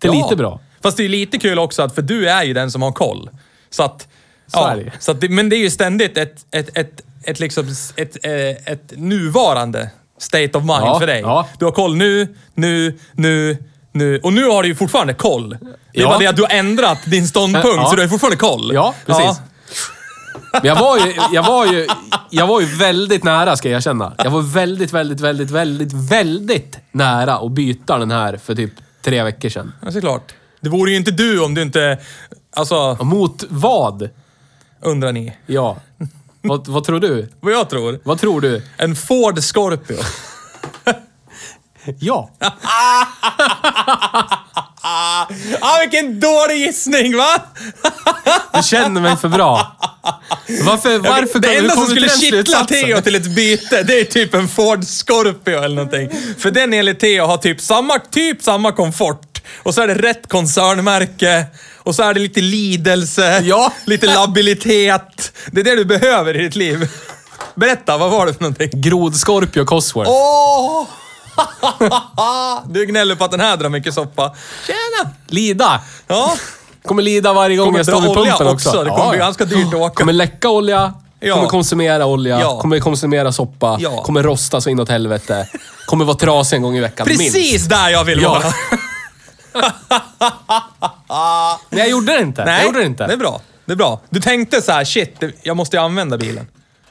Det 0.00 0.08
är 0.08 0.14
Ja. 0.14 0.22
lite 0.22 0.36
bra. 0.36 0.60
Fast 0.82 0.96
det 0.96 1.04
är 1.04 1.08
lite 1.08 1.38
kul 1.38 1.58
också, 1.58 1.82
att, 1.82 1.94
för 1.94 2.02
du 2.02 2.28
är 2.28 2.42
ju 2.42 2.52
den 2.52 2.70
som 2.70 2.82
har 2.82 2.92
koll. 2.92 3.30
Så 3.70 3.82
att... 3.82 4.08
Det 4.52 4.80
ju. 4.80 4.90
så 4.98 5.10
att 5.10 5.20
det, 5.20 5.28
men 5.28 5.48
det 5.48 5.56
är 5.56 5.60
ju 5.60 5.70
ständigt 5.70 6.16
ett, 6.18 6.46
ett, 6.50 6.78
ett, 6.78 7.00
ett, 7.24 7.40
liksom, 7.40 7.66
ett, 7.96 8.16
eh, 8.24 8.72
ett 8.72 8.92
nuvarande 8.96 9.90
state 10.18 10.50
of 10.58 10.64
mind 10.64 10.80
Ja, 10.82 10.98
för 10.98 11.06
dig. 11.06 11.20
ja. 11.20 11.48
Du 11.58 11.64
har 11.64 11.72
koll 11.72 11.96
nu, 11.96 12.34
nu, 12.54 12.98
nu, 13.12 13.56
nu. 13.92 14.18
Och 14.22 14.32
nu 14.32 14.44
har 14.44 14.62
du 14.62 14.68
ju 14.68 14.74
fortfarande 14.74 15.14
koll. 15.14 15.48
Det 15.50 15.56
är 16.00 16.02
Ja. 16.02 16.08
bara 16.08 16.18
det 16.18 16.26
att 16.26 16.36
du 16.36 16.42
har 16.42 16.50
ändrat 16.50 16.98
din 17.06 17.28
ståndpunkt, 17.28 17.76
Ja. 17.76 17.84
så 17.86 17.96
du 17.96 18.00
har 18.02 18.06
ju 18.06 18.08
fortfarande 18.10 18.36
koll. 18.36 18.70
Ja, 18.74 18.94
precis. 19.06 19.40
Men 20.52 20.64
jag 20.64 20.76
var 20.80 20.98
ju, 20.98 21.14
jag 21.32 21.42
var 21.42 21.66
ju, 21.66 21.86
jag 22.30 22.46
var 22.46 22.60
ju 22.60 22.66
väldigt 22.66 23.24
nära, 23.24 23.56
ska 23.56 23.68
jag 23.70 23.76
erkänna. 23.76 24.12
Jag 24.18 24.30
var 24.30 24.42
väldigt, 24.42 24.92
väldigt, 24.92 25.20
väldigt, 25.20 25.50
väldigt, 25.50 25.92
väldigt 25.92 26.78
nära 26.92 27.34
att 27.34 27.52
byta 27.52 27.98
den 27.98 28.10
här 28.10 28.36
för 28.36 28.54
typ 28.54 28.72
tre 29.04 29.22
veckor 29.22 29.48
sedan. 29.48 29.72
Ja, 29.84 29.92
såklart. 29.92 30.32
Det 30.62 30.68
vore 30.68 30.90
ju 30.90 30.96
inte 30.96 31.10
du 31.10 31.40
om 31.40 31.54
du 31.54 31.62
inte... 31.62 31.98
Alltså, 32.56 32.98
Mot 33.00 33.44
vad? 33.48 34.10
undrar 34.82 35.12
ni. 35.12 35.32
Ja. 35.46 35.76
Vad, 36.40 36.68
vad 36.68 36.84
tror 36.84 37.00
du? 37.00 37.28
Vad 37.40 37.52
jag 37.52 37.70
tror? 37.70 38.00
Vad 38.04 38.20
tror 38.20 38.40
du? 38.40 38.62
En 38.76 38.96
Ford 38.96 39.38
Scorpio. 39.38 39.98
Ja. 41.98 42.30
ah, 44.80 45.26
vilken 45.80 46.20
dålig 46.20 46.56
gissning 46.56 47.16
va? 47.16 47.42
Du 48.54 48.62
känner 48.62 49.00
mig 49.00 49.16
för 49.16 49.28
bra. 49.28 49.76
Varför, 50.64 50.98
varför 50.98 51.38
det 51.38 51.56
enda 51.56 51.74
som 51.74 51.86
skulle 51.86 52.08
kittla? 52.08 52.64
Theo 52.64 53.00
till 53.00 53.14
ett 53.14 53.26
byte, 53.26 53.82
det 53.82 54.00
är 54.00 54.04
typ 54.04 54.34
en 54.34 54.48
Ford 54.48 54.84
Scorpio 54.84 55.58
eller 55.58 55.76
någonting. 55.76 56.10
För 56.38 56.50
den 56.50 56.72
enligt 56.72 57.00
Theo 57.00 57.26
har 57.26 57.36
typ 57.36 57.60
samma, 57.60 57.98
typ 57.98 58.42
samma 58.42 58.72
komfort. 58.72 59.31
Och 59.62 59.74
så 59.74 59.82
är 59.82 59.86
det 59.88 59.94
rätt 59.94 60.28
koncernmärke. 60.28 61.46
Och 61.78 61.94
så 61.94 62.02
är 62.02 62.14
det 62.14 62.20
lite 62.20 62.40
lidelse, 62.40 63.40
Ja. 63.44 63.72
lite 63.84 64.06
labilitet. 64.14 65.32
Det 65.46 65.60
är 65.60 65.64
det 65.64 65.76
du 65.76 65.84
behöver 65.84 66.40
i 66.40 66.42
ditt 66.42 66.56
liv. 66.56 66.88
Berätta, 67.54 67.98
vad 67.98 68.10
var 68.10 68.26
det 68.26 68.34
för 68.34 68.40
någonting? 68.42 68.70
Grod 68.72 69.14
Scorpio 69.16 69.64
Cosworth. 69.64 70.10
Åh! 70.10 70.86
du 72.68 72.86
gnäller 72.86 73.14
på 73.14 73.24
att 73.24 73.30
den 73.30 73.40
här 73.40 73.56
drar 73.56 73.68
mycket 73.68 73.94
soppa. 73.94 74.34
Tjena! 74.66 75.10
Lida. 75.26 75.80
Ja, 76.08 76.34
Kommer 76.84 77.02
lida 77.02 77.32
varje 77.32 77.56
gång 77.56 77.66
Kommer 77.66 77.78
jag 77.78 77.86
står 77.86 78.00
vid 78.00 78.14
pumpen 78.14 78.32
också. 78.32 78.68
också. 78.68 78.84
Det 78.84 78.90
kommer 78.90 79.10
bli 79.10 79.18
ganska 79.18 79.44
dyrt 79.44 79.66
att 79.68 79.74
åka. 79.74 79.94
Kommer 79.94 80.12
läcka 80.12 80.48
olja. 80.48 80.94
Ja. 81.20 81.34
Kommer 81.34 81.48
konsumera 81.48 82.06
olja. 82.06 82.40
Ja. 82.40 82.60
Kommer 82.60 82.80
konsumera 82.80 83.32
soppa. 83.32 83.76
Ja. 83.80 84.02
Kommer 84.02 84.22
rosta 84.22 84.60
så 84.60 84.70
inåt 84.70 84.88
helvete. 84.88 85.48
Kommer 85.86 86.04
vara 86.04 86.16
trasig 86.16 86.56
en 86.56 86.62
gång 86.62 86.76
i 86.76 86.80
veckan. 86.80 87.06
precis 87.06 87.34
Minst. 87.34 87.70
där 87.70 87.88
jag 87.88 88.04
vill 88.04 88.22
Ja. 88.22 88.28
vara. 88.28 88.42
Men 91.70 91.78
jag 91.78 91.88
gjorde 91.90 92.12
det 92.16 92.22
inte. 92.22 92.44
Nej, 92.44 92.54
jag 92.58 92.64
gjorde 92.66 92.78
det 92.78 92.86
inte. 92.86 93.06
det 93.06 93.12
är 93.12 93.16
bra. 93.16 93.40
Det 93.64 93.72
är 93.72 93.76
bra. 93.76 94.00
Du 94.10 94.20
tänkte 94.20 94.62
så 94.62 94.72
här, 94.72 94.84
shit, 94.84 95.22
jag 95.42 95.56
måste 95.56 95.76
ju 95.76 95.82
använda 95.82 96.18
bilen. 96.18 96.46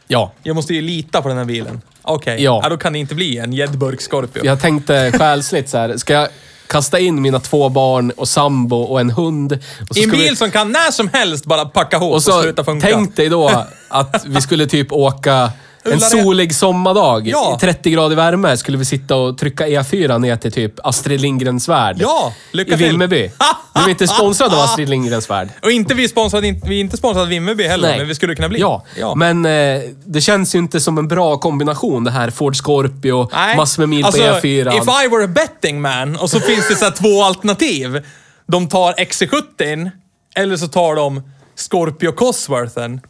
Ja. 0.08 0.32
Jag 0.44 0.56
måste 0.56 0.74
ju 0.74 0.82
lita 0.82 1.22
på 1.22 1.28
den 1.28 1.38
här 1.38 1.46
bilen. 1.46 1.82
Okej, 2.02 2.44
Ja. 2.44 2.60
ja. 2.64 2.70
då 2.70 2.78
kan 2.78 2.94
det 2.94 3.00
inte 3.00 3.16
bli 3.16 3.38
en 3.38 3.54
gäddburk 3.54 4.02
Scorpio. 4.02 4.46
Jag 4.46 4.62
tänkte 4.62 5.12
själsligt 5.18 5.70
så 5.70 5.78
här. 5.78 5.98
Ska 5.98 6.14
jag 6.14 6.28
kasta 6.68 7.00
in 7.00 7.22
mina 7.22 7.40
två 7.40 7.70
barn 7.70 8.12
och 8.12 8.28
sambo 8.30 8.76
och 8.82 9.00
en 9.00 9.10
hund? 9.10 9.52
Och 9.90 9.98
I 9.98 10.04
en 10.04 10.10
ska 10.10 10.18
bil 10.18 10.30
vi, 10.30 10.36
som 10.36 10.52
kan 10.52 10.72
när 10.72 10.92
som 10.92 11.10
helst 11.14 11.46
bara 11.46 11.66
packa 11.66 11.98
ihop 11.98 12.10
och, 12.10 12.16
och 12.16 12.24
så 12.24 12.42
sluta 12.42 12.64
funka. 12.64 12.88
tänk 12.88 13.16
dig 13.16 13.30
då 13.30 13.66
att 13.88 14.24
vi 14.26 14.42
skulle 14.42 14.68
typ 14.68 14.92
åka 14.92 15.52
en 15.84 16.00
solig 16.02 16.56
sommardag. 16.56 17.28
Ja. 17.28 17.56
I 17.58 17.60
30 17.60 17.92
grader 17.92 18.16
värme 18.16 18.58
skulle 18.58 18.78
vi 18.78 18.86
sitta 18.86 19.16
och 19.16 19.38
trycka 19.38 19.68
E4 19.68 20.20
ner 20.20 20.36
till 20.36 20.52
typ 20.52 20.74
Astrid 20.84 21.22
Lindgrens 21.22 21.70
värld. 21.70 21.98
Ja, 22.00 22.34
lycka 22.52 22.74
I 22.74 22.78
till. 22.78 22.88
Vimmerby. 22.88 23.32
Nu 23.76 23.82
är 23.82 23.86
vi 23.86 23.92
inte 23.92 24.08
sponsrade 24.08 24.56
av 24.56 24.62
Astrid 24.62 24.90
Lindgrens 24.90 25.30
värld. 25.30 25.50
Och 25.62 25.72
inte 25.72 25.94
vi 25.94 26.08
sponsrade, 26.08 26.48
inte- 26.48 26.70
vi 26.70 26.76
är 26.76 26.80
inte 26.80 26.98
sponsrade 26.98 27.22
av 27.22 27.28
Vimmerby 27.30 27.64
heller, 27.64 27.98
men 27.98 28.08
vi 28.08 28.16
skulle 28.16 28.36
kunna 28.36 28.50
bli. 28.50 28.60
Ja, 28.60 28.84
ja. 29.00 29.16
men 29.16 29.46
eh, 29.46 29.82
det 30.06 30.22
känns 30.22 30.56
ju 30.56 30.60
inte 30.60 30.80
som 30.80 30.98
en 30.98 31.08
bra 31.08 31.38
kombination 31.38 32.04
det 32.04 32.12
här 32.12 32.30
Ford 32.30 32.56
Scorpio, 32.56 33.30
Nej. 33.34 33.58
massor 33.58 33.82
med 33.82 33.90
mil 33.90 34.06
alltså, 34.06 34.22
på 34.22 34.28
E4. 34.28 34.68
If 34.68 35.06
I 35.06 35.08
were 35.08 35.24
a 35.24 35.28
betting 35.28 35.82
man 35.82 36.16
och 36.16 36.30
så 36.30 36.40
finns 36.40 36.68
det 36.68 36.76
så 36.76 36.86
här 36.86 36.92
två 36.92 37.24
alternativ. 37.24 38.06
De 38.48 38.68
tar 38.68 38.94
XC70 38.94 39.92
eller 40.36 40.58
så 40.58 40.68
tar 40.68 40.96
de 40.96 41.24
Scorpio 41.56 42.12
Cosworthen. 42.12 43.02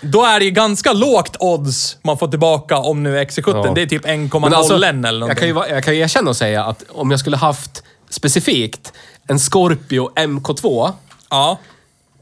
Då 0.00 0.24
är 0.24 0.38
det 0.38 0.44
ju 0.44 0.50
ganska 0.50 0.92
lågt 0.92 1.36
odds 1.40 1.96
man 2.02 2.18
får 2.18 2.28
tillbaka 2.28 2.78
om 2.78 3.02
nu 3.02 3.18
XC70. 3.20 3.66
Ja. 3.66 3.72
Det 3.74 3.82
är 3.82 3.86
typ 3.86 4.04
1,01 4.06 4.40
Men 4.40 4.54
alltså, 4.54 4.74
eller 4.74 4.92
någonting. 4.92 5.28
jag 5.28 5.38
kan, 5.38 5.48
ju, 5.48 5.74
jag 5.74 5.84
kan 5.84 5.94
ju 5.94 6.00
erkänna 6.00 6.30
och 6.30 6.36
säga 6.36 6.64
att 6.64 6.84
om 6.88 7.10
jag 7.10 7.20
skulle 7.20 7.36
haft 7.36 7.82
specifikt 8.10 8.92
en 9.28 9.38
Scorpio 9.38 10.10
MK2 10.16 10.92
Ja. 11.30 11.58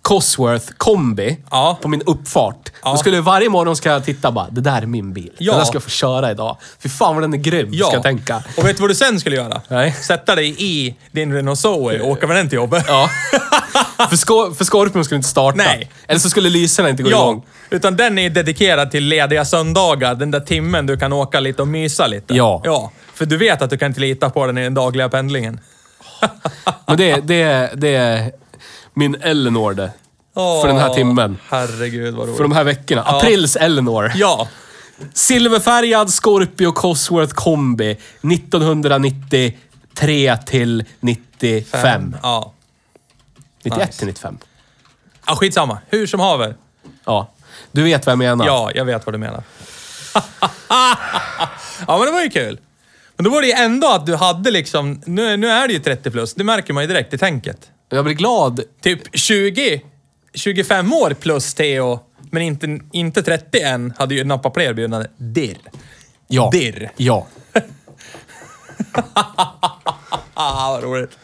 Cosworth 0.02 0.66
kombi 0.76 1.38
Ja. 1.50 1.78
på 1.82 1.88
min 1.88 2.02
uppfart. 2.02 2.72
Ja. 2.82 2.90
Då 2.90 2.96
skulle 2.96 3.16
jag 3.16 3.22
varje 3.22 3.48
morgon 3.48 3.76
ska 3.76 3.90
jag 3.90 4.04
titta 4.04 4.32
bara, 4.32 4.46
det 4.50 4.60
där 4.60 4.82
är 4.82 4.86
min 4.86 5.12
bil. 5.12 5.30
Ja. 5.38 5.52
Den 5.52 5.58
där 5.60 5.64
ska 5.66 5.74
jag 5.76 5.82
få 5.82 5.90
köra 5.90 6.30
idag. 6.30 6.56
Fy 6.82 6.88
fan 6.88 7.14
vad 7.14 7.24
den 7.24 7.34
är 7.34 7.38
grym, 7.38 7.68
Ja. 7.72 7.86
ska 7.86 7.96
jag 7.96 8.02
tänka. 8.02 8.42
Och 8.56 8.66
vet 8.66 8.76
du 8.76 8.80
vad 8.80 8.90
du 8.90 8.94
sen 8.94 9.20
skulle 9.20 9.36
göra? 9.36 9.60
Nej. 9.68 9.92
Sätta 9.92 10.34
dig 10.34 10.54
i 10.58 10.96
din 11.12 11.32
Renault 11.34 11.58
Zoe 11.58 12.00
och 12.00 12.08
åka 12.10 12.26
med 12.26 12.36
den 12.36 12.48
till 12.48 12.56
jobbet. 12.56 12.84
Ja. 12.88 13.10
för, 14.10 14.16
Scor- 14.16 14.54
för 14.54 14.64
Scorpion 14.64 15.04
skulle 15.04 15.16
inte 15.16 15.28
starta. 15.28 15.56
Nej. 15.56 15.90
Eller 16.08 16.20
så 16.20 16.30
skulle 16.30 16.50
lyserna 16.50 16.88
inte 16.90 17.02
gå 17.02 17.10
Ja, 17.10 17.22
igång. 17.22 17.42
utan 17.70 17.96
den 17.96 18.18
är 18.18 18.30
dedikerad 18.30 18.90
till 18.90 19.04
lediga 19.04 19.44
söndagar. 19.44 20.14
Den 20.14 20.30
där 20.30 20.40
timmen 20.40 20.86
du 20.86 20.96
kan 20.96 21.12
åka 21.12 21.40
lite 21.40 21.62
och 21.62 21.68
mysa 21.68 22.06
lite. 22.06 22.34
Ja. 22.34 22.60
Ja, 22.64 22.92
för 23.14 23.26
du 23.26 23.36
vet 23.36 23.62
att 23.62 23.70
du 23.70 23.78
kan 23.78 23.88
inte 23.88 24.00
lita 24.00 24.30
på 24.30 24.46
den 24.46 24.58
i 24.58 24.62
den 24.62 24.74
dagliga 24.74 25.08
pendlingen. 25.08 25.60
Men 26.86 26.96
det, 26.96 27.16
det, 27.16 27.70
det 27.74 28.30
min 28.94 29.14
Eleanor 29.14 29.74
det. 29.74 29.90
För 30.34 30.68
den 30.68 30.76
här 30.76 30.94
timmen. 30.94 31.38
Herregud 31.48 32.14
vad 32.14 32.26
roligt. 32.26 32.36
För 32.36 32.44
de 32.44 32.52
här 32.52 32.64
veckorna. 32.64 33.02
Aprils 33.02 33.56
Eleanor. 33.56 34.12
Ja. 34.14 34.48
Silverfärgad 35.14 36.10
Scorpio 36.10 36.72
Cosworth 36.72 37.34
kombi 37.34 37.90
1993 37.90 40.36
till 40.46 40.84
95. 41.00 42.16
Ja. 42.22 42.52
91 43.64 43.86
Nice. 43.86 43.98
till 43.98 44.06
95. 44.06 44.38
ja. 45.26 45.36
Skitsamma. 45.36 45.78
Hur 45.88 46.06
som 46.06 46.20
haver. 46.20 46.54
Ja. 47.04 47.28
Du 47.72 47.82
vet 47.82 48.06
vad 48.06 48.10
jag 48.12 48.18
menar. 48.18 48.46
Ja, 48.46 48.70
jag 48.74 48.84
vet 48.84 49.06
vad 49.06 49.14
du 49.14 49.18
menar. 49.18 49.42
ja, 50.68 50.96
men 51.98 52.00
det 52.00 52.12
var 52.12 52.22
ju 52.22 52.30
kul. 52.30 52.58
Men 53.16 53.24
då 53.24 53.30
var 53.30 53.40
det 53.40 53.46
ju 53.46 53.52
ändå 53.52 53.88
att 53.88 54.06
du 54.06 54.16
hade 54.16 54.50
liksom... 54.50 55.02
Nu, 55.06 55.36
nu 55.36 55.48
är 55.50 55.68
det 55.68 55.74
ju 55.74 55.80
30 55.80 56.10
plus. 56.10 56.34
Det 56.34 56.44
märker 56.44 56.72
man 56.72 56.82
ju 56.82 56.88
direkt 56.88 57.14
i 57.14 57.18
tänket. 57.18 57.70
Jag 57.94 58.04
blir 58.04 58.14
glad. 58.14 58.60
Typ 58.80 59.00
20, 59.12 59.80
25 60.34 60.92
år 60.92 61.14
plus 61.20 61.54
Theo, 61.54 62.00
men 62.30 62.42
inte, 62.42 62.78
inte 62.92 63.22
30 63.22 63.60
än, 63.60 63.92
hade 63.98 64.14
ju 64.14 64.24
nappat 64.24 64.54
på 64.54 64.60
erbjudande. 64.60 65.08
Dirr. 65.16 65.58
Ja. 66.28 66.50
Dirr. 66.52 66.90
Ja. 66.96 67.26
Vad 70.34 70.82
roligt. 70.82 71.18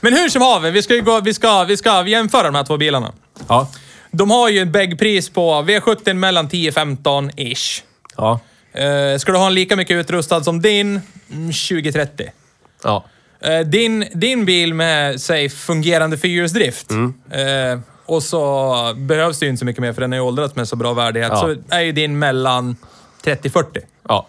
Men 0.00 0.12
hur 0.12 0.28
som 0.28 0.42
haver, 0.42 0.70
vi 0.70 0.82
ska, 0.82 0.94
ju 0.94 1.02
gå, 1.02 1.20
vi, 1.20 1.34
ska, 1.34 1.64
vi 1.64 1.76
ska 1.76 2.06
jämföra 2.06 2.42
de 2.42 2.54
här 2.54 2.64
två 2.64 2.76
bilarna. 2.76 3.12
Ja. 3.48 3.70
De 4.10 4.30
har 4.30 4.48
ju 4.48 4.58
en 4.58 4.72
bäggpris 4.72 5.30
på 5.30 5.62
V70 5.62 6.14
mellan 6.14 6.48
10-15-ish. 6.48 7.82
Ja. 8.16 8.40
Uh, 8.78 9.18
ska 9.18 9.32
du 9.32 9.38
ha 9.38 9.46
en 9.46 9.54
lika 9.54 9.76
mycket 9.76 9.94
utrustad 9.94 10.44
som 10.44 10.62
din? 10.62 11.00
Mm, 11.30 11.50
20-30. 11.50 12.28
Ja. 12.82 13.04
Eh, 13.44 13.60
din, 13.60 14.04
din 14.12 14.44
bil 14.44 14.74
med, 14.74 15.20
säg, 15.20 15.48
fungerande 15.48 16.18
fyrhjulsdrift. 16.18 16.90
Eh, 16.90 17.80
och 18.06 18.22
så 18.22 18.74
behövs 18.96 19.38
det 19.38 19.46
ju 19.46 19.50
inte 19.50 19.58
så 19.58 19.64
mycket 19.64 19.82
mer 19.82 19.92
för 19.92 20.00
den 20.00 20.12
är 20.12 20.16
ju 20.16 20.22
åldrats 20.22 20.56
med 20.56 20.68
så 20.68 20.76
bra 20.76 20.92
värdighet. 20.92 21.30
Ja. 21.32 21.40
Så 21.40 21.56
är 21.74 21.80
ju 21.80 21.92
din 21.92 22.18
mellan 22.18 22.76
30-40. 23.24 23.64
Ja. 24.08 24.26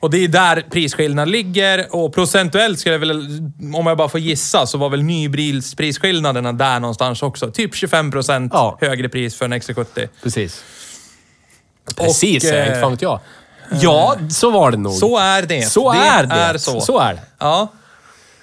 Och 0.00 0.10
det 0.10 0.24
är 0.24 0.28
där 0.28 0.64
prisskillnaden 0.70 1.30
ligger. 1.30 1.86
Och 1.90 2.14
procentuellt 2.14 2.78
skulle 2.80 2.94
jag 2.94 2.98
väl, 3.00 3.10
om 3.74 3.86
jag 3.86 3.96
bara 3.96 4.08
får 4.08 4.20
gissa, 4.20 4.66
så 4.66 4.78
var 4.78 4.88
väl 4.90 5.02
nybilsprisskillnaderna 5.02 6.52
där 6.52 6.80
någonstans 6.80 7.22
också. 7.22 7.50
Typ 7.50 7.74
25% 7.74 8.50
Ja. 8.52 8.78
högre 8.80 9.08
pris 9.08 9.36
för 9.36 9.44
en 9.44 9.52
XC70. 9.54 10.08
Precis. 10.22 10.64
Precis, 11.96 12.44
Och, 12.44 12.50
och, 12.50 12.56
eh, 12.56 12.68
inte 12.68 12.80
fan 12.80 12.90
vet 12.90 13.02
jag. 13.02 13.20
Ja, 13.70 14.16
så 14.30 14.50
var 14.50 14.70
det 14.70 14.76
nog. 14.76 14.92
Så 14.92 15.18
är 15.18 15.42
det. 15.42 15.62
Så 15.62 15.92
det 15.92 15.98
är 15.98 16.26
det. 16.26 16.34
Är 16.34 16.58
så. 16.58 16.80
så 16.80 16.98
är 16.98 17.14
det. 17.14 17.20
Ja. 17.38 17.68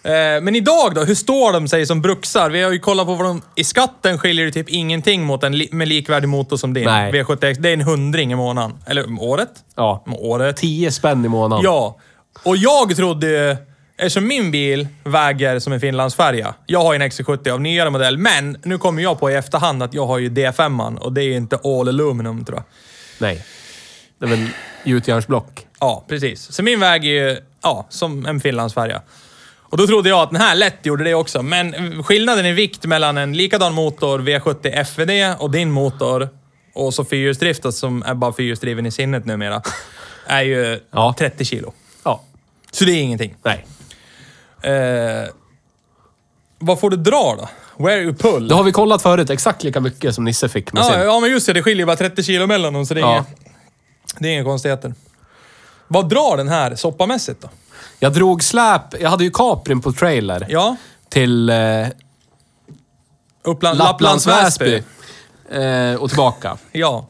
Eh, 0.03 0.41
Men 0.41 0.55
idag 0.55 0.95
då, 0.95 1.03
hur 1.03 1.15
står 1.15 1.53
de 1.53 1.67
sig 1.67 1.85
som 1.85 2.01
bruksar? 2.01 2.49
Vi 2.49 2.63
har 2.63 2.71
ju 2.71 2.79
kollat 2.79 3.05
på 3.05 3.15
vad 3.15 3.25
de... 3.25 3.41
I 3.55 3.63
skatten 3.63 4.19
skiljer 4.19 4.45
det 4.45 4.51
typ 4.51 4.69
ingenting 4.69 5.23
mot 5.23 5.43
en 5.43 5.57
li, 5.57 5.69
med 5.71 5.87
likvärdig 5.87 6.29
motor 6.29 6.57
som 6.57 6.73
din. 6.73 6.85
Nej. 6.85 7.11
V70X. 7.11 7.55
Det 7.59 7.69
är 7.69 7.73
en 7.73 7.81
hundring 7.81 8.31
i 8.31 8.35
månaden. 8.35 8.77
Eller 8.85 9.05
om 9.05 9.19
året? 9.21 9.49
Ja. 9.75 10.03
Om 10.05 10.13
året. 10.13 10.57
10 10.57 10.91
spänn 10.91 11.25
i 11.25 11.27
månaden. 11.27 11.63
Ja. 11.63 11.97
Och 12.43 12.57
jag 12.57 12.95
trodde 12.95 13.27
ju... 13.27 13.55
Eftersom 13.97 14.27
min 14.27 14.51
bil 14.51 14.87
väger 15.03 15.59
som 15.59 15.73
en 15.73 15.79
Finlandsfärja. 15.79 16.53
Jag 16.65 16.83
har 16.83 16.93
ju 16.93 17.01
en 17.01 17.09
XC70 17.11 17.49
av 17.51 17.61
nyare 17.61 17.89
modell, 17.89 18.17
men 18.17 18.57
nu 18.63 18.77
kommer 18.77 19.03
jag 19.03 19.19
på 19.19 19.31
i 19.31 19.35
efterhand 19.35 19.83
att 19.83 19.93
jag 19.93 20.05
har 20.05 20.17
ju 20.17 20.29
D5 20.29 20.97
och 20.97 21.13
det 21.13 21.21
är 21.21 21.25
ju 21.25 21.35
inte 21.35 21.59
all 21.63 21.87
aluminum 21.87 22.45
tror 22.45 22.57
jag. 22.57 22.65
Nej. 23.19 23.45
Det 24.19 24.25
är 24.25 24.29
väl 24.29 24.47
gjutjärnsblock. 24.83 25.67
Ja, 25.79 26.05
precis. 26.07 26.51
Så 26.51 26.63
min 26.63 26.79
väger 26.79 27.09
ju 27.09 27.37
ja, 27.63 27.85
som 27.89 28.25
en 28.25 28.39
Finlandsfärja. 28.39 29.01
Och 29.73 29.77
då 29.79 29.87
trodde 29.87 30.09
jag 30.09 30.19
att 30.19 30.31
den 30.31 30.41
här 30.41 30.55
lätt 30.55 30.85
gjorde 30.85 31.03
det 31.03 31.13
också, 31.13 31.43
men 31.43 32.03
skillnaden 32.03 32.45
i 32.45 32.51
vikt 32.51 32.85
mellan 32.85 33.17
en 33.17 33.33
likadan 33.33 33.73
motor 33.73 34.19
V70 34.19 34.83
FVD 34.83 35.35
och 35.41 35.51
din 35.51 35.71
motor 35.71 36.29
och 36.73 36.93
så 36.93 37.05
fyrhjulsdrift 37.05 37.73
som 37.73 38.03
är 38.03 38.13
bara 38.13 38.33
fyrhjulsdriven 38.33 38.85
i 38.85 38.91
sinnet 38.91 39.25
numera, 39.25 39.61
är 40.27 40.41
ju 40.41 40.79
Ja. 40.91 41.15
30 41.17 41.45
kilo. 41.45 41.73
Ja. 42.03 42.21
Så 42.71 42.85
det 42.85 42.91
är 42.91 43.01
ingenting. 43.01 43.35
Nej. 43.43 43.65
Eh, 44.61 45.27
vad 46.59 46.79
får 46.79 46.89
du 46.89 46.97
dra 46.97 47.35
då? 47.37 47.49
Where 47.83 48.01
you 48.01 48.13
pull? 48.13 48.47
Då 48.47 48.55
har 48.55 48.63
vi 48.63 48.71
kollat 48.71 49.01
förut 49.01 49.29
exakt 49.29 49.63
lika 49.63 49.79
mycket 49.79 50.15
som 50.15 50.23
Nisse 50.23 50.49
fick 50.49 50.73
med 50.73 50.85
sin. 50.85 50.93
ja, 50.93 51.03
ja, 51.03 51.19
men 51.19 51.31
just 51.31 51.45
det. 51.47 51.53
Det 51.53 51.63
skiljer 51.63 51.85
bara 51.85 51.95
30 51.97 52.23
kilo 52.23 52.47
mellan 52.47 52.73
dem, 52.73 52.85
så 52.85 52.93
det 52.93 52.99
är, 52.99 53.01
Ja. 53.01 53.13
inga, 53.13 53.25
det 54.19 54.27
är 54.27 54.33
inga 54.33 54.43
konstigheter. 54.43 54.93
Vad 55.87 56.09
drar 56.09 56.37
den 56.37 56.49
här 56.49 56.75
soppamässigt 56.75 57.41
då? 57.41 57.49
Jag 58.03 58.13
drog 58.13 58.43
släp. 58.43 59.01
Jag 59.01 59.09
hade 59.09 59.23
ju 59.23 59.31
Caprin 59.31 59.81
på 59.81 59.91
trailer. 59.91 60.45
Ja, 60.49 60.75
Till 61.09 61.49
eh, 61.49 61.55
Uppland, 63.43 63.77
Lapplands 63.77 64.25
Lapplands 64.25 64.27
Väsby. 64.27 64.83
Eh, 65.51 65.95
och 65.95 66.09
tillbaka. 66.09 66.57
Ja. 66.71 67.05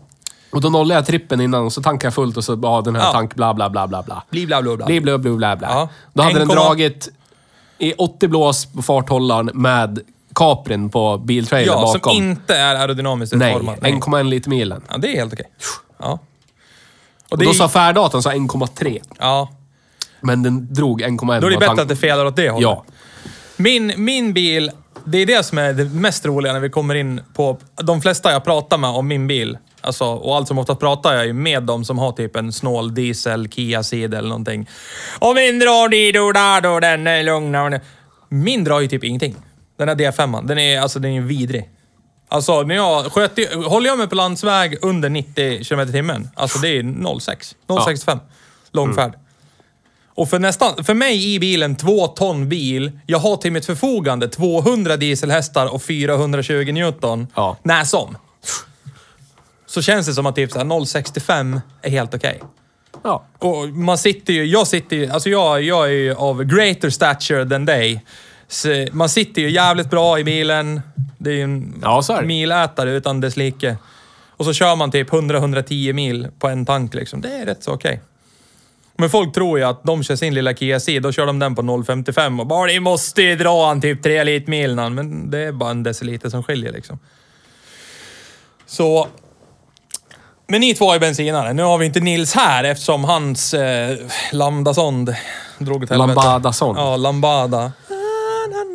Och 0.52 0.62
då 0.62 0.70
nollade 0.70 0.98
jag 1.00 1.06
trippen 1.06 1.42
innan 1.42 1.66
och 1.66 1.74
så 1.74 1.82
tankade 1.82 2.06
jag 2.08 2.14
fullt 2.14 2.38
och 2.38 2.44
så 2.44 2.60
ja, 2.64 2.82
den 2.82 2.96
här 2.96 3.04
Ja. 3.04 3.12
tank 3.12 3.36
bla 3.36 3.54
bla 3.54 3.70
bla 3.70 3.88
bla 3.88 4.04
bla. 4.04 4.24
Bli 4.30 4.46
bla 4.46 4.62
bla 4.62 4.76
bla. 4.78 4.86
Bli 4.86 5.02
bla 5.02 5.18
bla 5.18 5.32
bla 5.36 5.56
bla. 5.56 5.68
Ja. 5.70 5.90
Då 6.14 6.24
hade 6.24 6.40
den 6.40 6.48
1,8 6.50 6.56
dragit 6.56 7.10
i 7.78 7.94
80 7.94 8.28
blås 8.28 8.66
på 8.66 8.82
farthållaren 8.82 9.50
med 9.54 10.00
Caprin 10.36 10.90
på 10.90 11.18
biltrailern 11.18 11.76
Ja, 11.80 11.88
som 11.88 12.00
bakom. 12.02 12.18
inte 12.18 12.56
är 12.56 12.76
aerodynamiskt 12.76 13.36
Nej, 13.36 13.52
utformad. 13.52 13.76
1,1 13.80 14.24
liter 14.24 14.50
milen. 14.50 14.82
Ja, 14.90 14.98
det 14.98 15.08
är 15.08 15.16
helt 15.16 15.34
okej. 15.34 15.50
Ja. 16.00 16.12
Och 16.12 16.20
Och 17.32 17.38
då 17.38 17.50
är, 17.50 17.54
sa 17.54 17.70
färddatorn 17.70 18.22
så 18.24 18.30
1,3. 18.30 19.02
Ja. 19.20 19.50
Men 20.24 20.44
den 20.44 20.74
drog 20.74 21.02
1,1. 21.02 21.42
Då 21.42 21.48
är 21.48 21.52
det 21.52 21.58
bättre 21.58 21.82
att 21.82 21.90
det 21.90 21.96
felar 21.96 22.26
åt 22.26 22.36
det 22.36 22.50
hållet. 22.50 22.64
Ja. 22.64 22.86
Min, 23.58 23.94
min 23.98 24.34
bil, 24.34 24.72
det 25.06 25.18
är 25.18 25.26
det 25.26 25.44
som 25.46 25.58
är 25.58 25.74
det 25.74 25.86
mest 25.86 26.26
roliga 26.26 26.54
när 26.54 26.60
vi 26.60 26.70
kommer 26.70 26.96
in 26.96 27.22
på... 27.34 27.58
De 27.76 28.02
flesta 28.02 28.32
jag 28.32 28.44
pratar 28.44 28.78
med 28.78 28.90
om 28.90 29.08
min 29.08 29.28
bil, 29.28 29.58
alltså, 29.82 30.06
och 30.06 30.36
allt 30.36 30.48
som 30.48 30.58
ofta 30.58 30.76
pratar 30.76 31.16
jag 31.16 31.26
ju 31.26 31.34
med 31.34 31.64
dem 31.64 31.86
som 31.86 32.00
har 32.00 32.12
typ 32.12 32.36
en 32.36 32.54
snål 32.54 32.94
diesel, 32.94 33.50
Kia 33.50 33.84
Ceed 33.84 34.14
eller 34.14 34.30
någonting. 34.30 34.70
Och 35.20 35.36
min 35.36 35.60
drar 35.60 35.90
dido 35.90 36.32
då 36.70 36.80
den 36.80 37.08
är 37.08 37.24
lugn. 37.24 37.80
Min 38.30 38.64
drar 38.64 38.80
ju 38.80 38.88
typ 38.88 39.04
ingenting. 39.04 39.36
Den 39.78 39.88
här 39.88 39.96
D5, 39.96 40.48
den 40.48 40.58
är, 40.58 40.80
alltså, 40.80 41.00
den 41.00 41.12
är 41.12 41.22
vidrig. 41.22 41.70
Alltså, 42.30 42.62
när 42.62 42.76
jag 42.76 43.06
sköter, 43.06 43.70
håller 43.70 43.90
jag 43.90 43.98
mig 43.98 44.08
på 44.08 44.16
landsväg 44.16 44.78
under 44.82 45.10
90 45.10 45.64
km 45.64 45.92
timmen, 45.92 46.30
alltså 46.36 46.60
det 46.60 46.68
är 46.68 46.84
0,6. 46.84 47.56
0,65. 47.68 48.20
Långfärd. 48.72 49.14
Och 50.16 50.30
för 50.30 50.40
nästan, 50.40 50.84
för 50.84 50.94
mig 50.94 51.34
i 51.34 51.40
bilen, 51.40 51.76
två 51.76 52.08
ton 52.08 52.50
bil, 52.50 53.00
jag 53.06 53.20
har 53.20 53.38
till 53.38 53.52
mitt 53.52 53.66
förfogande 53.66 54.28
200 54.28 54.98
dieselhästar 54.98 55.74
och 55.74 55.84
420 55.84 56.72
Newton. 56.72 57.28
Ja. 57.36 57.58
När 57.64 57.84
som. 57.84 58.18
Så 59.66 59.82
känns 59.82 60.08
det 60.08 60.14
som 60.14 60.26
att 60.26 60.36
typ 60.36 60.52
så 60.52 60.58
här 60.58 60.66
0,65 60.66 61.62
är 61.82 61.90
helt 61.90 62.14
okej. 62.14 62.42
Ja. 63.04 63.26
Och 63.40 63.70
man 63.70 63.98
sitter 63.98 64.34
ju, 64.34 64.46
jag 64.46 64.68
sitter 64.68 64.96
ju, 64.96 65.10
alltså 65.10 65.30
jag, 65.30 65.62
jag 65.62 65.86
är 65.86 65.92
ju 65.92 66.16
av 66.16 66.44
greater 66.44 66.90
stature 66.90 67.50
than. 67.50 67.70
Så 68.48 68.88
man 68.92 69.10
sitter 69.10 69.42
ju 69.42 69.50
jävligt 69.50 69.90
bra 69.90 70.20
i 70.20 70.24
bilen. 70.24 70.82
Det 71.18 71.30
är 71.30 71.34
ju 71.34 71.42
en 71.42 71.80
Ja, 71.82 72.02
så 72.02 72.14
är 72.14 72.24
milätare 72.24 72.92
utan 72.92 73.22
dess 73.22 73.38
like. 73.38 73.78
Och 74.30 74.46
så 74.46 74.54
kör 74.54 74.76
man 74.76 74.92
typ 74.92 75.10
100-110 75.10 75.94
mil 75.94 76.28
på 76.40 76.48
en 76.48 76.66
tank 76.66 76.94
liksom. 76.94 77.22
Det 77.22 77.36
är 77.36 77.46
rätt 77.46 77.64
så 77.64 77.74
okej. 77.74 78.02
Men 79.04 79.10
folk 79.10 79.34
tror 79.34 79.60
ju 79.60 79.66
att 79.66 79.84
de 79.84 80.04
kör 80.04 80.16
sin 80.16 80.34
lilla 80.34 80.54
Kia 80.54 80.80
Ceed, 80.80 81.04
då 81.04 81.12
kör 81.12 81.26
de 81.26 81.40
den 81.40 81.56
på 81.56 81.62
0,55 81.62 82.40
och 82.40 82.48
bara 82.48 82.66
“Ni 82.66 82.80
måste 82.80 83.22
ju 83.22 83.36
dra 83.36 83.68
han 83.68 83.82
typ 83.82 84.04
3 84.04 84.24
liter 84.24 84.50
milen”. 84.50 84.96
Men 84.96 85.30
det 85.32 85.40
är 85.40 85.52
bara 85.52 85.72
en 85.72 85.84
deciliter 85.84 86.30
som 86.30 86.44
skiljer 86.44 86.72
liksom. 86.72 87.00
Så... 88.66 89.08
Men 90.48 90.62
ni 90.62 90.76
två 90.76 90.94
är 90.94 91.00
bensinare. 91.00 91.54
Nu 91.54 91.64
har 91.64 91.78
vi 91.78 91.86
inte 91.86 92.00
Nils 92.00 92.34
här 92.34 92.64
eftersom 92.64 93.04
hans 93.04 93.54
eh, 93.54 93.98
lambdasond 94.32 95.16
drog 95.58 95.84
åt 95.84 95.90
helvete. 95.90 96.16
Lambadasond. 96.16 96.78
Ja, 96.78 96.98
lambada. 96.98 97.72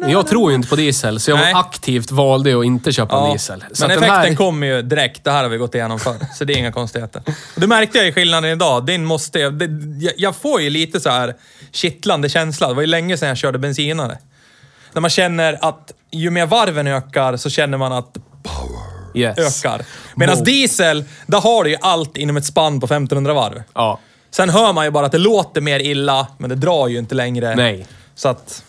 Men 0.01 0.11
jag 0.11 0.27
tror 0.27 0.51
ju 0.51 0.55
inte 0.55 0.69
på 0.69 0.77
diesel, 0.77 1.21
så 1.21 1.31
jag 1.31 1.39
Nej. 1.39 1.53
aktivt 1.55 2.11
valde 2.11 2.59
att 2.59 2.65
inte 2.65 2.93
köpa 2.93 3.17
en 3.17 3.31
diesel. 3.31 3.65
Så 3.73 3.87
men 3.87 3.91
effekten 3.91 4.11
här, 4.11 4.35
kommer 4.35 4.67
ju 4.67 4.83
direkt. 4.83 5.25
Det 5.25 5.31
här 5.31 5.43
har 5.43 5.51
vi 5.51 5.57
gått 5.57 5.75
igenom 5.75 5.99
förr, 5.99 6.17
så 6.35 6.45
det 6.45 6.53
är 6.53 6.57
inga 6.57 6.73
konstigheter. 6.73 7.23
Det 7.57 7.67
märkte 7.67 7.99
jag 7.99 8.09
i 8.09 8.13
skillnaden 8.13 8.51
idag. 8.51 8.87
Din 8.87 9.05
måste... 9.05 9.51
Det, 9.51 9.69
jag, 10.17 10.37
får 10.37 10.61
ju 10.61 10.71
lite 10.71 11.01
så 11.01 11.11
här 11.11 11.35
kittlande 11.73 12.29
känsla. 12.29 12.69
Det 12.69 12.75
var 12.75 12.83
ju 12.83 12.87
länge 12.87 13.17
sedan 13.17 13.29
jag 13.29 13.39
körde 13.39 13.59
bensinare. 13.59 14.19
När 14.93 15.01
man 15.01 15.11
känner 15.11 15.59
att 15.61 15.93
ju 16.11 16.31
mer 16.31 16.47
varven 16.47 16.87
ökar 16.87 17.37
så 17.37 17.51
känner 17.51 17.79
man 17.79 17.93
att 17.93 18.17
yes. 19.15 19.65
ökar. 19.65 19.83
Medan 20.17 20.45
diesel, 20.45 21.05
där 21.27 21.41
har 21.41 21.65
du 21.65 21.71
ju 21.71 21.77
allt 21.81 22.17
inom 22.17 22.37
ett 22.37 22.45
spann 22.45 22.81
på 22.81 22.87
1500 22.87 23.35
varv. 23.35 23.63
Ja. 23.75 23.99
Sen 24.31 24.51
hör 24.51 24.73
man 24.73 24.85
ju 24.85 24.91
bara 24.91 25.07
att 25.07 25.13
det 25.13 25.19
låter 25.19 25.61
mer 25.61 25.81
illa, 25.81 26.27
men 26.39 26.51
det 26.51 26.57
drar 26.57 26.89
ju 26.89 26.99
inte 26.99 27.15
längre. 27.15 27.55
Nej. 27.55 27.87
Så 28.15 28.29
att... 28.29 28.65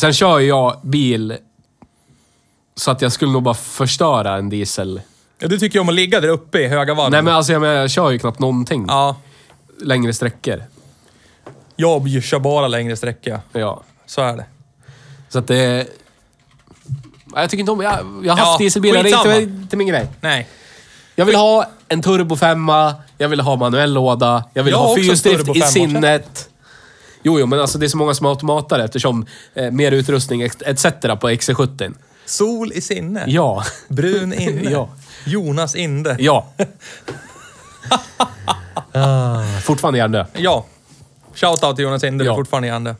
Sen 0.00 0.12
kör 0.12 0.38
ju 0.38 0.46
jag 0.48 0.80
bil 0.82 1.36
så 2.74 2.90
att 2.90 3.02
jag 3.02 3.12
skulle 3.12 3.32
nog 3.32 3.42
bara 3.42 3.54
förstöra 3.54 4.36
en 4.36 4.48
diesel. 4.48 5.00
Ja, 5.38 5.48
du 5.48 5.58
tycker 5.58 5.76
ju 5.78 5.80
om 5.80 5.88
att 5.88 5.94
ligga 5.94 6.20
där 6.20 6.28
uppe 6.28 6.58
i 6.58 6.66
höga 6.68 6.94
varv. 6.94 7.10
Nej 7.10 7.22
men 7.22 7.34
alltså 7.34 7.52
jag, 7.52 7.60
menar, 7.60 7.74
jag 7.74 7.90
kör 7.90 8.10
ju 8.10 8.18
knappt 8.18 8.38
någonting 8.38 8.84
Ja. 8.88 9.16
längre 9.80 10.12
sträckor. 10.12 10.62
Jag 11.76 12.22
kör 12.22 12.38
bara 12.38 12.68
längre 12.68 12.96
sträckor. 12.96 13.40
Ja. 13.52 13.82
Så 14.06 14.20
är 14.22 14.36
det. 14.36 14.44
Så 15.28 15.38
att 15.38 15.46
det... 15.48 15.86
Nej, 17.24 17.42
Jag 17.42 17.50
tycker 17.50 17.60
inte 17.60 17.72
om... 17.72 17.80
Jag, 17.80 17.92
jag 18.24 18.32
har 18.32 18.38
haft 18.38 18.52
Ja, 18.52 18.56
dieselbilar, 18.58 19.02
det 19.02 19.08
är 19.10 19.12
skitsamma. 19.16 19.36
inte, 19.36 19.52
inte 19.62 19.76
min 19.76 19.86
grej. 19.86 20.06
Nej. 20.20 20.48
Jag 21.14 21.24
vill 21.24 21.34
ha 21.36 21.70
en 21.88 22.02
turbo 22.02 22.36
femma, 22.36 22.94
jag 23.18 23.28
vill 23.28 23.40
ha 23.40 23.56
manuell 23.56 23.92
låda, 23.92 24.44
jag 24.54 24.62
vill 24.64 24.70
Jag 24.70 24.78
har 24.78 24.84
ha 24.84 24.90
också 24.92 25.00
en 25.00 25.02
fyrhjulsdrift 25.04 25.38
turbo 25.44 25.56
i 25.56 25.60
femma, 25.60 25.70
sinnet. 25.70 26.48
Jo, 27.26 27.40
jo, 27.40 27.46
men 27.46 27.60
alltså 27.60 27.78
det 27.78 27.86
är 27.86 27.88
så 27.88 27.96
många 27.96 28.14
som 28.14 28.26
automatar 28.26 28.78
eftersom 28.78 29.26
eh, 29.54 29.70
mer 29.70 29.92
utrustning 29.92 30.42
etc. 30.42 30.82
på 31.20 31.28
XC70. 31.30 31.94
Sol 32.26 32.72
i 32.74 32.80
sinne. 32.80 33.24
Ja. 33.26 33.64
Brun 33.88 34.32
inne. 34.40 34.70
Ja. 34.70 34.88
Jonas 35.24 35.74
Inde. 35.74 36.16
Ja. 36.18 36.46
Ah, 38.92 39.42
fortfarande 39.62 39.98
hjärndöd. 39.98 40.26
Ja. 40.32 40.66
Shoutout 41.34 41.76
till 41.76 41.82
Jonas 41.84 42.04
Inde, 42.04 42.24
du 42.24 42.28
är 42.28 42.32
Ja. 42.32 42.36
fortfarande 42.36 42.68
hjärndöd. 42.68 42.94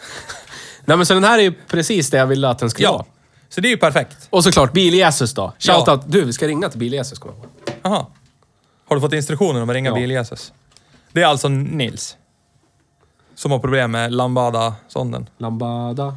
Nej 0.84 0.96
men 0.96 1.06
så 1.06 1.14
den 1.14 1.24
här 1.24 1.38
är 1.38 1.42
ju 1.42 1.52
precis 1.52 2.10
det 2.10 2.16
jag 2.16 2.26
ville 2.26 2.48
att 2.48 2.58
den 2.58 2.70
skulle 2.70 2.86
Ja. 2.88 2.92
vara. 2.92 3.04
Så 3.48 3.60
det 3.60 3.68
är 3.68 3.70
ju 3.70 3.76
perfekt. 3.76 4.16
Och 4.30 4.44
såklart 4.44 4.72
Bil-Jesus 4.72 5.34
då. 5.34 5.52
Ja. 5.58 5.74
Shoutout. 5.74 6.00
Du, 6.12 6.24
vi 6.24 6.32
ska 6.32 6.46
ringa 6.48 6.68
till 6.68 6.78
Bil-Jesus. 6.78 7.18
kommer 7.18 7.34
jag 7.34 7.44
ihåg. 7.44 7.76
Aha. 7.82 8.10
Har 8.88 8.96
du 8.96 9.00
fått 9.02 9.12
instruktioner 9.12 9.62
om 9.62 9.70
att 9.70 9.74
ringa 9.74 9.90
Ja. 9.90 9.94
bil-Jesus? 9.94 10.52
Det 11.12 11.22
är 11.22 11.26
alltså 11.26 11.48
Nils. 11.48 12.16
Som 13.34 13.50
har 13.50 13.58
problem 13.58 13.90
med 13.90 14.12
lambada-sonden. 14.12 15.28
Lambada. 15.38 16.16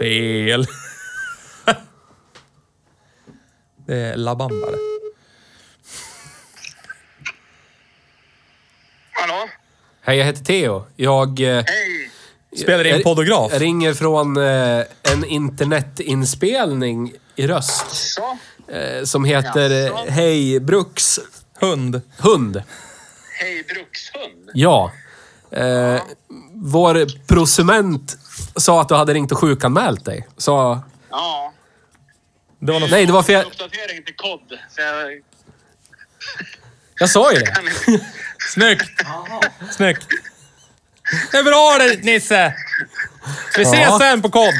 Fel. 0.00 0.66
det 3.86 3.94
är 3.96 4.16
labamba 4.16 4.70
det. 4.70 4.78
Hallå? 9.12 9.48
Hej, 10.02 10.18
jag 10.18 10.24
heter 10.24 10.44
Theo. 10.44 10.84
Jag... 10.96 11.40
Eh, 11.40 11.64
Hej! 11.66 12.10
Spelar 12.56 12.84
in 12.86 13.02
podograf. 13.02 13.52
Jag 13.52 13.62
ringer 13.62 13.94
från 13.94 14.36
eh, 14.36 14.84
en 15.12 15.24
internetinspelning 15.24 17.12
i 17.36 17.46
röst. 17.46 17.86
Så? 17.90 18.38
Eh, 18.72 19.04
som 19.04 19.24
heter 19.24 19.70
Jaså? 19.70 20.06
eh, 20.06 20.12
Hej 20.12 20.60
Bruks 20.60 21.20
Hund. 21.60 22.00
hund. 22.18 22.62
Hej 23.38 23.62
brukshund. 23.62 24.50
Ja. 24.54 24.92
Eh, 25.50 26.02
vår 26.54 27.26
prosument 27.26 28.16
sa 28.56 28.80
att 28.80 28.88
du 28.88 28.94
hade 28.94 29.14
ringt 29.14 29.32
och 29.32 29.38
sjukanmält 29.38 30.04
dig. 30.04 30.28
Så... 30.36 30.80
Ja. 31.10 31.52
Det 32.58 32.72
var 32.72 32.80
något... 32.80 32.90
Nej, 32.90 33.06
det 33.06 33.12
var 33.12 33.22
fel. 33.22 33.46
Uppdatering 33.46 34.02
till 34.04 34.16
kod. 34.16 34.40
Så 34.48 34.80
jag 34.80 35.22
Jag 36.98 37.10
sa 37.10 37.32
ju 37.32 37.38
det. 37.38 37.54
Snyggt! 38.54 39.02
Snyggt! 39.70 40.06
Det 41.32 41.36
är 41.38 41.42
bra 41.44 41.76
det, 41.78 42.04
Nisse! 42.04 42.54
Vi 43.56 43.62
ses 43.62 43.78
Ja. 43.80 43.98
sen 44.00 44.22
på 44.22 44.30
kod. 44.30 44.54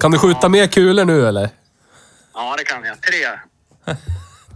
Kan 0.00 0.10
du 0.10 0.18
skjuta 0.18 0.48
mer 0.48 0.66
kulor 0.66 1.04
nu 1.04 1.28
eller? 1.28 1.50
Ja, 2.34 2.54
det 2.58 2.64
kan 2.64 2.84
jag. 2.84 3.00
Tre. 3.02 3.26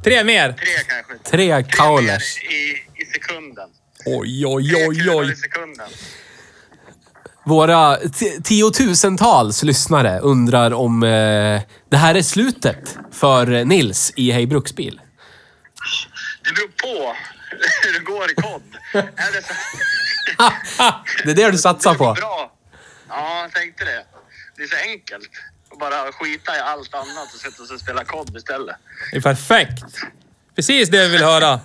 Tre 0.04 0.24
mer. 0.24 0.52
Tre 0.52 0.66
kan 0.88 0.96
jag 0.96 1.06
skjuta. 1.06 1.30
Tre 1.30 1.62
Tre 1.62 1.72
kaulers. 1.76 2.38
i 2.42 2.89
sekunden. 3.14 3.68
Oj, 4.06 4.46
oj, 4.46 4.74
oj, 4.88 5.10
oj. 5.10 5.34
Våra 7.44 7.96
ti- 7.98 8.42
tiotusentals 8.42 9.62
lyssnare 9.62 10.18
undrar 10.20 10.70
om 10.72 11.02
eh, 11.02 11.08
det 11.90 11.96
här 11.96 12.14
är 12.14 12.22
slutet 12.22 12.98
för 13.12 13.64
Nils 13.64 14.12
i 14.16 14.30
Hej 14.30 14.46
Bruksbil. 14.46 15.00
Det 16.44 16.52
beror 16.52 16.68
på 16.68 17.16
hur 17.82 17.92
det 17.98 18.04
går 18.04 18.30
i 18.30 18.34
kod. 18.34 18.62
Är 19.16 19.32
det 19.32 19.42
så 19.46 19.54
Det 21.24 21.30
är 21.30 21.34
det 21.34 21.50
du 21.50 21.58
satsar 21.58 21.92
det 21.92 21.98
på. 21.98 22.12
bra? 22.14 22.52
Ja, 23.08 23.40
jag 23.42 23.52
tänkte 23.52 23.84
det. 23.84 24.04
Det 24.56 24.62
är 24.62 24.66
så 24.66 24.76
enkelt. 24.90 25.30
Att 25.72 25.78
bara 25.78 26.12
skita 26.12 26.56
i 26.56 26.60
allt 26.60 26.94
annat 26.94 27.34
och 27.34 27.40
sätta 27.40 27.64
sig 27.66 27.74
och 27.74 27.80
spela 27.80 28.04
kod 28.04 28.36
istället. 28.36 28.76
Det 29.10 29.16
är 29.16 29.20
perfekt. 29.20 29.84
Precis 30.56 30.88
det 30.88 31.02
vi 31.02 31.08
vill 31.08 31.22
höra. 31.24 31.60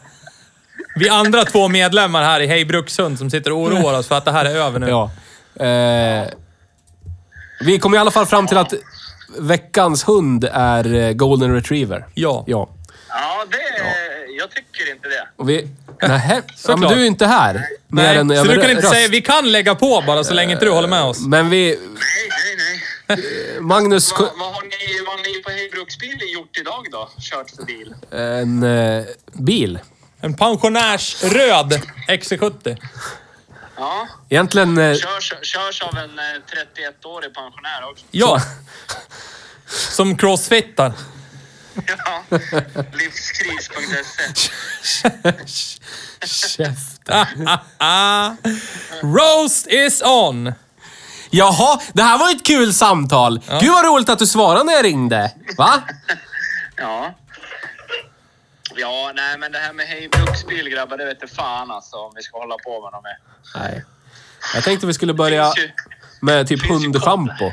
Vi 0.96 1.10
andra 1.10 1.46
två 1.46 1.68
medlemmar 1.68 2.24
här 2.24 2.40
i 2.40 2.48
Hej 2.48 2.66
Brukshund 2.66 3.18
som 3.18 3.30
sitter 3.30 3.52
och 3.52 3.60
oroar 3.60 4.00
oss 4.00 4.08
för 4.08 4.18
att 4.18 4.26
det 4.26 4.32
här 4.32 4.46
är 4.46 4.56
över 4.56 4.80
nu. 4.80 4.88
Ja. 4.90 5.12
Eh, 5.66 6.28
vi 7.66 7.80
kom 7.80 7.96
i 7.96 7.98
alla 7.98 8.12
fall 8.12 8.26
fram 8.26 8.48
till 8.48 8.58
att 8.58 8.74
veckans 9.40 10.08
hund 10.08 10.50
är 10.54 10.94
eh, 10.94 11.12
Golden 11.12 11.54
Retriever. 11.54 12.06
Ja. 12.14 12.44
Ja. 12.48 12.70
Ja, 13.10 13.46
det... 13.52 13.58
Jag 14.40 14.52
tycker 14.52 14.92
inte 14.92 15.10
det. 15.10 15.28
Och 15.36 15.50
vi... 15.50 15.68
Nähä. 16.02 16.42
Ja, 16.68 16.76
men 16.76 16.90
du 16.90 16.96
är 16.96 17.00
ju 17.00 17.06
inte 17.06 17.26
här. 17.26 17.54
Mer 17.88 18.04
Nej, 18.04 18.18
än 18.18 18.30
så 18.30 18.44
du 18.44 18.62
kan 18.62 18.72
inte 18.72 18.88
säga... 18.88 19.08
Vi 19.08 19.22
kan 19.22 19.52
lägga 19.52 19.76
på 19.76 20.04
bara 20.08 20.24
så 20.24 20.34
länge 20.34 20.54
inte 20.54 20.66
du 20.66 20.72
håller 20.72 20.88
med 20.88 21.04
oss. 21.04 21.26
Men 21.26 21.50
vi... 21.50 21.68
Nej, 21.68 21.78
nej, 22.58 22.82
nej. 23.08 23.62
Magnus... 23.62 24.12
Vad, 24.12 24.22
vad, 24.22 24.54
har 24.54 24.62
ni, 24.62 25.06
vad 25.06 25.16
har 25.16 25.24
ni 25.24 25.44
på 25.44 25.50
Hej 25.50 25.70
Bruksbil 25.70 26.18
gjort 26.34 26.58
idag 26.58 26.86
då? 26.92 27.10
Kört 27.20 27.50
för 27.50 27.64
bil? 27.64 27.94
En 28.12 28.64
eh, 28.64 29.06
bil. 29.34 29.80
En 30.26 30.36
pensionärsröd 30.36 31.82
XC70. 32.08 32.78
Ja. 33.78 34.08
Egentligen... 34.30 34.78
Eh, 34.78 34.96
Körs, 34.96 35.34
körs 35.42 35.82
av 35.82 35.98
en 35.98 36.20
eh, 36.20 36.24
31-årig 36.24 37.34
pensionär 37.34 37.90
också. 37.92 38.06
Ja. 38.12 38.42
Som 39.68 40.18
crossfittar. 40.18 40.94
Ja. 41.88 42.24
Livskris.se. 42.94 44.24
käft. 46.28 47.10
Roast 49.04 49.68
is 49.68 50.02
on! 50.02 50.54
Jaha, 51.30 51.82
det 51.94 52.04
här 52.04 52.18
var 52.18 52.32
ett 52.32 52.46
kul 52.46 52.74
samtal. 52.74 53.42
Gud 53.62 53.72
vad 53.72 53.86
roligt 53.86 54.10
att 54.10 54.20
du 54.20 54.28
svarade 54.28 54.64
när 54.64 54.74
jag 54.74 54.86
ringde. 54.86 55.32
Va? 55.58 55.84
Ja. 56.76 57.14
Ja, 58.78 59.12
nej 59.16 59.38
men 59.38 59.52
det 59.52 59.58
här 59.60 59.74
med 59.74 59.86
Hej 59.86 60.10
Bruksbil 60.10 60.70
grabbar, 60.70 60.98
det 60.98 61.06
vet 61.06 61.18
jag 61.22 61.30
fan 61.30 61.72
alltså 61.72 61.96
om 61.98 62.12
vi 62.16 62.22
ska 62.24 62.38
hålla 62.38 62.56
på 62.58 62.82
med 62.82 62.92
dem. 62.92 63.04
Nej. 63.56 63.84
Jag 64.54 64.64
tänkte 64.64 64.88
vi 64.88 64.94
skulle 64.94 65.14
börja 65.14 65.54
ju- 65.58 65.72
med 66.22 66.48
typ 66.48 66.68
hundschampo. 66.70 67.52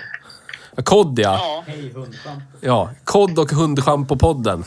Kod 0.85 1.18
ja. 1.18 1.33
Ja, 1.33 1.64
Hej 1.66 1.93
hundschampo. 1.93 2.43
Ja, 2.61 2.91
kod 3.05 3.39
och 3.39 3.51
hundschampo-podden. 3.51 4.64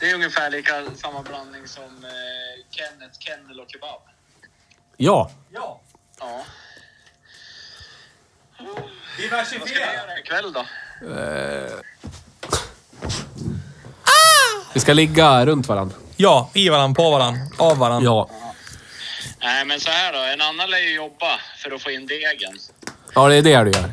det 0.00 0.10
är 0.10 0.14
ungefär 0.14 0.50
lika 0.50 0.84
samma 0.96 1.22
blandning 1.22 1.68
som 1.68 1.84
eh, 1.84 2.64
Kenneth, 2.70 3.18
Kennel 3.18 3.60
och 3.60 3.66
Kebab. 3.70 4.00
Ja. 4.96 5.30
Ja. 5.52 5.80
Ja. 6.20 6.44
Vad 8.58 8.66
ska 8.76 8.78
vi 9.16 9.22
Diversifiera. 9.22 9.94
göra 9.94 10.18
ikväll 10.18 10.52
då? 10.52 10.66
Vi 14.74 14.80
ska 14.80 14.92
ligga 14.92 15.46
runt 15.46 15.68
varandra. 15.68 15.96
Ja, 16.16 16.50
i 16.54 16.68
varann, 16.68 16.94
på 16.94 17.10
varann, 17.10 17.38
av 17.56 17.78
varann. 17.78 18.04
Ja. 18.04 18.30
Nej 19.40 19.64
men 19.64 19.80
så 19.80 19.90
här 19.90 20.12
då, 20.12 20.18
en 20.18 20.40
annan 20.40 20.70
lär 20.70 20.78
ju 20.78 20.94
jobba 20.94 21.40
för 21.62 21.74
att 21.74 21.82
få 21.82 21.90
in 21.90 22.06
degen. 22.06 22.58
Ja, 23.14 23.28
det 23.28 23.34
är 23.34 23.42
det 23.42 23.64
du 23.64 23.70
gör. 23.70 23.90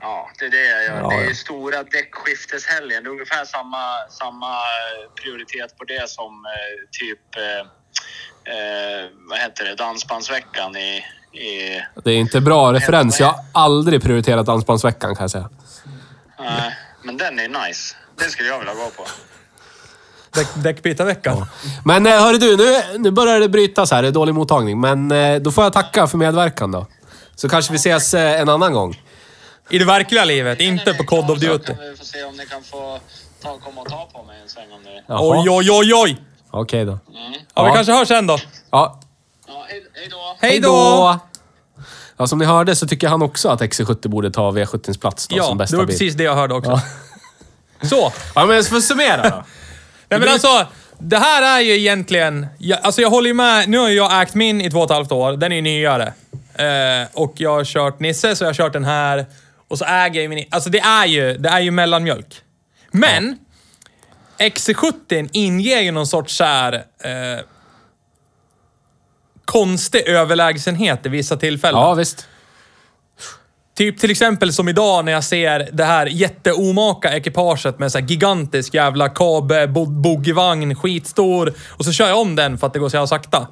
Ja, 0.00 0.30
det 0.38 0.44
är 0.44 0.50
det 0.50 0.64
jag 0.64 0.84
gör. 0.84 1.00
Ja, 1.00 1.08
det 1.08 1.14
är 1.14 1.22
ja. 1.22 1.28
ju 1.28 1.34
stora 1.34 1.82
däckskifteshelgen. 1.82 3.04
Det 3.04 3.08
är 3.08 3.12
ungefär 3.12 3.44
samma, 3.44 3.84
samma 4.10 4.56
prioritet 5.22 5.78
på 5.78 5.84
det 5.84 6.10
som 6.10 6.44
eh, 6.46 6.88
typ, 6.90 7.36
eh, 7.36 7.60
eh, 8.54 9.10
vad 9.30 9.38
heter 9.38 9.64
det, 9.64 9.74
Dansbandsveckan 9.74 10.76
i... 10.76 11.04
i 11.32 11.82
Det 12.04 12.10
är 12.10 12.16
inte 12.16 12.40
bra 12.40 12.72
referens. 12.72 13.20
Jag 13.20 13.26
har 13.26 13.44
aldrig 13.52 14.02
prioriterat 14.02 14.46
Dansbandsveckan 14.46 15.14
kan 15.14 15.24
jag 15.24 15.30
säga. 15.30 15.50
nej, 16.38 16.76
men 17.02 17.16
den 17.16 17.38
är 17.38 17.48
nice. 17.48 17.96
Den 18.18 18.30
skulle 18.30 18.48
jag 18.48 18.58
vilja 18.58 18.74
gå 18.74 18.90
på. 18.90 19.06
Däck, 20.34 20.48
däckbytarveckan. 20.54 21.46
Men 21.84 22.06
eh, 22.06 22.12
hörru 22.12 22.38
du, 22.38 22.56
nu, 22.56 22.98
nu 22.98 23.10
börjar 23.10 23.40
det 23.40 23.48
brytas 23.48 23.90
här. 23.90 24.02
Det 24.02 24.08
är 24.08 24.12
dålig 24.12 24.34
mottagning. 24.34 24.80
Men 24.80 25.10
eh, 25.12 25.36
då 25.40 25.50
får 25.52 25.64
jag 25.64 25.72
tacka 25.72 26.06
för 26.06 26.18
medverkan 26.18 26.70
då. 26.72 26.86
Så 27.34 27.48
kanske 27.48 27.72
vi 27.72 27.76
ses 27.76 28.14
eh, 28.14 28.40
en 28.40 28.48
annan 28.48 28.72
gång. 28.72 29.00
I 29.70 29.78
det 29.78 29.84
verkliga 29.84 30.24
livet, 30.24 30.60
inte 30.60 30.94
på 30.94 31.04
Cod 31.04 31.30
of 31.30 31.38
Duty. 31.38 31.64
Kan 31.74 31.76
vi 31.90 31.96
få 31.96 32.04
se 32.04 32.24
om 32.24 32.36
ni 32.36 32.46
kan 32.46 32.62
få 32.62 32.98
ta, 33.42 33.58
komma 33.64 33.80
och 33.80 33.88
ta 33.88 34.08
på 34.12 34.22
mig 34.22 34.36
en 34.42 34.48
sväng 34.48 34.72
om 34.72 34.82
ni... 34.82 35.02
Oj, 35.08 35.50
oj, 35.50 35.70
oj, 35.70 35.94
oj! 35.94 36.16
Okej 36.50 36.84
då. 36.84 36.98
Ja, 37.54 37.62
vi 37.62 37.68
Ja. 37.68 37.74
kanske 37.74 37.92
hörs 37.92 38.08
sen 38.08 38.26
då. 38.26 38.38
Ja. 38.70 39.00
Ja, 39.48 39.64
hej, 39.68 39.84
hej 39.94 40.08
då! 40.10 40.36
Hej 40.40 40.60
då! 40.60 41.18
Ja, 42.16 42.26
som 42.26 42.38
ni 42.38 42.44
hörde 42.44 42.76
så 42.76 42.86
tycker 42.88 43.08
han 43.08 43.22
också 43.22 43.48
att 43.48 43.60
XC70 43.60 44.08
borde 44.08 44.30
ta 44.30 44.50
V70s 44.50 45.00
plats 45.00 45.28
då, 45.28 45.36
Ja, 45.36 45.44
som 45.44 45.58
det 45.58 45.62
bästa 45.64 45.76
var 45.76 45.84
bil. 45.84 45.92
precis 45.94 46.14
det 46.14 46.24
jag 46.24 46.34
hörde 46.34 46.54
också. 46.54 46.80
Så. 47.82 48.12
Ja, 48.34 48.46
men 48.46 48.64
för 48.64 48.76
att 48.76 48.84
summera 48.84 49.30
då. 49.30 49.44
Nej 50.18 50.20
men 50.20 50.28
alltså, 50.28 50.66
det 50.98 51.18
här 51.18 51.58
är 51.58 51.60
ju 51.60 51.78
egentligen... 51.78 52.46
Jag, 52.58 52.78
alltså 52.82 53.02
jag 53.02 53.10
håller 53.10 53.28
ju 53.28 53.34
med. 53.34 53.68
Nu 53.68 53.78
har 53.78 53.88
jag 53.88 54.22
ägt 54.22 54.34
min 54.34 54.60
i 54.60 54.70
två 54.70 54.78
och 54.78 54.84
ett 54.84 54.90
halvt 54.90 55.12
år. 55.12 55.32
Den 55.32 55.52
är 55.52 55.56
ju 55.56 55.62
nyare. 55.62 56.12
Eh, 56.54 57.08
och 57.12 57.32
jag 57.36 57.50
har 57.50 57.64
kört 57.64 58.00
Nisse, 58.00 58.36
så 58.36 58.44
jag 58.44 58.48
har 58.48 58.54
kört 58.54 58.72
den 58.72 58.84
här. 58.84 59.26
Och 59.68 59.78
så 59.78 59.84
äger 59.84 60.14
jag 60.14 60.22
ju 60.22 60.28
min... 60.28 60.44
Alltså 60.50 60.70
det 60.70 60.80
är 60.80 61.06
ju, 61.06 61.38
det 61.38 61.48
är 61.48 61.60
ju 61.60 61.70
mellanmjölk. 61.70 62.40
Men, 62.90 63.38
XC70 64.38 65.28
inger 65.32 65.80
ju 65.80 65.90
någon 65.90 66.06
sorts 66.06 66.36
så 66.36 66.44
här, 66.44 66.72
eh, 66.74 67.44
konstig 69.44 70.00
överlägsenhet 70.06 71.06
i 71.06 71.08
vissa 71.08 71.36
tillfällen. 71.36 71.80
Ja, 71.80 71.94
visst. 71.94 72.28
Typ 73.74 73.98
till 74.00 74.10
exempel 74.10 74.52
som 74.52 74.68
idag 74.68 75.04
när 75.04 75.12
jag 75.12 75.24
ser 75.24 75.68
det 75.72 75.84
här 75.84 76.06
jätteomaka 76.06 77.16
ekipaget 77.16 77.78
med 77.78 77.92
så 77.92 77.98
här 77.98 78.06
gigantisk 78.06 78.74
jävla 78.74 79.08
kabe, 79.08 79.66
bo- 79.66 79.86
boogievagn, 79.86 80.74
skitstor. 80.74 81.52
Och 81.68 81.84
så 81.84 81.92
kör 81.92 82.08
jag 82.08 82.20
om 82.20 82.36
den 82.36 82.58
för 82.58 82.66
att 82.66 82.72
det 82.72 82.78
går 82.78 82.88
så 82.88 82.96
jävla 82.96 83.06
sakta. 83.06 83.46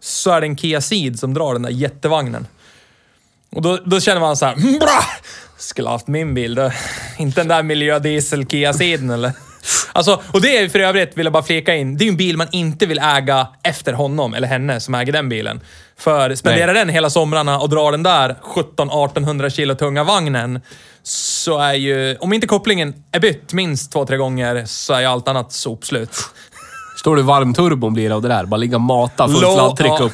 Så 0.00 0.30
är 0.30 0.40
det 0.40 0.46
en 0.46 0.56
Kia 0.56 0.80
Ceed 0.80 1.18
som 1.18 1.34
drar 1.34 1.52
den 1.52 1.62
där 1.62 1.70
jättevagnen. 1.70 2.46
Och 3.50 3.62
då, 3.62 3.76
då 3.84 4.00
känner 4.00 4.20
man 4.20 4.36
så 4.36 4.46
här, 4.46 4.52
mm, 4.54 4.78
bra! 4.78 5.00
Skulle 5.58 5.88
ha 5.88 5.94
haft 5.94 6.06
min 6.06 6.34
bil 6.34 6.54
då. 6.54 6.70
Inte 7.18 7.40
den 7.40 7.48
där 7.48 7.62
miljödiesel 7.62 8.46
Kia 8.46 8.72
Ceeden 8.74 9.10
eller? 9.10 9.32
Alltså, 9.92 10.22
och 10.32 10.40
det 10.40 10.58
är 10.58 10.68
för 10.68 10.78
övrigt, 10.80 11.16
vill 11.18 11.26
jag 11.26 11.32
bara 11.32 11.42
flika 11.42 11.74
in, 11.74 11.96
det 11.96 12.02
är 12.02 12.06
ju 12.06 12.10
en 12.10 12.16
bil 12.16 12.36
man 12.36 12.48
inte 12.52 12.86
vill 12.86 12.98
äga 12.98 13.48
efter 13.62 13.92
honom 13.92 14.34
eller 14.34 14.48
henne 14.48 14.80
som 14.80 14.94
äger 14.94 15.12
den 15.12 15.28
bilen. 15.28 15.60
För 15.98 16.34
spenderar 16.34 16.74
den 16.74 16.88
hela 16.88 17.10
somrarna 17.10 17.58
och 17.58 17.68
drar 17.68 17.92
den 17.92 18.02
där 18.02 18.36
17-1800 18.76 19.50
kilo 19.50 19.74
tunga 19.74 20.04
vagnen 20.04 20.60
så 21.02 21.58
är 21.58 21.72
ju, 21.74 22.16
om 22.20 22.32
inte 22.32 22.46
kopplingen 22.46 22.94
är 23.12 23.20
bytt 23.20 23.52
minst 23.52 23.92
två, 23.92 24.06
tre 24.06 24.16
gånger 24.16 24.64
så 24.66 24.92
är 24.94 25.00
ju 25.00 25.06
allt 25.06 25.28
annat 25.28 25.52
sopslut. 25.52 26.16
Förstår 26.94 27.16
du 27.16 27.22
hur 27.22 27.26
varm 27.28 27.54
turbon 27.54 27.94
blir 27.94 28.10
av 28.10 28.22
det 28.22 28.28
där? 28.28 28.44
Bara 28.46 28.56
ligga 28.56 28.76
och 28.76 28.80
mata 28.80 29.28
fullt 29.28 29.42
Lå- 29.42 29.56
laddtryck 29.56 29.92
ja. 29.98 29.98
upp 30.04 30.12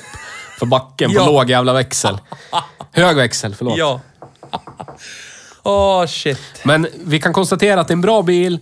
för 0.59 0.67
backen 0.67 1.11
på 1.11 1.17
Ja. 1.17 1.27
låg 1.27 1.51
jävla 1.51 1.73
växel. 1.73 2.19
Hög 2.93 3.17
växel, 3.17 3.55
förlåt. 3.55 3.79
Ja. 3.79 4.01
Åh, 5.63 6.07
shit. 6.07 6.39
Men 6.63 6.87
vi 7.05 7.21
kan 7.21 7.33
konstatera 7.33 7.81
att 7.81 7.89
det 7.89 7.93
är 7.93 7.97
en 7.97 8.01
bra 8.01 8.23
bil. 8.23 8.59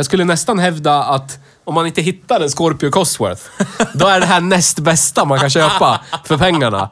Jag 0.00 0.06
skulle 0.06 0.24
nästan 0.24 0.58
hävda 0.58 1.02
att 1.04 1.38
om 1.64 1.74
man 1.74 1.86
inte 1.86 2.02
hittar 2.02 2.40
en 2.40 2.50
Scorpio 2.50 2.90
Cosworth, 2.90 3.42
då 3.94 4.06
är 4.06 4.20
det 4.20 4.26
här 4.26 4.40
näst 4.40 4.78
bästa 4.78 5.24
man 5.24 5.38
kan 5.40 5.50
köpa 5.50 6.00
för 6.24 6.36
pengarna. 6.38 6.90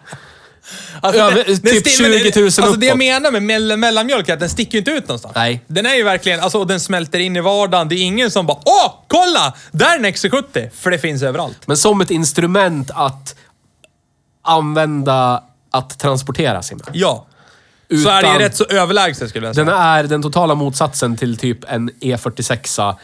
Alltså, 1.00 1.20
Över- 1.22 1.34
det- 1.46 1.56
typ 1.56 1.84
det- 1.84 1.90
20 1.90 2.40
000 2.40 2.44
Alltså 2.46 2.62
det 2.62 2.86
jag 2.86 2.92
uppåt. 2.92 2.98
menar 2.98 3.30
med 3.30 3.42
mell 3.42 3.76
mellanmjölk 3.76 4.28
är 4.28 4.32
att 4.34 4.40
den 4.40 4.48
sticker 4.50 4.72
ju 4.72 4.78
inte 4.78 4.90
ut 4.90 5.08
någonstans. 5.08 5.34
Nej. 5.34 5.64
Den 5.66 5.86
är 5.86 5.94
ju 5.94 6.02
verkligen, 6.02 6.40
alltså 6.40 6.58
och 6.58 6.66
den 6.66 6.80
smälter 6.80 7.18
in 7.18 7.36
i 7.36 7.40
vardagen. 7.40 7.88
Det 7.88 7.94
är 7.94 8.02
ingen 8.02 8.30
som 8.30 8.46
bara 8.46 8.58
Åh, 8.66 8.94
kolla! 9.06 9.54
Där 9.70 9.94
är 9.94 9.96
en 9.98 10.06
XC70! 10.06 10.70
För 10.70 10.90
det 10.90 10.98
finns 10.98 11.22
överallt. 11.22 11.66
Men 11.66 11.76
som 11.76 12.00
ett 12.00 12.10
instrument 12.10 12.90
att 12.94 13.34
använda 14.42 15.42
att 15.70 15.98
transportera 15.98 16.62
sig 16.62 16.76
med. 16.76 16.86
Ja. 16.92 17.26
Så 17.88 18.08
är 18.08 18.22
det 18.22 18.28
Utan- 18.28 18.38
rätt 18.38 18.56
så 18.56 18.64
överlägset 18.64 19.28
skulle 19.30 19.46
jag 19.46 19.54
säga. 19.54 19.64
Den 19.64 19.74
är 19.74 20.04
den 20.04 20.22
totala 20.22 20.54
motsatsen 20.54 21.16
till 21.16 21.36
typ 21.36 21.58
en 21.68 21.90
E46 21.90 22.94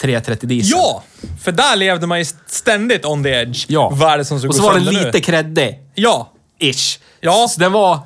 330 0.00 0.48
diesel. 0.48 0.70
Ja! 0.78 1.02
För 1.42 1.52
där 1.52 1.76
levde 1.76 2.06
man 2.06 2.18
ju 2.18 2.24
ständigt 2.46 3.04
on 3.04 3.22
the 3.22 3.28
edge. 3.30 3.64
Ja. 3.68 3.90
Vad 3.92 4.12
är 4.12 4.18
det 4.18 4.24
som 4.24 4.38
ska 4.38 4.48
Och 4.48 4.54
så 4.54 4.62
var 4.62 4.74
den 4.74 4.84
nu? 4.84 4.90
lite 4.90 5.20
kreddig. 5.20 5.78
Ja. 5.94 6.32
Ish. 6.58 6.98
Ja. 7.20 7.48
Så 7.50 7.60
den 7.60 7.72
var... 7.72 7.98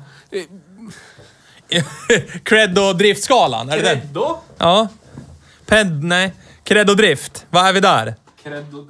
Cred 2.43 2.79
och 2.79 2.95
driftskalan, 2.97 3.69
är 3.69 3.77
det 3.77 3.83
den? 3.83 4.01
Creddo? 4.01 4.37
Ja. 4.57 4.87
Ped, 5.65 6.03
nej. 6.03 6.33
Cred 6.63 6.89
och 6.89 6.97
drift. 6.97 7.45
Vad 7.49 7.65
är 7.65 7.73
vi 7.73 7.79
där? 7.79 8.15
Creddo. 8.43 8.87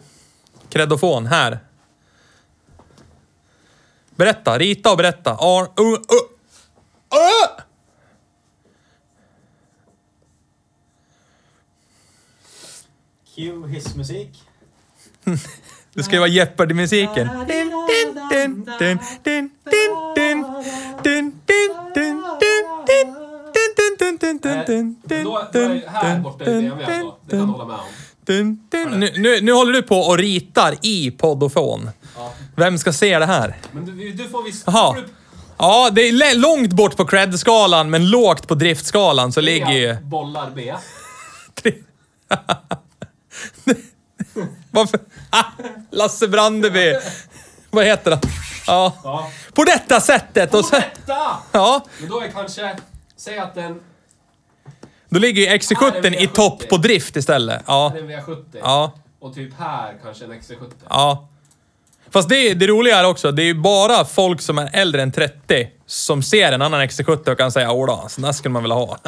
Credofon, 0.69 1.25
här. 1.25 1.59
Berätta, 4.15 4.57
rita 4.57 4.91
och 4.91 4.97
berätta. 4.97 5.31
Ar, 5.31 5.61
uh, 5.61 5.87
uh, 5.87 5.97
Åh! 7.15 7.61
Cue 13.35 13.67
hissmusik. 13.69 14.43
det 15.93 16.03
ska 16.03 16.13
ju 16.13 16.19
vara 16.19 16.29
Jeopardy-musiken. 16.29 17.29
Nu, 29.41 29.51
håller 29.51 29.73
du 29.73 29.81
på 29.81 29.99
och 29.99 30.17
ritar 30.17 30.75
i 30.81 31.11
poddofon. 31.11 31.89
Vem 32.55 32.77
ska 32.77 32.93
se 32.93 33.19
det 33.19 33.25
här? 33.25 33.57
Du, 34.13 34.29
får 34.29 34.43
visst... 34.43 34.67
Ja, 35.57 35.89
det 35.91 36.01
är 36.01 36.35
långt 36.35 36.73
bort 36.73 36.97
på 36.97 37.05
cred-skalan, 37.05 37.89
men 37.89 38.09
lågt 38.09 38.47
på 38.47 38.55
driftskalan 38.55 39.31
så 39.31 39.41
ligger 39.41 39.71
ju... 39.71 39.95
Bollar 40.01 40.51
B. 40.55 40.73
Varför? 44.71 44.99
Ah, 45.29 45.43
Lasse 45.91 46.27
Brandeby. 46.27 46.93
Vad 47.71 47.85
heter 47.85 48.11
han? 48.11 48.19
Ja. 48.67 48.93
Ja. 49.03 49.31
På 49.53 49.63
detta 49.63 50.01
sättet 50.01 50.53
och 50.53 50.65
sen... 50.65 50.81
Detta! 50.81 51.37
Ja, 51.51 51.85
Men 51.99 52.09
då 52.09 52.21
är 52.21 52.27
kanske... 52.27 52.75
Säg 53.17 53.37
att 53.37 53.55
den... 53.55 53.79
då 55.09 55.19
ligger 55.19 55.41
ju 55.41 55.57
XC70 55.57 56.15
i 56.15 56.27
topp 56.27 56.69
på 56.69 56.77
drift 56.77 57.15
istället. 57.15 57.63
Ja. 57.67 57.89
Här 57.89 57.97
är 57.97 58.03
en 58.03 58.09
V70. 58.09 58.43
Ja. 58.61 58.91
Och 59.19 59.35
typ 59.35 59.59
här 59.59 59.97
kanske 60.03 60.25
en 60.25 60.33
XC70. 60.33 60.71
Ja. 60.89 61.29
Fast 62.15 62.29
det, 62.29 62.53
det 62.53 62.67
roliga 62.67 62.99
är 62.99 63.05
också, 63.05 63.31
det 63.31 63.43
är 63.43 63.45
ju 63.45 63.53
bara 63.53 64.05
folk 64.05 64.41
som 64.41 64.57
är 64.57 64.69
äldre 64.73 65.01
än 65.01 65.11
30 65.11 65.67
som 65.85 66.23
ser 66.23 66.51
en 66.51 66.61
annan 66.61 66.81
XC70 66.81 67.29
och 67.29 67.37
kan 67.37 67.51
säga 67.51 67.71
åh 67.71 68.07
sån 68.07 68.21
där 68.23 68.31
skulle 68.31 68.53
man 68.53 68.63
vilja 68.63 68.75
ha. 68.75 68.97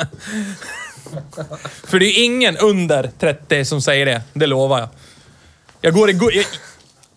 För 1.84 2.00
det 2.00 2.06
är 2.06 2.08
ju 2.08 2.24
ingen 2.24 2.58
under 2.58 3.12
30 3.20 3.66
som 3.66 3.82
säger 3.82 4.06
det, 4.06 4.22
det 4.34 4.48
lovar 4.48 4.80
jag. 4.80 4.90
Jag 5.82 5.94
går 5.94 6.10
i... 6.10 6.14
jag- 6.14 6.46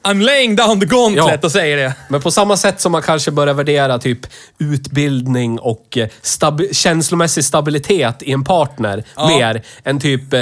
I'm 0.02 0.22
laying 0.22 0.56
down 0.56 0.80
the 0.80 0.86
gauntlet 0.86 1.26
Ja. 1.32 1.38
och 1.42 1.52
säger 1.52 1.76
det. 1.76 1.94
Men 2.08 2.20
på 2.20 2.30
samma 2.30 2.56
sätt 2.56 2.80
som 2.80 2.92
man 2.92 3.02
kanske 3.02 3.30
börjar 3.30 3.54
värdera 3.54 3.98
typ 3.98 4.18
utbildning 4.58 5.58
och 5.58 5.98
eh, 5.98 6.08
stabi- 6.22 6.74
känslomässig 6.74 7.44
stabilitet 7.44 8.22
i 8.22 8.32
en 8.32 8.44
partner 8.44 9.04
mer 9.28 9.62
än 9.84 10.00
typ 10.00 10.32
eh, 10.32 10.40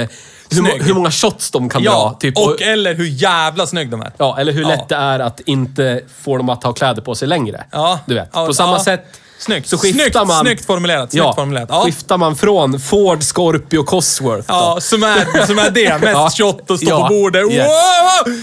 hur, 0.51 0.83
hur 0.83 0.93
många 0.93 1.11
shots 1.11 1.51
de 1.51 1.69
kan 1.69 1.83
Ja, 1.83 1.91
dra. 1.91 2.17
Typ, 2.19 2.37
och 2.37 2.61
eller 2.61 2.93
hur 2.95 3.05
jävla 3.05 3.67
snygg 3.67 3.89
de 3.89 4.01
är. 4.01 4.11
ja, 4.17 4.37
eller 4.39 4.51
hur 4.53 4.61
Ja. 4.61 4.67
lätt 4.67 4.89
det 4.89 4.95
är 4.95 5.19
att 5.19 5.39
inte 5.45 6.01
få 6.21 6.37
dem 6.37 6.49
att 6.49 6.63
ha 6.63 6.73
kläder 6.73 7.01
på 7.01 7.15
sig 7.15 7.27
längre. 7.27 7.63
Ja. 7.71 7.99
Du 8.05 8.13
vet. 8.15 8.29
Ja, 8.33 8.45
på 8.45 8.53
samma 8.53 8.77
ja. 8.77 8.83
sätt 8.83 9.05
Snyggt. 9.39 9.67
så 9.69 9.77
skiftar 9.77 9.99
snyggt, 10.03 10.27
man... 10.27 10.45
Snyggt 10.45 10.65
formulerat. 10.65 11.11
Snyggt 11.11 11.25
ja, 11.25 11.33
formulerat. 11.35 11.69
Ja. 11.71 11.83
skiftar 11.85 12.17
man 12.17 12.35
från 12.35 12.79
Ford, 12.79 13.23
Scorpio, 13.23 13.83
Cosworth 13.83 14.47
då. 14.47 14.53
Ja, 14.53 14.77
som 14.81 15.03
är, 15.03 15.45
som 15.45 15.59
är 15.59 15.69
det. 15.71 15.89
Mest 16.01 16.03
Ja. 16.13 16.29
shot 16.53 16.69
och 16.71 16.79
stå 16.79 16.89
Ja. 16.89 17.07
på 17.07 17.13
bordet. 17.13 17.51
Yes. 17.51 17.67
Wow! 17.67 18.35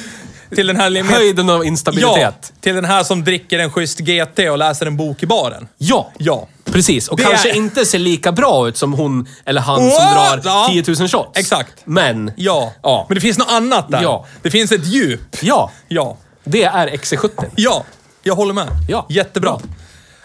Till 0.54 0.66
den 0.66 0.76
här... 0.76 0.90
li- 0.90 1.02
Höjden 1.02 1.50
av 1.50 1.58
Ja, 1.58 1.64
instabilitet. 1.64 2.52
till 2.60 2.74
den 2.74 2.84
här 2.84 3.02
som 3.02 3.24
dricker 3.24 3.58
en 3.58 3.70
schysst 3.70 3.98
GT 3.98 4.38
och 4.50 4.58
läser 4.58 4.86
en 4.86 4.96
bok 4.96 5.22
i 5.22 5.26
baren. 5.26 5.68
Ja. 5.78 6.10
Ja. 6.18 6.48
Precis, 6.64 7.08
och 7.08 7.16
Det 7.16 7.22
kanske 7.22 7.50
är- 7.50 7.54
inte 7.56 7.86
ser 7.86 7.98
lika 7.98 8.32
bra 8.32 8.68
ut 8.68 8.76
som 8.76 8.92
hon 8.92 9.28
eller 9.44 9.60
han 9.60 9.76
som 9.78 9.88
drar 9.88 10.40
Ja. 10.44 10.68
10 10.72 10.84
000 10.86 11.08
shots. 11.08 11.38
Exakt. 11.38 11.72
Men, 11.84 12.30
Ja. 12.36 12.72
Ja. 12.82 13.04
Men 13.08 13.14
det 13.14 13.20
finns 13.20 13.38
något 13.38 13.50
annat 13.50 13.90
där. 13.90 14.02
Ja. 14.02 14.26
Det 14.42 14.50
finns 14.50 14.72
ett 14.72 14.86
djup. 14.86 15.36
ja, 15.42 15.70
Ja. 15.88 16.16
det 16.44 16.64
är 16.64 16.88
XC70. 16.88 17.44
Ja. 17.56 17.84
Jag 18.22 18.34
håller 18.34 18.54
med. 18.54 18.68
Ja. 18.88 19.06
Jättebra. 19.08 19.60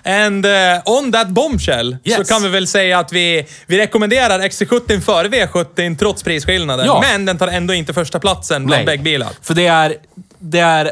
And 0.03 0.45
uh, 0.45 0.51
on 0.85 1.11
that 1.11 1.27
bombshell 1.27 1.97
så 2.03 2.09
Yes. 2.09 2.29
kan 2.29 2.43
vi 2.43 2.49
väl 2.49 2.67
säga 2.67 2.99
att 2.99 3.13
vi, 3.13 3.47
vi 3.65 3.77
rekommenderar 3.77 4.39
XC70 4.39 4.99
före 5.01 5.27
V70 5.27 5.97
trots 5.97 6.23
prisskillnaden. 6.23 6.85
Ja. 6.85 7.03
Men 7.11 7.25
den 7.25 7.37
tar 7.37 7.47
ändå 7.47 7.73
inte 7.73 7.93
första 7.93 8.19
platsen 8.19 8.65
bland 8.65 8.85
bäggbilar. 8.85 9.29
För 9.41 9.53
det 9.53 9.67
är... 9.67 9.95
Det 10.39 10.59
är... 10.59 10.91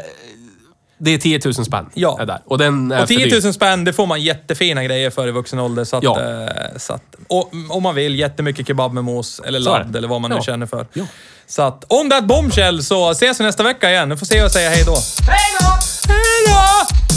Det 1.02 1.10
är 1.10 1.18
10 1.18 1.40
000 1.44 1.54
spänn. 1.54 1.86
Ja. 1.94 2.18
Är 2.20 2.26
där. 2.26 2.40
Och 2.46 2.58
den 2.58 2.92
är 2.92 3.02
Och 3.02 3.08
för 3.08 3.14
10 3.14 3.26
dyr. 3.26 3.42
000 3.44 3.52
spänn, 3.52 3.84
det 3.84 3.92
får 3.92 4.06
man 4.06 4.22
jättefina 4.22 4.84
grejer 4.84 5.10
för 5.10 5.28
i 5.28 5.30
vuxen 5.30 5.58
ålder. 5.58 5.84
Så 5.84 5.96
att, 5.96 6.02
Ja. 6.02 6.20
eh, 6.20 6.46
så 6.78 6.92
att, 6.92 7.02
och, 7.28 7.52
om 7.68 7.82
man 7.82 7.94
vill, 7.94 8.14
jättemycket 8.18 8.66
kebab 8.66 8.92
med 8.92 9.04
mos 9.04 9.40
eller 9.46 9.60
Så 9.60 9.70
ladd 9.70 9.96
eller 9.96 10.08
vad 10.08 10.20
man 10.20 10.30
nu 10.30 10.36
Ja. 10.36 10.42
känner 10.42 10.66
för. 10.66 10.86
Ja. 10.92 11.04
Så 11.46 11.62
att, 11.62 11.84
on 11.88 12.10
that 12.10 12.24
bombshell 12.24 12.82
så 12.84 13.10
ses 13.10 13.40
vi 13.40 13.44
nästa 13.44 13.62
vecka 13.62 13.90
igen. 13.90 14.08
Nu 14.08 14.16
får 14.16 14.26
se 14.26 14.42
och 14.44 14.50
säga 14.52 14.70
hej 14.70 14.82
då. 14.86 14.96
Hej 15.28 15.38
då! 15.60 15.66
Hej 16.12 16.46
då! 16.46 17.09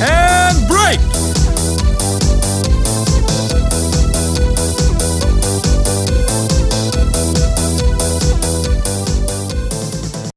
and 0.00 0.66
break. 0.66 1.19